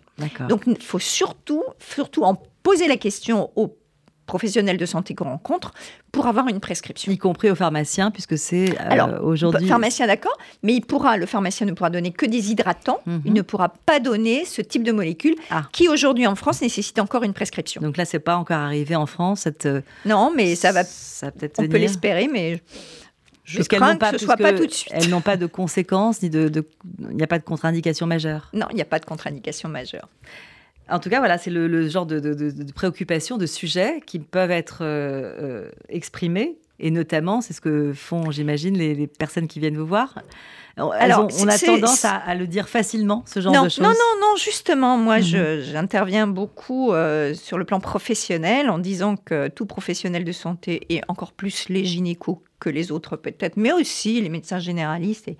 Donc 0.47 0.63
il 0.67 0.77
faut 0.81 0.99
surtout 0.99 1.30
surtout, 1.31 1.63
surtout 1.79 2.23
en 2.23 2.35
poser 2.63 2.87
la 2.87 2.97
question 2.97 3.51
aux 3.55 3.77
professionnels 4.25 4.77
de 4.77 4.85
santé 4.85 5.13
qu'on 5.13 5.25
rencontre 5.25 5.73
pour 6.11 6.27
avoir 6.27 6.47
une 6.47 6.59
prescription. 6.59 7.11
Y 7.11 7.17
compris 7.17 7.49
au 7.49 7.55
pharmacien, 7.55 8.11
puisque 8.11 8.37
c'est 8.37 8.75
euh, 8.79 9.19
aujourd'hui. 9.21 9.67
Pharmacien, 9.67 10.07
d'accord, 10.07 10.37
mais 10.63 10.73
il 10.73 10.81
pourra, 10.81 11.17
le 11.17 11.25
pharmacien 11.25 11.65
ne 11.65 11.73
pourra 11.73 11.89
donner 11.89 12.11
que 12.11 12.25
des 12.25 12.51
hydratants. 12.51 13.01
Mhm. 13.05 13.21
Il 13.25 13.33
ne 13.33 13.41
pourra 13.41 13.69
pas 13.69 13.99
donner 13.99 14.45
ce 14.45 14.61
type 14.61 14.83
de 14.83 14.91
molécule 14.91 15.35
ah. 15.49 15.63
qui 15.73 15.89
aujourd'hui 15.89 16.27
en 16.27 16.35
France 16.35 16.61
nécessite 16.61 16.99
encore 16.99 17.23
une 17.23 17.33
prescription. 17.33 17.81
Donc 17.81 17.97
là, 17.97 18.05
c'est 18.05 18.19
pas 18.19 18.37
encore 18.37 18.57
arrivé 18.57 18.95
en 18.95 19.05
France. 19.05 19.41
Cette... 19.41 19.65
Euh, 19.65 19.81
non, 20.05 20.31
mais 20.35 20.55
ça 20.55 20.71
va. 20.71 20.83
Ça 20.85 21.31
peut-être. 21.31 21.59
On 21.59 21.67
peut 21.67 21.77
l'espérer, 21.77 22.29
mais. 22.31 22.61
Je 23.43 23.63
crains 23.63 23.97
que 23.97 24.17
ce 24.17 24.25
soit 24.25 24.37
pas 24.37 24.53
tout 24.53 24.65
de 24.65 24.71
suite. 24.71 24.93
Elles 24.95 25.09
n'ont 25.09 25.19
pas 25.19 25.35
de 25.35 25.45
conséquences, 25.45 26.21
ni 26.21 26.29
de, 26.29 26.49
il 26.99 27.17
n'y 27.17 27.23
a 27.23 27.27
pas 27.27 27.39
de 27.39 27.43
contre-indication 27.43 28.07
majeure. 28.07 28.49
Non, 28.53 28.67
il 28.69 28.75
n'y 28.75 28.81
a 28.81 28.85
pas 28.85 28.99
de 28.99 29.05
contre-indication 29.05 29.67
majeure. 29.67 30.07
En 30.91 30.99
tout 30.99 31.09
cas, 31.09 31.19
voilà, 31.19 31.37
c'est 31.37 31.49
le, 31.49 31.87
genre 31.87 32.05
de, 32.05 32.19
de, 32.19 32.71
préoccupations, 32.73 33.37
de 33.37 33.45
sujets 33.45 34.01
qui 34.05 34.19
peuvent 34.19 34.51
être 34.51 34.79
euh, 34.81 35.35
euh, 35.39 35.71
exprimés. 35.89 36.57
Et 36.79 36.91
notamment, 36.91 37.41
c'est 37.41 37.53
ce 37.53 37.61
que 37.61 37.93
font, 37.93 38.31
j'imagine, 38.31 38.75
les, 38.77 39.07
personnes 39.07 39.47
qui 39.47 39.59
viennent 39.59 39.77
vous 39.77 39.85
voir. 39.85 40.15
Alors, 40.77 41.27
on 41.39 41.47
a 41.47 41.57
tendance 41.57 42.05
à, 42.05 42.33
le 42.33 42.47
dire 42.47 42.67
facilement, 42.67 43.23
ce 43.27 43.39
genre 43.39 43.53
de 43.63 43.69
choses. 43.69 43.83
Non, 43.83 43.89
non, 43.89 44.19
non, 44.19 44.35
justement, 44.35 44.97
moi, 44.97 45.19
mhm. 45.19 45.61
j'interviens 45.61 46.25
beaucoup 46.25 46.91
euh, 46.91 47.35
sur 47.35 47.59
le 47.59 47.65
plan 47.65 47.79
professionnel 47.79 48.69
en 48.69 48.79
disant 48.79 49.15
que 49.15 49.47
tout 49.47 49.67
professionnel 49.67 50.23
de 50.23 50.31
santé, 50.31 50.87
et 50.89 51.01
encore 51.07 51.33
plus 51.33 51.69
les 51.69 51.85
gynécos 51.85 52.39
que 52.59 52.69
les 52.69 52.91
autres 52.91 53.15
peut-être, 53.15 53.57
mais 53.57 53.71
aussi 53.73 54.21
les 54.21 54.29
médecins 54.29 54.59
généralistes 54.59 55.27
et, 55.27 55.37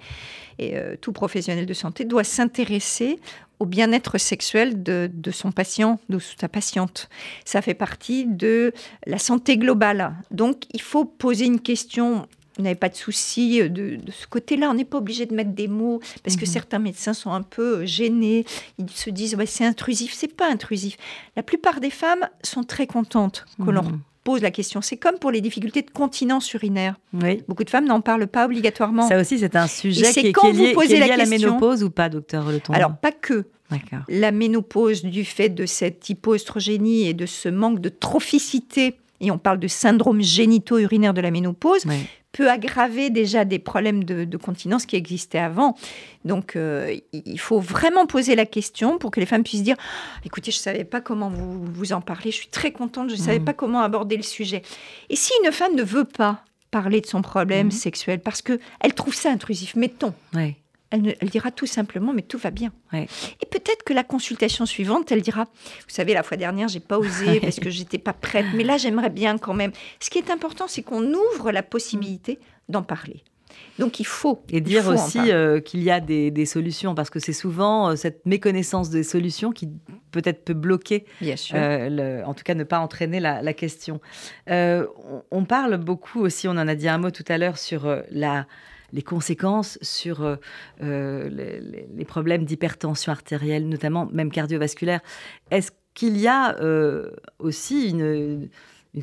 et 0.60 0.76
tout 1.02 1.12
professionnel 1.12 1.66
de 1.66 1.74
santé, 1.74 2.06
doit 2.06 2.24
s'intéresser 2.24 3.20
au 3.62 3.66
bien-être 3.68 4.18
sexuel 4.18 4.82
de, 4.82 5.32
son 5.32 5.52
patient, 5.52 6.00
de 6.10 6.18
sa 6.18 6.50
patiente. 6.50 7.10
Ça 7.46 7.62
fait 7.62 7.76
partie 7.76 8.26
de 8.26 8.74
la 9.06 9.20
santé 9.20 9.56
globale. 9.56 10.16
Donc, 10.32 10.64
il 10.74 10.82
faut 10.82 11.06
poser 11.06 11.46
une 11.46 11.62
question 11.62 12.28
vous 12.58 12.64
n'avez 12.64 12.76
pas 12.76 12.90
de 12.90 12.96
souci 12.96 13.70
de, 13.70 13.98
ce 14.12 14.28
côté-là. 14.28 14.70
On 14.70 14.74
n'est 14.74 14.86
pas 14.86 14.98
obligé 14.98 15.26
de 15.26 15.34
mettre 15.34 15.52
des 15.52 15.70
mots 15.70 16.02
parce 16.22 16.36
que 16.36 16.46
mhm. 16.46 16.52
certains 16.52 16.80
médecins 16.80 17.14
sont 17.14 17.32
un 17.32 17.44
peu 17.44 17.86
gênés. 17.86 18.46
Ils 18.78 18.90
se 18.90 19.10
disent 19.10 19.36
ouais, 19.36 19.46
c'est 19.46 19.66
intrusif. 19.66 20.14
C'est 20.14 20.36
pas 20.36 20.52
intrusif. 20.52 20.98
La 21.38 21.44
plupart 21.44 21.80
des 21.80 21.90
femmes 21.90 22.28
sont 22.44 22.64
très 22.64 22.88
contentes 22.88 23.46
que 23.58 23.72
l'on 23.72 23.84
mhm. 23.84 24.02
Pose 24.24 24.42
la 24.42 24.52
question. 24.52 24.82
C'est 24.82 24.98
comme 24.98 25.18
pour 25.18 25.32
les 25.32 25.42
difficultés 25.42 25.82
de 25.82 25.92
continence 25.92 26.54
urinaire. 26.54 26.96
Oui. 27.14 27.44
Beaucoup 27.48 27.64
de 27.64 27.70
femmes 27.70 27.86
n'en 27.86 28.02
parlent 28.02 28.28
pas 28.28 28.46
obligatoirement. 28.46 29.08
Ça 29.08 29.20
aussi, 29.20 29.40
c'est 29.40 29.56
un 29.56 29.68
sujet 29.68 30.12
qui, 30.12 30.28
est, 30.28 30.32
quand 30.32 30.52
lié, 30.52 30.70
vous 30.70 30.80
posez 30.80 31.00
la, 31.00 31.14
à 31.14 31.18
la 31.18 31.26
ménopause 31.26 31.84
ou 31.84 31.90
pas, 31.90 32.10
docteur 32.10 32.50
Leton 32.50 32.74
Alors, 32.74 32.96
pas 32.96 33.12
que. 33.12 33.46
La 34.10 34.32
ménopause, 34.32 35.04
du 35.04 35.24
fait 35.24 35.50
de 35.50 35.66
cette 35.66 36.10
hypoestrogénie 36.10 37.08
et 37.08 37.14
de 37.14 37.26
ce 37.26 37.48
manque 37.48 37.80
de 37.80 37.88
trophicité, 37.90 38.98
et 39.22 39.32
on 39.32 39.38
parle 39.38 39.60
de 39.60 39.68
syndrome 39.68 40.22
génito-urinaire 40.22 41.14
de 41.14 41.22
la 41.22 41.32
ménopause, 41.32 41.86
peut 42.32 42.50
aggraver 42.50 43.10
déjà 43.10 43.46
des 43.46 43.60
problèmes 43.60 44.04
de, 44.04 44.38
continence 44.38 44.86
qui 44.86 44.96
existaient 44.96 45.40
avant. 45.40 45.76
Donc, 46.26 46.56
euh, 46.56 46.96
il 47.12 47.40
faut 47.40 47.60
vraiment 47.60 48.06
poser 48.06 48.36
la 48.36 48.46
question 48.46 48.98
pour 48.98 49.12
que 49.12 49.20
les 49.20 49.26
femmes 49.26 49.44
puissent 49.44 49.64
dire 49.64 49.76
écoutez, 50.26 50.52
je 50.52 50.58
ne 50.58 50.62
savais 50.62 50.84
pas 50.84 51.02
comment 51.02 51.30
vous, 51.30 51.64
vous 51.66 51.94
en 51.94 52.02
parler, 52.02 52.32
je 52.32 52.38
suis 52.38 52.48
très 52.48 52.72
contente, 52.72 53.10
je 53.10 53.16
ne 53.16 53.20
savais 53.20 53.40
mm. 53.40 53.46
pas 53.46 53.54
comment 53.54 53.82
aborder 53.82 54.18
le 54.18 54.24
sujet. 54.24 54.62
Et 55.10 55.16
si 55.16 55.32
une 55.44 55.52
femme 55.52 55.76
ne 55.76 55.84
veut 55.84 56.06
pas 56.06 56.44
parler 56.72 57.02
de 57.02 57.06
son 57.06 57.22
problème 57.22 57.68
mm. 57.68 57.72
sexuel 57.72 58.20
parce 58.20 58.42
qu'elle 58.42 58.94
trouve 58.96 59.14
ça 59.14 59.30
intrusif, 59.30 59.76
mettons. 59.76 60.14
Elle, 60.92 61.30
dira 61.30 61.52
tout 61.52 61.66
simplement, 61.66 62.14
mais 62.14 62.22
tout 62.22 62.38
va 62.38 62.52
bien. 62.52 62.72
Et 62.94 63.46
peut-être 63.50 63.84
que 63.84 63.94
la 63.94 64.04
consultation 64.04 64.66
suivante, 64.66 65.12
elle 65.12 65.22
dira, 65.22 65.46
vous 65.46 65.90
savez, 65.90 66.14
la 66.14 66.24
fois 66.24 66.38
dernière, 66.38 66.68
j'ai 66.68 66.80
pas 66.82 67.00
osé 67.00 67.40
parce 67.42 67.60
que 67.60 67.70
j'étais 67.70 67.98
pas 67.98 68.14
prête, 68.14 68.46
mais 68.54 68.64
là, 68.64 68.78
j'aimerais 68.78 69.10
bien 69.10 69.38
quand 69.38 69.54
même. 69.54 69.72
Ce 70.00 70.10
qui 70.10 70.18
est 70.18 70.30
important, 70.30 70.68
c'est 70.68 70.84
qu'on 70.84 71.14
ouvre 71.14 71.52
la 71.52 71.64
possibilité 71.64 72.40
d'en 72.70 72.84
parler. 72.84 73.24
Donc 73.80 74.00
il 74.00 74.06
faut. 74.06 74.42
Et 74.50 74.62
dire 74.62 74.88
aussi 74.88 75.20
euh, 75.32 75.60
qu'il 75.60 75.84
y 75.84 75.92
a 75.92 76.00
des, 76.00 76.46
solutions, 76.46 76.96
parce 76.96 77.10
que 77.10 77.20
c'est 77.20 77.34
souvent 77.34 77.90
euh, 77.90 77.96
cette 77.96 78.26
méconnaissance 78.26 78.90
des 78.90 79.04
solutions 79.04 79.52
qui 79.52 79.70
peut-être 80.12 80.44
peut 80.44 80.54
bloquer, 80.54 81.06
Bien 81.22 81.36
sûr. 81.36 81.56
Euh, 81.58 82.24
en 82.24 82.34
tout 82.34 82.44
cas 82.44 82.54
ne 82.54 82.64
pas 82.64 82.80
entraîner 82.80 83.20
la, 83.20 83.54
question. 83.54 84.00
on, 84.48 85.46
parle 85.48 85.78
beaucoup 85.78 86.22
aussi, 86.22 86.48
on 86.48 86.52
en 86.52 86.68
a 86.68 86.76
dit 86.76 86.90
un 86.90 86.98
mot 86.98 87.12
tout 87.12 87.26
à 87.28 87.38
l'heure, 87.38 87.58
sur 87.58 88.04
la, 88.12 88.46
les 88.94 89.02
conséquences 89.02 89.78
sur 89.82 90.22
euh, 90.22 90.36
euh, 90.84 91.30
les, 91.96 92.06
problèmes 92.06 92.46
d'hypertension 92.46 93.12
artérielle, 93.12 93.68
notamment 93.70 94.08
même 94.12 94.32
cardiovasculaire. 94.32 95.02
Est-ce 95.50 95.72
qu'il 95.94 96.18
y 96.18 96.28
a 96.28 96.58
euh, 96.60 97.12
aussi 97.40 97.90
une, 97.90 98.50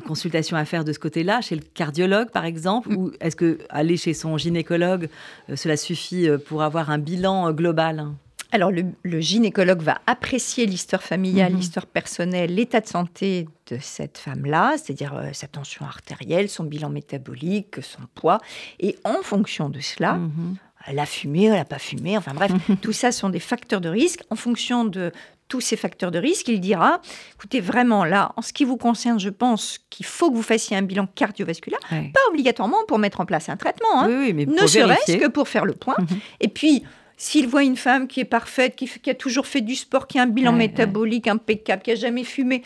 consultation 0.05 0.55
à 0.55 0.65
faire 0.65 0.83
de 0.83 0.93
ce 0.93 0.99
côté-là, 0.99 1.41
chez 1.41 1.55
le 1.55 1.61
cardiologue 1.61 2.29
par 2.29 2.45
exemple, 2.45 2.89
mm. 2.89 2.97
ou 2.97 3.11
est-ce 3.19 3.35
que 3.35 3.57
aller 3.69 3.97
chez 3.97 4.13
son 4.13 4.37
gynécologue, 4.37 5.09
cela 5.55 5.77
suffit 5.77 6.27
pour 6.45 6.61
avoir 6.61 6.91
un 6.91 6.99
bilan 6.99 7.51
global? 7.51 8.07
Alors, 8.51 8.71
le, 8.71 9.19
gynécologue 9.19 9.81
va 9.81 9.99
apprécier 10.07 10.65
l'histoire 10.65 11.03
familiale, 11.03 11.51
mhm. 11.51 11.59
l'histoire 11.59 11.85
personnelle, 11.85 12.53
l'état 12.55 12.79
de 12.81 12.87
santé 12.87 13.47
de 13.67 13.77
cette 13.79 14.17
femme-là, 14.17 14.75
c'est-à-dire 14.77 15.13
euh, 15.15 15.29
sa 15.33 15.47
tension 15.47 15.85
artérielle, 15.85 16.49
son 16.49 16.63
bilan 16.63 16.89
métabolique, 16.89 17.75
son 17.83 18.01
poids. 18.15 18.39
Et 18.79 18.97
en 19.03 19.21
fonction 19.21 19.69
de 19.69 19.79
cela, 19.79 20.13
mhm. 20.13 20.55
elle 20.87 20.97
a 20.97 21.05
fumé, 21.05 21.45
elle 21.45 21.53
n'a 21.53 21.65
pas 21.65 21.79
fumé, 21.79 22.17
enfin 22.17 22.33
bref, 22.33 22.51
tout 22.81 22.93
ça 22.93 23.11
sont 23.11 23.29
des 23.29 23.39
facteurs 23.39 23.81
de 23.81 23.89
risque. 23.89 24.21
En 24.31 24.35
fonction 24.35 24.83
de 24.83 25.11
tous 25.47 25.61
ces 25.61 25.75
facteurs 25.75 26.11
de 26.11 26.19
risque, 26.19 26.47
il 26.47 26.59
dira, 26.59 27.01
écoutez, 27.33 27.59
vraiment 27.59 28.05
là, 28.05 28.31
en 28.35 28.41
ce 28.41 28.53
qui 28.53 28.63
vous 28.63 28.77
concerne, 28.77 29.19
je 29.19 29.29
pense 29.29 29.79
qu'il 29.89 30.05
faut 30.05 30.29
que 30.31 30.35
vous 30.35 30.43
fassiez 30.43 30.77
un 30.77 30.83
bilan 30.83 31.07
cardiovasculaire, 31.07 31.79
pas 31.89 32.19
obligatoirement 32.29 32.77
pour 32.87 32.99
mettre 32.99 33.19
en 33.19 33.25
place 33.25 33.49
un 33.49 33.57
traitement, 33.57 34.03
hein. 34.03 34.31
mais 34.33 34.45
ne 34.45 34.67
serait-ce 34.67 35.17
que 35.17 35.27
pour 35.27 35.47
faire 35.47 35.65
le 35.65 35.73
point. 35.73 35.97
Et 36.39 36.47
puis, 36.47 36.83
s'il 37.19 37.47
voit 37.47 37.63
une 37.63 37.75
femme 37.75 38.07
qui 38.07 38.21
est 38.21 38.25
parfaite, 38.25 38.75
qui, 38.77 39.09
a 39.09 39.13
toujours 39.13 39.45
fait 39.45 39.61
du 39.61 39.75
sport, 39.75 40.07
qui 40.07 40.17
a 40.17 40.23
un 40.23 40.27
bilan 40.27 40.53
métabolique 40.53 41.27
impeccable, 41.27 41.83
qui 41.83 41.91
a 41.91 41.95
jamais 41.95 42.23
fumé, 42.23 42.63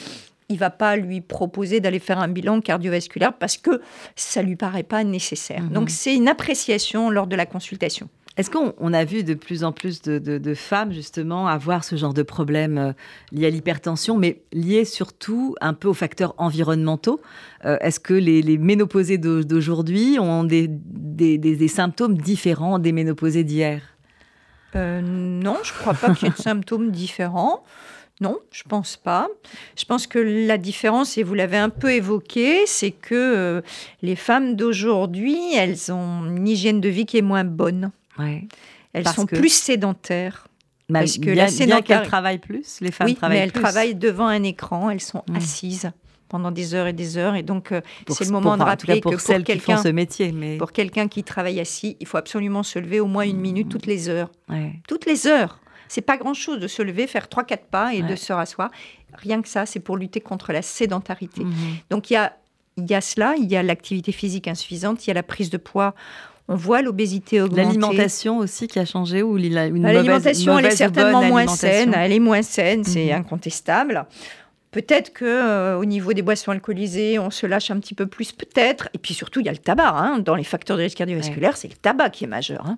il 0.48 0.60
va 0.60 0.70
pas 0.70 0.96
lui 0.96 1.22
proposer 1.22 1.80
d'aller 1.80 2.00
faire 2.00 2.20
un 2.20 2.28
bilan 2.28 2.62
cardiovasculaire 2.62 3.34
parce 3.34 3.58
que 3.58 3.82
ça 4.16 4.44
lui 4.44 4.56
paraît 4.56 4.84
pas 4.84 5.04
nécessaire. 5.04 5.64
Mhm. 5.64 5.70
Donc 5.70 5.90
c'est 5.90 6.14
une 6.14 6.28
appréciation 6.28 7.10
lors 7.10 7.26
de 7.26 7.36
la 7.36 7.48
consultation. 7.48 8.10
Est-ce 8.38 8.50
qu'on 8.50 8.94
a 8.94 9.06
vu 9.06 9.24
de 9.24 9.36
plus 9.36 9.64
en 9.64 9.72
plus 9.72 10.02
de, 10.02 10.54
femmes 10.56 10.92
justement 10.92 11.48
avoir 11.48 11.84
ce 11.84 11.96
genre 11.96 12.16
de 12.16 12.24
problème 12.24 12.78
euh, 12.78 12.94
lié 13.32 13.46
à 13.46 13.50
l'hypertension, 13.52 14.18
mais 14.18 14.42
lié 14.52 14.86
surtout 14.86 15.56
un 15.62 15.74
peu 15.74 15.88
aux 15.88 15.94
facteurs 15.94 16.34
environnementaux? 16.38 17.22
Euh, 17.66 17.78
Est-ce 17.82 18.00
que 18.00 18.14
les, 18.16 18.58
ménopausées 18.58 19.20
d'aujourd'hui 19.20 20.18
ont 20.20 20.44
des, 20.44 20.68
des, 20.68 21.68
symptômes 21.68 22.18
différents 22.18 22.80
des 22.80 22.92
ménopausées 22.92 23.44
d'hier? 23.44 23.93
Euh, 24.76 25.02
non, 25.02 25.58
je 25.64 25.74
ne 25.74 25.78
crois 25.78 25.94
pas 25.94 26.14
qu'il 26.14 26.28
y 26.28 26.32
ait 26.32 26.34
de 26.34 26.42
symptômes 26.42 26.92
différents. 26.92 27.64
Non, 28.22 28.38
je 28.52 28.64
pense 28.64 28.96
pas. 28.96 29.28
Je 29.78 29.86
pense 29.86 30.08
que 30.08 30.20
la 30.20 30.58
différence, 30.58 31.18
et 31.18 31.24
vous 31.24 31.34
l'avez 31.34 31.58
un 31.58 31.70
peu 31.70 31.92
évoqué, 31.92 32.66
c'est 32.68 32.92
que 32.92 33.16
euh, 33.16 33.62
les 34.02 34.16
femmes 34.16 34.56
d'aujourd'hui, 34.56 35.56
elles 35.56 35.92
ont 35.92 36.26
une 36.26 36.48
hygiène 36.48 36.80
de 36.80 36.90
vie 36.90 37.06
qui 37.06 37.18
est 37.18 37.24
moins 37.24 37.44
bonne. 37.44 37.92
Ouais. 38.20 38.48
Elles 38.94 39.08
sont 39.08 39.26
plus 39.26 39.52
sédentaires. 39.52 40.48
parce 40.92 41.18
que 41.18 41.32
bien, 41.32 41.48
la 41.66 41.82
qu'elles 41.82 42.08
travaillent 42.08 42.38
plus, 42.38 42.80
les 42.82 42.92
femmes 42.92 43.08
oui, 43.08 43.16
travaillent 43.16 43.38
mais 43.38 43.44
elles 43.44 43.52
travaillent 43.52 43.96
devant 43.96 44.28
un 44.28 44.44
écran, 44.44 44.92
elles 44.92 45.02
sont 45.02 45.24
mmh. 45.28 45.36
assises 45.36 45.92
pendant 46.30 46.52
des 46.52 46.74
heures 46.74 46.88
et 46.88 46.94
des 46.94 47.18
heures. 47.18 47.36
Et 47.36 47.44
donc, 47.44 47.72
euh, 47.72 47.82
c'est 48.10 48.26
le 48.26 48.32
moment 48.32 48.58
de 48.58 48.64
rappeler 48.64 49.02
pour 49.02 49.12
que 49.12 49.18
pour 49.18 49.44
quelqu'un 49.44 49.78
ce 49.78 49.90
métier, 49.90 50.32
mais... 50.32 50.58
pour 50.58 50.72
quelqu'un 50.72 51.08
qui 51.08 51.24
travaille 51.24 51.60
assis, 51.60 51.98
il 52.00 52.08
faut 52.08 52.18
absolument 52.18 52.64
se 52.64 52.80
lever 52.80 53.00
au 53.00 53.08
moins 53.08 53.24
une 53.24 53.40
minute 53.40 53.70
toutes 53.70 53.86
les 53.86 54.10
heures. 54.10 54.32
Toutes 54.88 55.06
les 55.06 55.28
heures. 55.28 55.60
C'est 55.88 56.02
pas 56.02 56.18
grand-chose 56.18 56.60
de 56.60 56.68
se 56.68 56.82
lever, 56.82 57.06
faire 57.06 57.30
trois 57.30 57.44
quatre 57.44 57.66
pas 57.66 57.94
et 57.94 58.02
de 58.02 58.16
se 58.16 58.34
rasseoir. 58.34 58.72
Rien 59.14 59.44
que 59.44 59.48
ça, 59.48 59.68
c'est 59.68 59.80
pour 59.80 59.96
lutter 59.96 60.22
contre 60.22 60.52
la 60.52 60.64
sédentarité. 60.64 61.44
Mhm. 61.44 61.54
Donc 61.92 62.10
il 62.10 62.14
y 62.14 62.18
a 62.18 62.34
il 62.78 62.90
y 62.90 62.96
a 62.96 63.02
cela, 63.02 63.36
il 63.38 63.52
y 63.52 63.56
a 63.56 63.62
l'activité 63.62 64.12
physique 64.12 64.48
insuffisante, 64.48 65.06
il 65.06 65.10
y 65.10 65.12
a 65.12 65.14
la 65.14 65.24
prise 65.24 65.50
de 65.50 65.58
poids. 65.58 65.94
On 66.48 66.56
voit 66.56 66.82
l'obésité 66.82 67.40
augmenter. 67.42 67.64
L'alimentation 67.64 68.40
aussi 68.40 68.68
qui 68.68 68.80
a 68.80 68.86
changé 68.86 69.24
ou 69.24 69.38
L'alimentation, 69.38 70.60
elle 70.60 70.66
est 70.66 70.76
certainement 70.76 71.24
moins 71.24 71.48
saine. 71.48 71.94
Elle 71.96 72.12
est 72.12 72.20
moins 72.20 72.42
saine, 72.42 72.84
c'est 72.84 73.14
mhm. 73.14 73.20
incontestable. 73.20 74.06
Peut-être 74.74 75.14
que 75.14 75.24
euh, 75.24 75.78
au 75.78 75.86
niveau 75.86 76.14
des 76.14 76.24
boissons 76.24 76.52
alcoolisées, 76.52 77.20
on 77.20 77.30
se 77.30 77.46
lâche 77.46 77.70
un 77.72 77.80
petit 77.80 77.94
peu 77.94 78.08
plus, 78.08 78.32
peut-être. 78.32 78.90
Et 78.94 78.98
puis 78.98 79.14
surtout, 79.14 79.40
il 79.40 79.46
y 79.46 79.50
a 79.50 79.52
le 79.52 79.60
tabac. 79.60 79.94
Hein. 79.96 80.20
Dans 80.20 80.36
les 80.36 80.44
facteurs 80.44 80.78
de 80.78 80.82
risque 80.82 80.98
cardiovasculaire, 80.98 81.56
c'est 81.56 81.70
le 81.70 81.76
tabac 81.76 82.10
qui 82.10 82.24
est 82.24 82.28
majeur. 82.28 82.66
Hein. 82.66 82.78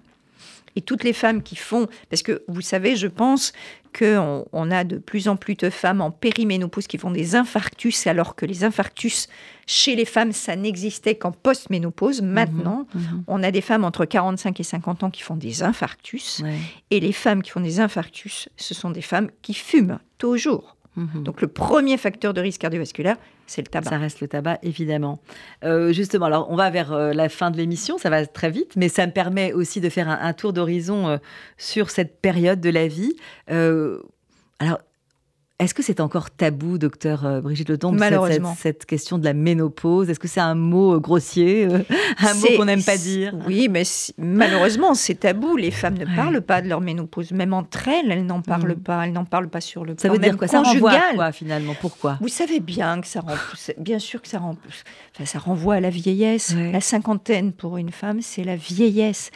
Et 0.76 0.82
toutes 0.82 1.06
les 1.06 1.14
femmes 1.14 1.42
qui 1.42 1.56
font, 1.56 1.88
parce 2.10 2.22
que 2.22 2.44
vous 2.50 2.60
savez, 2.60 2.98
je 2.98 3.08
pense 3.08 3.54
qu'on 3.98 4.46
on 4.52 4.72
a 4.72 4.84
de 4.84 4.98
plus 4.98 5.30
en 5.30 5.38
plus 5.38 5.56
de 5.56 5.70
femmes 5.70 6.02
en 6.02 6.12
périménopause 6.12 6.86
qui 6.88 6.98
font 6.98 7.12
des 7.12 7.36
infarctus, 7.36 8.08
alors 8.08 8.36
que 8.36 8.46
les 8.46 8.66
infarctus 8.66 9.30
chez 9.68 9.96
les 9.96 10.04
femmes, 10.04 10.34
ça 10.34 10.58
n'existait 10.58 11.16
qu'en 11.16 11.32
post-ménopause. 11.32 12.22
Mhm. 12.22 12.28
Maintenant, 12.28 12.88
mhm. 12.94 13.24
on 13.28 13.42
a 13.42 13.52
des 13.52 13.62
femmes 13.62 13.86
entre 13.86 14.04
45 14.04 14.60
et 14.60 14.64
50 14.64 15.04
ans 15.04 15.12
qui 15.12 15.22
font 15.22 15.38
des 15.38 15.64
infarctus. 15.64 16.44
Et 16.92 17.00
les 17.00 17.14
femmes 17.14 17.42
qui 17.42 17.52
font 17.52 17.62
des 17.62 17.80
infarctus, 17.80 18.50
ce 18.58 18.74
sont 18.74 18.90
des 18.90 19.02
femmes 19.02 19.30
qui 19.42 19.54
fument 19.54 20.00
toujours. 20.18 20.75
Mhm. 20.96 21.24
Donc 21.24 21.42
le 21.42 21.48
premier 21.48 21.98
facteur 21.98 22.34
de 22.34 22.42
risque 22.42 22.62
cardiovasculaire, 22.62 23.18
c'est 23.48 23.62
le 23.62 23.68
tabac. 23.68 23.90
Ça 23.90 23.98
reste 23.98 24.22
le 24.22 24.28
tabac, 24.28 24.60
évidemment. 24.64 25.20
Euh, 25.64 25.94
justement, 25.94 26.26
alors 26.26 26.48
on 26.50 26.56
va 26.56 26.70
vers 26.70 26.94
euh, 26.94 27.14
la 27.14 27.30
fin 27.30 27.52
de 27.52 27.58
l'émission, 27.58 27.98
ça 27.98 28.10
va 28.10 28.26
très 28.26 28.50
vite, 28.50 28.76
mais 28.76 28.90
ça 28.90 29.06
me 29.06 29.12
permet 29.12 29.54
aussi 29.54 29.82
de 29.82 29.90
faire 29.90 30.10
un, 30.10 30.34
tour 30.34 30.54
d'horizon 30.54 31.08
euh, 31.08 31.18
sur 31.58 31.90
cette 31.90 32.22
période 32.22 32.62
de 32.62 32.70
la 32.70 32.88
vie. 32.88 33.16
alors, 33.48 34.80
est-ce 35.58 35.74
que 35.74 35.82
c'est 35.82 36.02
encore 36.02 36.32
tabou, 36.32 36.78
docteur 36.78 37.26
euh, 37.26 37.40
Brigitte 37.40 37.70
Le 37.70 37.78
Malheureusement. 37.92 38.54
Cette, 38.56 38.80
cette, 38.80 38.86
question 38.86 39.18
de 39.18 39.24
la 39.24 39.32
ménopause? 39.32 40.10
Est-ce 40.10 40.20
que 40.20 40.28
c'est 40.28 40.42
un 40.42 40.54
mot 40.54 40.96
euh, 40.96 41.00
grossier, 41.00 41.66
euh, 41.66 41.80
un 42.20 42.34
mot 42.34 42.48
qu'on 42.58 42.66
n'aime 42.66 42.84
pas 42.84 42.98
dire? 42.98 43.34
Oui, 43.48 43.70
mais 43.70 43.84
malheureusement, 44.18 44.94
c'est 44.96 45.16
tabou. 45.16 45.56
Les 45.56 45.72
femmes 45.72 45.98
ne 45.98 46.14
parlent 46.14 46.42
pas 46.42 46.62
de 46.62 46.68
leur 46.68 46.82
ménopause. 46.82 47.32
Même 47.32 47.54
entre 47.54 47.88
elles, 47.88 48.12
elles 48.12 48.26
n'en 48.26 48.42
parlent 48.42 48.76
mm. 48.76 48.84
pas. 48.84 49.06
Elles 49.06 49.14
n'en 49.14 49.24
parlent 49.24 49.48
pas 49.48 49.62
sur 49.62 49.86
le 49.86 49.96
plan 49.96 50.02
Ça 50.02 50.10
veut 50.10 50.20
dire 50.20 50.36
quoi? 50.36 50.50
Ça 50.50 50.62
renvoie 50.62 50.92
à 50.92 51.14
quoi, 51.14 51.32
finalement? 51.32 51.74
Pourquoi? 51.80 52.18
Vous 52.20 52.28
savez 52.28 52.60
bien 52.60 53.00
que 53.00 53.08
ça 53.08 53.22
renvoie, 53.22 53.38
bien 53.78 54.00
sûr 54.00 54.22
que 54.22 54.28
ça 54.28 54.40
renvoie, 54.40 54.62
ça 55.24 55.40
renvoie 55.40 55.76
à 55.76 55.80
la 55.80 55.90
vieillesse. 55.90 56.54
La 56.54 56.82
cinquantaine, 56.82 57.54
pour 57.54 57.78
une 57.78 57.92
femme, 57.92 58.22
c'est 58.22 58.44
la 58.44 58.58
vieillesse. 58.58 59.32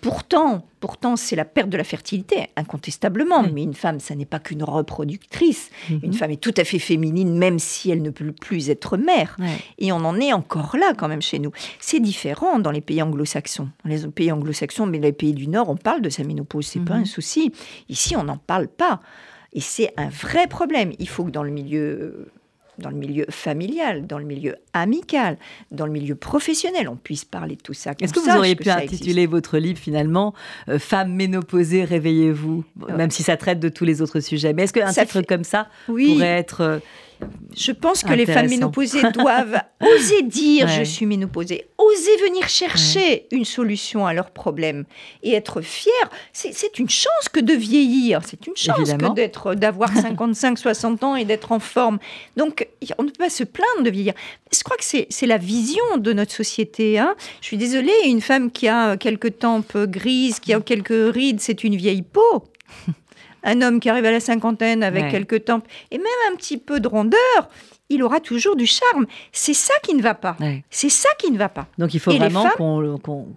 Pourtant, 0.00 0.64
Pourtant, 0.80 1.16
c'est 1.16 1.36
la 1.36 1.44
perte 1.44 1.68
de 1.68 1.76
la 1.76 1.84
fertilité, 1.84 2.48
incontestablement. 2.56 3.42
Mais 3.52 3.62
une 3.62 3.74
femme, 3.74 4.00
ça 4.00 4.14
n'est 4.14 4.26
pas 4.26 4.38
qu'une 4.38 4.62
reproductrice. 4.62 5.70
Mhm. 5.90 6.00
Une 6.02 6.12
femme 6.12 6.30
est 6.30 6.40
tout 6.40 6.54
à 6.56 6.64
fait 6.64 6.78
féminine, 6.78 7.36
même 7.36 7.58
si 7.58 7.90
elle 7.90 8.02
ne 8.02 8.10
peut 8.10 8.32
plus 8.32 8.70
être 8.70 8.96
mère. 8.96 9.36
Et 9.78 9.92
on 9.92 9.96
en 9.96 10.20
est 10.20 10.32
encore 10.32 10.76
là, 10.76 10.92
quand 10.96 11.08
même, 11.08 11.22
chez 11.22 11.38
nous. 11.38 11.50
C'est 11.80 12.00
différent 12.00 12.58
dans 12.58 12.70
les 12.70 12.80
pays 12.80 13.02
anglo-saxons. 13.02 13.68
Dans 13.84 13.90
les 13.90 14.06
pays 14.08 14.30
anglo-saxons, 14.32 14.86
mais 14.86 14.98
les 14.98 15.12
pays 15.12 15.34
du 15.34 15.48
Nord, 15.48 15.68
on 15.68 15.76
parle 15.76 16.02
de 16.02 16.10
sa 16.10 16.24
ménopause, 16.24 16.66
c'est 16.66 16.84
pas 16.84 16.94
mhm. 16.94 17.02
un 17.02 17.06
souci. 17.06 17.52
Ici, 17.88 18.16
on 18.16 18.24
n'en 18.24 18.38
parle 18.38 18.68
pas. 18.68 19.00
Et 19.52 19.60
c'est 19.60 19.92
un 19.96 20.08
vrai 20.08 20.46
problème. 20.46 20.92
Il 20.98 21.08
faut 21.08 21.24
que 21.24 21.30
dans 21.30 21.42
le 21.42 21.50
milieu 21.50 22.30
dans 22.78 22.90
le 22.90 22.96
milieu 22.96 23.26
familial, 23.28 24.06
dans 24.06 24.18
le 24.18 24.24
milieu 24.24 24.56
amical, 24.72 25.36
dans 25.70 25.86
le 25.86 25.92
milieu 25.92 26.14
professionnel, 26.14 26.88
on 26.88 26.96
puisse 26.96 27.24
parler 27.24 27.56
de 27.56 27.60
tout 27.60 27.74
ça. 27.74 27.92
Est-ce 28.00 28.12
que 28.12 28.20
vous 28.20 28.36
auriez 28.36 28.56
pu 28.56 28.70
intituler 28.70 29.26
votre 29.26 29.58
livre 29.58 29.78
finalement 29.78 30.34
euh, 30.68 30.78
Femmes 30.78 31.12
ménopausées, 31.12 31.84
réveillez-vous, 31.84 32.64
même 32.96 33.10
si 33.10 33.22
ça 33.22 33.36
traite 33.36 33.60
de 33.60 33.68
tous 33.68 33.84
les 33.84 34.00
autres 34.02 34.20
sujets. 34.20 34.52
Mais 34.52 34.64
est-ce 34.64 34.72
qu'un 34.72 34.92
titre 34.92 35.22
comme 35.22 35.44
ça 35.44 35.68
pourrait 35.86 36.38
être 36.38 36.60
euh, 36.60 36.78
je 37.56 37.72
pense 37.72 38.02
que 38.02 38.12
les 38.12 38.26
femmes 38.26 38.48
ménopausées 38.48 39.02
doivent 39.12 39.60
oser 39.80 40.22
dire 40.22 40.68
je 40.68 40.82
suis 40.82 41.06
ménopausée, 41.06 41.66
oser 41.78 42.16
venir 42.18 42.48
chercher 42.48 43.26
une 43.32 43.44
solution 43.44 44.06
à 44.06 44.12
leurs 44.12 44.30
problèmes 44.30 44.84
et 45.22 45.32
être 45.32 45.60
fière. 45.60 46.10
C'est 46.32 46.78
une 46.78 46.88
chance 46.88 47.28
que 47.32 47.40
de 47.40 47.52
vieillir, 47.52 48.20
c'est 48.24 48.46
une 48.46 48.56
chance 48.56 48.92
que 48.92 49.14
d'être, 49.14 49.54
d'avoir 49.54 49.92
55, 49.96 50.58
60 50.58 51.04
ans 51.04 51.16
et 51.16 51.24
d'être 51.24 51.52
en 51.52 51.58
forme. 51.58 51.98
Donc 52.36 52.68
on 52.98 53.02
ne 53.02 53.08
peut 53.08 53.18
pas 53.18 53.30
se 53.30 53.44
plaindre 53.44 53.82
de 53.82 53.90
vieillir. 53.90 54.14
Je 54.52 54.62
crois 54.62 54.76
que 54.76 54.84
c'est 54.84 55.26
la 55.26 55.38
vision 55.38 55.96
de 55.96 56.12
notre 56.12 56.32
société. 56.32 56.98
Hein. 56.98 57.16
Je 57.40 57.46
suis 57.46 57.56
désolée, 57.56 57.92
une 58.04 58.20
femme 58.20 58.50
qui 58.50 58.68
a 58.68 58.96
quelques 58.96 59.38
tempes 59.38 59.76
grises, 59.76 60.38
qui 60.38 60.52
a 60.52 60.60
quelques 60.60 61.14
rides, 61.14 61.40
c'est 61.40 61.64
une 61.64 61.76
vieille 61.76 62.02
peau 62.02 62.44
un 63.44 63.62
homme 63.62 63.80
qui 63.80 63.88
arrive 63.88 64.04
à 64.04 64.10
la 64.10 64.20
cinquantaine 64.20 64.82
avec 64.82 65.10
quelques 65.10 65.44
tempes 65.44 65.66
et 65.90 65.98
même 65.98 66.06
un 66.32 66.36
petit 66.36 66.58
peu 66.58 66.80
de 66.80 66.88
rondeur, 66.88 67.48
il 67.90 68.02
aura 68.02 68.20
toujours 68.20 68.56
du 68.56 68.66
charme. 68.66 69.06
C'est 69.32 69.54
ça 69.54 69.74
qui 69.82 69.94
ne 69.94 70.02
va 70.02 70.14
pas. 70.14 70.36
C'est 70.70 70.90
ça 70.90 71.08
qui 71.18 71.30
ne 71.30 71.38
va 71.38 71.48
pas. 71.48 71.66
Donc 71.78 71.94
il 71.94 72.00
faut 72.00 72.12
vraiment 72.12 72.48
qu'on 72.56 72.78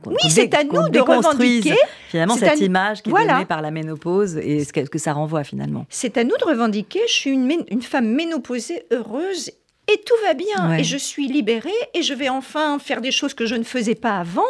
oui, 0.06 0.30
c'est 0.30 0.54
à 0.54 0.64
nous 0.64 0.90
de 0.90 1.00
revendiquer 1.00 1.76
finalement 2.10 2.36
cette 2.36 2.60
image 2.60 3.02
qui 3.02 3.10
est 3.10 3.14
donnée 3.14 3.46
par 3.46 3.62
la 3.62 3.72
ménopause 3.72 4.38
et 4.38 4.64
ce 4.64 4.74
que, 4.74 4.98
ça 4.98 5.14
renvoie 5.14 5.44
finalement. 5.44 5.86
C'est 5.90 6.18
à 6.18 6.24
nous 6.24 6.36
de 6.38 6.46
revendiquer. 6.46 7.02
Je 7.08 7.14
suis 7.14 7.32
une, 7.32 7.50
une 7.70 7.82
femme 7.82 8.08
ménopausée 8.08 8.84
heureuse 8.92 9.52
et 9.92 9.98
tout 10.06 10.14
va 10.24 10.34
bien 10.34 10.78
et 10.78 10.84
je 10.84 10.98
suis 10.98 11.28
libérée 11.28 11.70
et 11.94 12.02
je 12.02 12.14
vais 12.14 12.30
enfin 12.30 12.80
faire 12.80 13.02
des 13.02 13.12
choses 13.12 13.34
que 13.34 13.46
je 13.46 13.56
ne 13.56 13.64
faisais 13.64 13.96
pas 13.96 14.18
avant. 14.18 14.44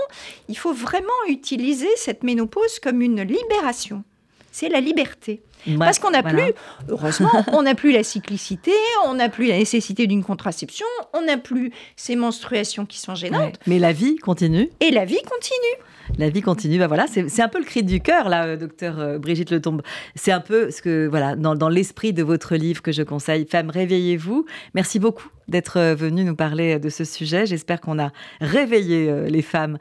Il 0.50 0.58
faut 0.58 0.74
vraiment 0.74 1.08
utiliser 1.28 1.90
cette 1.96 2.24
ménopause 2.24 2.80
comme 2.80 3.02
une 3.02 3.22
libération 3.22 4.04
c'est 4.52 4.70
la 4.70 4.80
liberté. 4.80 5.42
Parce 5.78 6.00
qu'on 6.00 6.12
n'a 6.12 6.24
plus, 6.24 6.54
heureusement, 6.90 7.32
on 7.54 7.62
n'a 7.64 7.76
plus 7.76 7.92
la 7.92 8.04
cyclicité, 8.04 8.72
on 9.06 9.14
n'a 9.14 9.30
plus 9.30 9.48
la 9.48 9.58
nécessité 9.58 10.08
d'une 10.08 10.24
contraception, 10.24 10.88
on 11.14 11.22
n'a 11.22 11.38
plus 11.38 11.72
ces 11.96 12.16
menstruations 12.16 12.86
qui 12.86 13.00
sont 13.00 13.16
gênantes. 13.16 13.60
Mais 13.68 13.78
la 13.78 13.94
vie 13.94 14.16
continue. 14.18 14.70
Et 14.80 14.92
la 14.92 15.06
vie 15.06 15.22
continue 15.22 15.86
la 16.18 16.30
vie 16.30 16.42
continue. 16.42 16.78
Bah 16.78 16.88
voilà, 16.88 17.06
c'est 17.08 17.42
un 17.42 17.48
peu 17.48 17.60
le 17.60 17.66
cri 17.66 17.84
du 17.84 18.02
cœur, 18.02 18.30
là, 18.30 18.46
euh, 18.46 18.58
docteur 18.58 19.00
euh, 19.00 19.18
Brigitte 19.18 19.52
Letombe. 19.52 19.82
C'est 20.16 20.32
un 20.32 20.40
peu 20.40 20.72
ce 20.72 20.82
que, 20.82 21.08
voilà, 21.08 21.36
dans, 21.36 21.70
l'esprit 21.70 22.14
de 22.14 22.24
votre 22.24 22.56
livre 22.56 22.82
que 22.82 22.92
je 22.92 23.04
conseille, 23.04 23.48
Femmes, 23.50 23.70
réveillez-vous. 23.70 24.46
Merci 24.74 25.00
beaucoup 25.00 25.30
d'être 25.48 25.78
euh, 25.78 25.96
venu 25.96 26.24
nous 26.24 26.36
parler 26.36 26.80
de 26.80 26.90
ce 26.90 27.04
sujet. 27.04 27.46
J'espère 27.46 27.82
qu'on 27.82 28.00
a 28.00 28.12
réveillé 28.40 29.12
les 29.28 29.42
femmes 29.42 29.78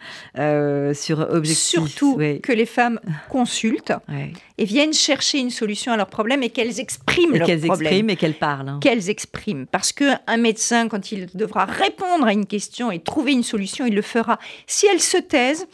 sur 0.94 1.20
Objectif. 1.20 1.58
Surtout 1.58 2.16
que 2.42 2.52
les 2.52 2.66
femmes 2.66 3.00
consultent 3.28 3.92
et 4.58 4.64
viennent 4.64 4.92
chercher 4.92 5.38
une 5.38 5.50
solution 5.50 5.92
à 5.92 5.96
leurs 5.96 6.08
problèmes 6.08 6.42
et 6.42 6.50
qu'elles 6.50 6.80
expriment 6.80 7.36
leurs 7.36 7.46
problèmes. 7.46 7.60
Qu'elles 7.60 7.70
expriment 7.70 8.10
et 8.10 8.16
qu'elles 8.16 8.34
parlent. 8.34 8.68
Hein. 8.68 8.78
Qu'elles 8.80 9.10
expriment. 9.10 9.66
Parce 9.66 9.92
qu'un 9.92 10.36
médecin, 10.38 10.88
quand 10.88 11.12
il 11.12 11.28
devra 11.34 11.64
répondre 11.64 12.26
à 12.26 12.32
une 12.32 12.46
question 12.46 12.90
et 12.90 13.00
trouver 13.00 13.32
une 13.32 13.42
solution, 13.42 13.86
il 13.86 13.94
le 13.94 14.02
fera. 14.02 14.38
Si 14.66 14.86
elles 14.86 15.00
se 15.00 15.18
taisent, 15.18 15.66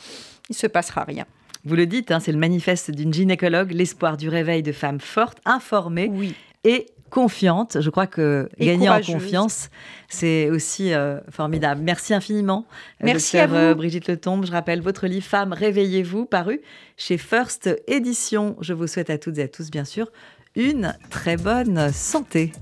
il 0.48 0.52
ne 0.52 0.56
se 0.56 0.66
passera 0.66 1.04
rien. 1.04 1.26
Vous 1.64 1.74
le 1.74 1.86
dites, 1.86 2.12
hein, 2.12 2.20
c'est 2.20 2.30
le 2.30 2.38
manifeste 2.38 2.92
d'une 2.92 3.12
gynécologue, 3.12 3.72
l'espoir 3.72 4.16
du 4.16 4.28
réveil 4.28 4.62
de 4.62 4.70
femmes 4.70 5.00
fortes, 5.00 5.38
informées 5.44 6.12
et 6.62 6.86
confiantes. 7.10 7.80
Je 7.80 7.90
crois 7.90 8.06
que 8.06 8.48
gagner 8.58 8.88
en 8.88 9.00
confiance, 9.00 9.70
c'est 10.08 10.50
aussi 10.50 10.92
euh, 10.92 11.20
formidable. 11.30 11.80
Merci 11.84 12.14
infiniment. 12.14 12.66
Euh, 12.70 13.04
Merci 13.04 13.38
à 13.38 13.46
vous. 13.46 13.54
Euh, 13.54 13.74
Brigitte 13.74 14.08
Letombe. 14.08 14.46
Je 14.46 14.52
rappelle 14.52 14.80
votre 14.80 15.06
livre 15.06 15.26
Femmes, 15.26 15.52
réveillez-vous, 15.52 16.26
paru 16.26 16.60
chez 16.96 17.18
First 17.18 17.70
Édition. 17.86 18.56
Je 18.60 18.72
vous 18.72 18.86
souhaite 18.86 19.10
à 19.10 19.18
toutes 19.18 19.38
et 19.38 19.42
à 19.42 19.48
tous, 19.48 19.70
bien 19.70 19.84
sûr, 19.84 20.10
une 20.54 20.96
très 21.10 21.36
bonne 21.36 21.92
santé. 21.92 22.52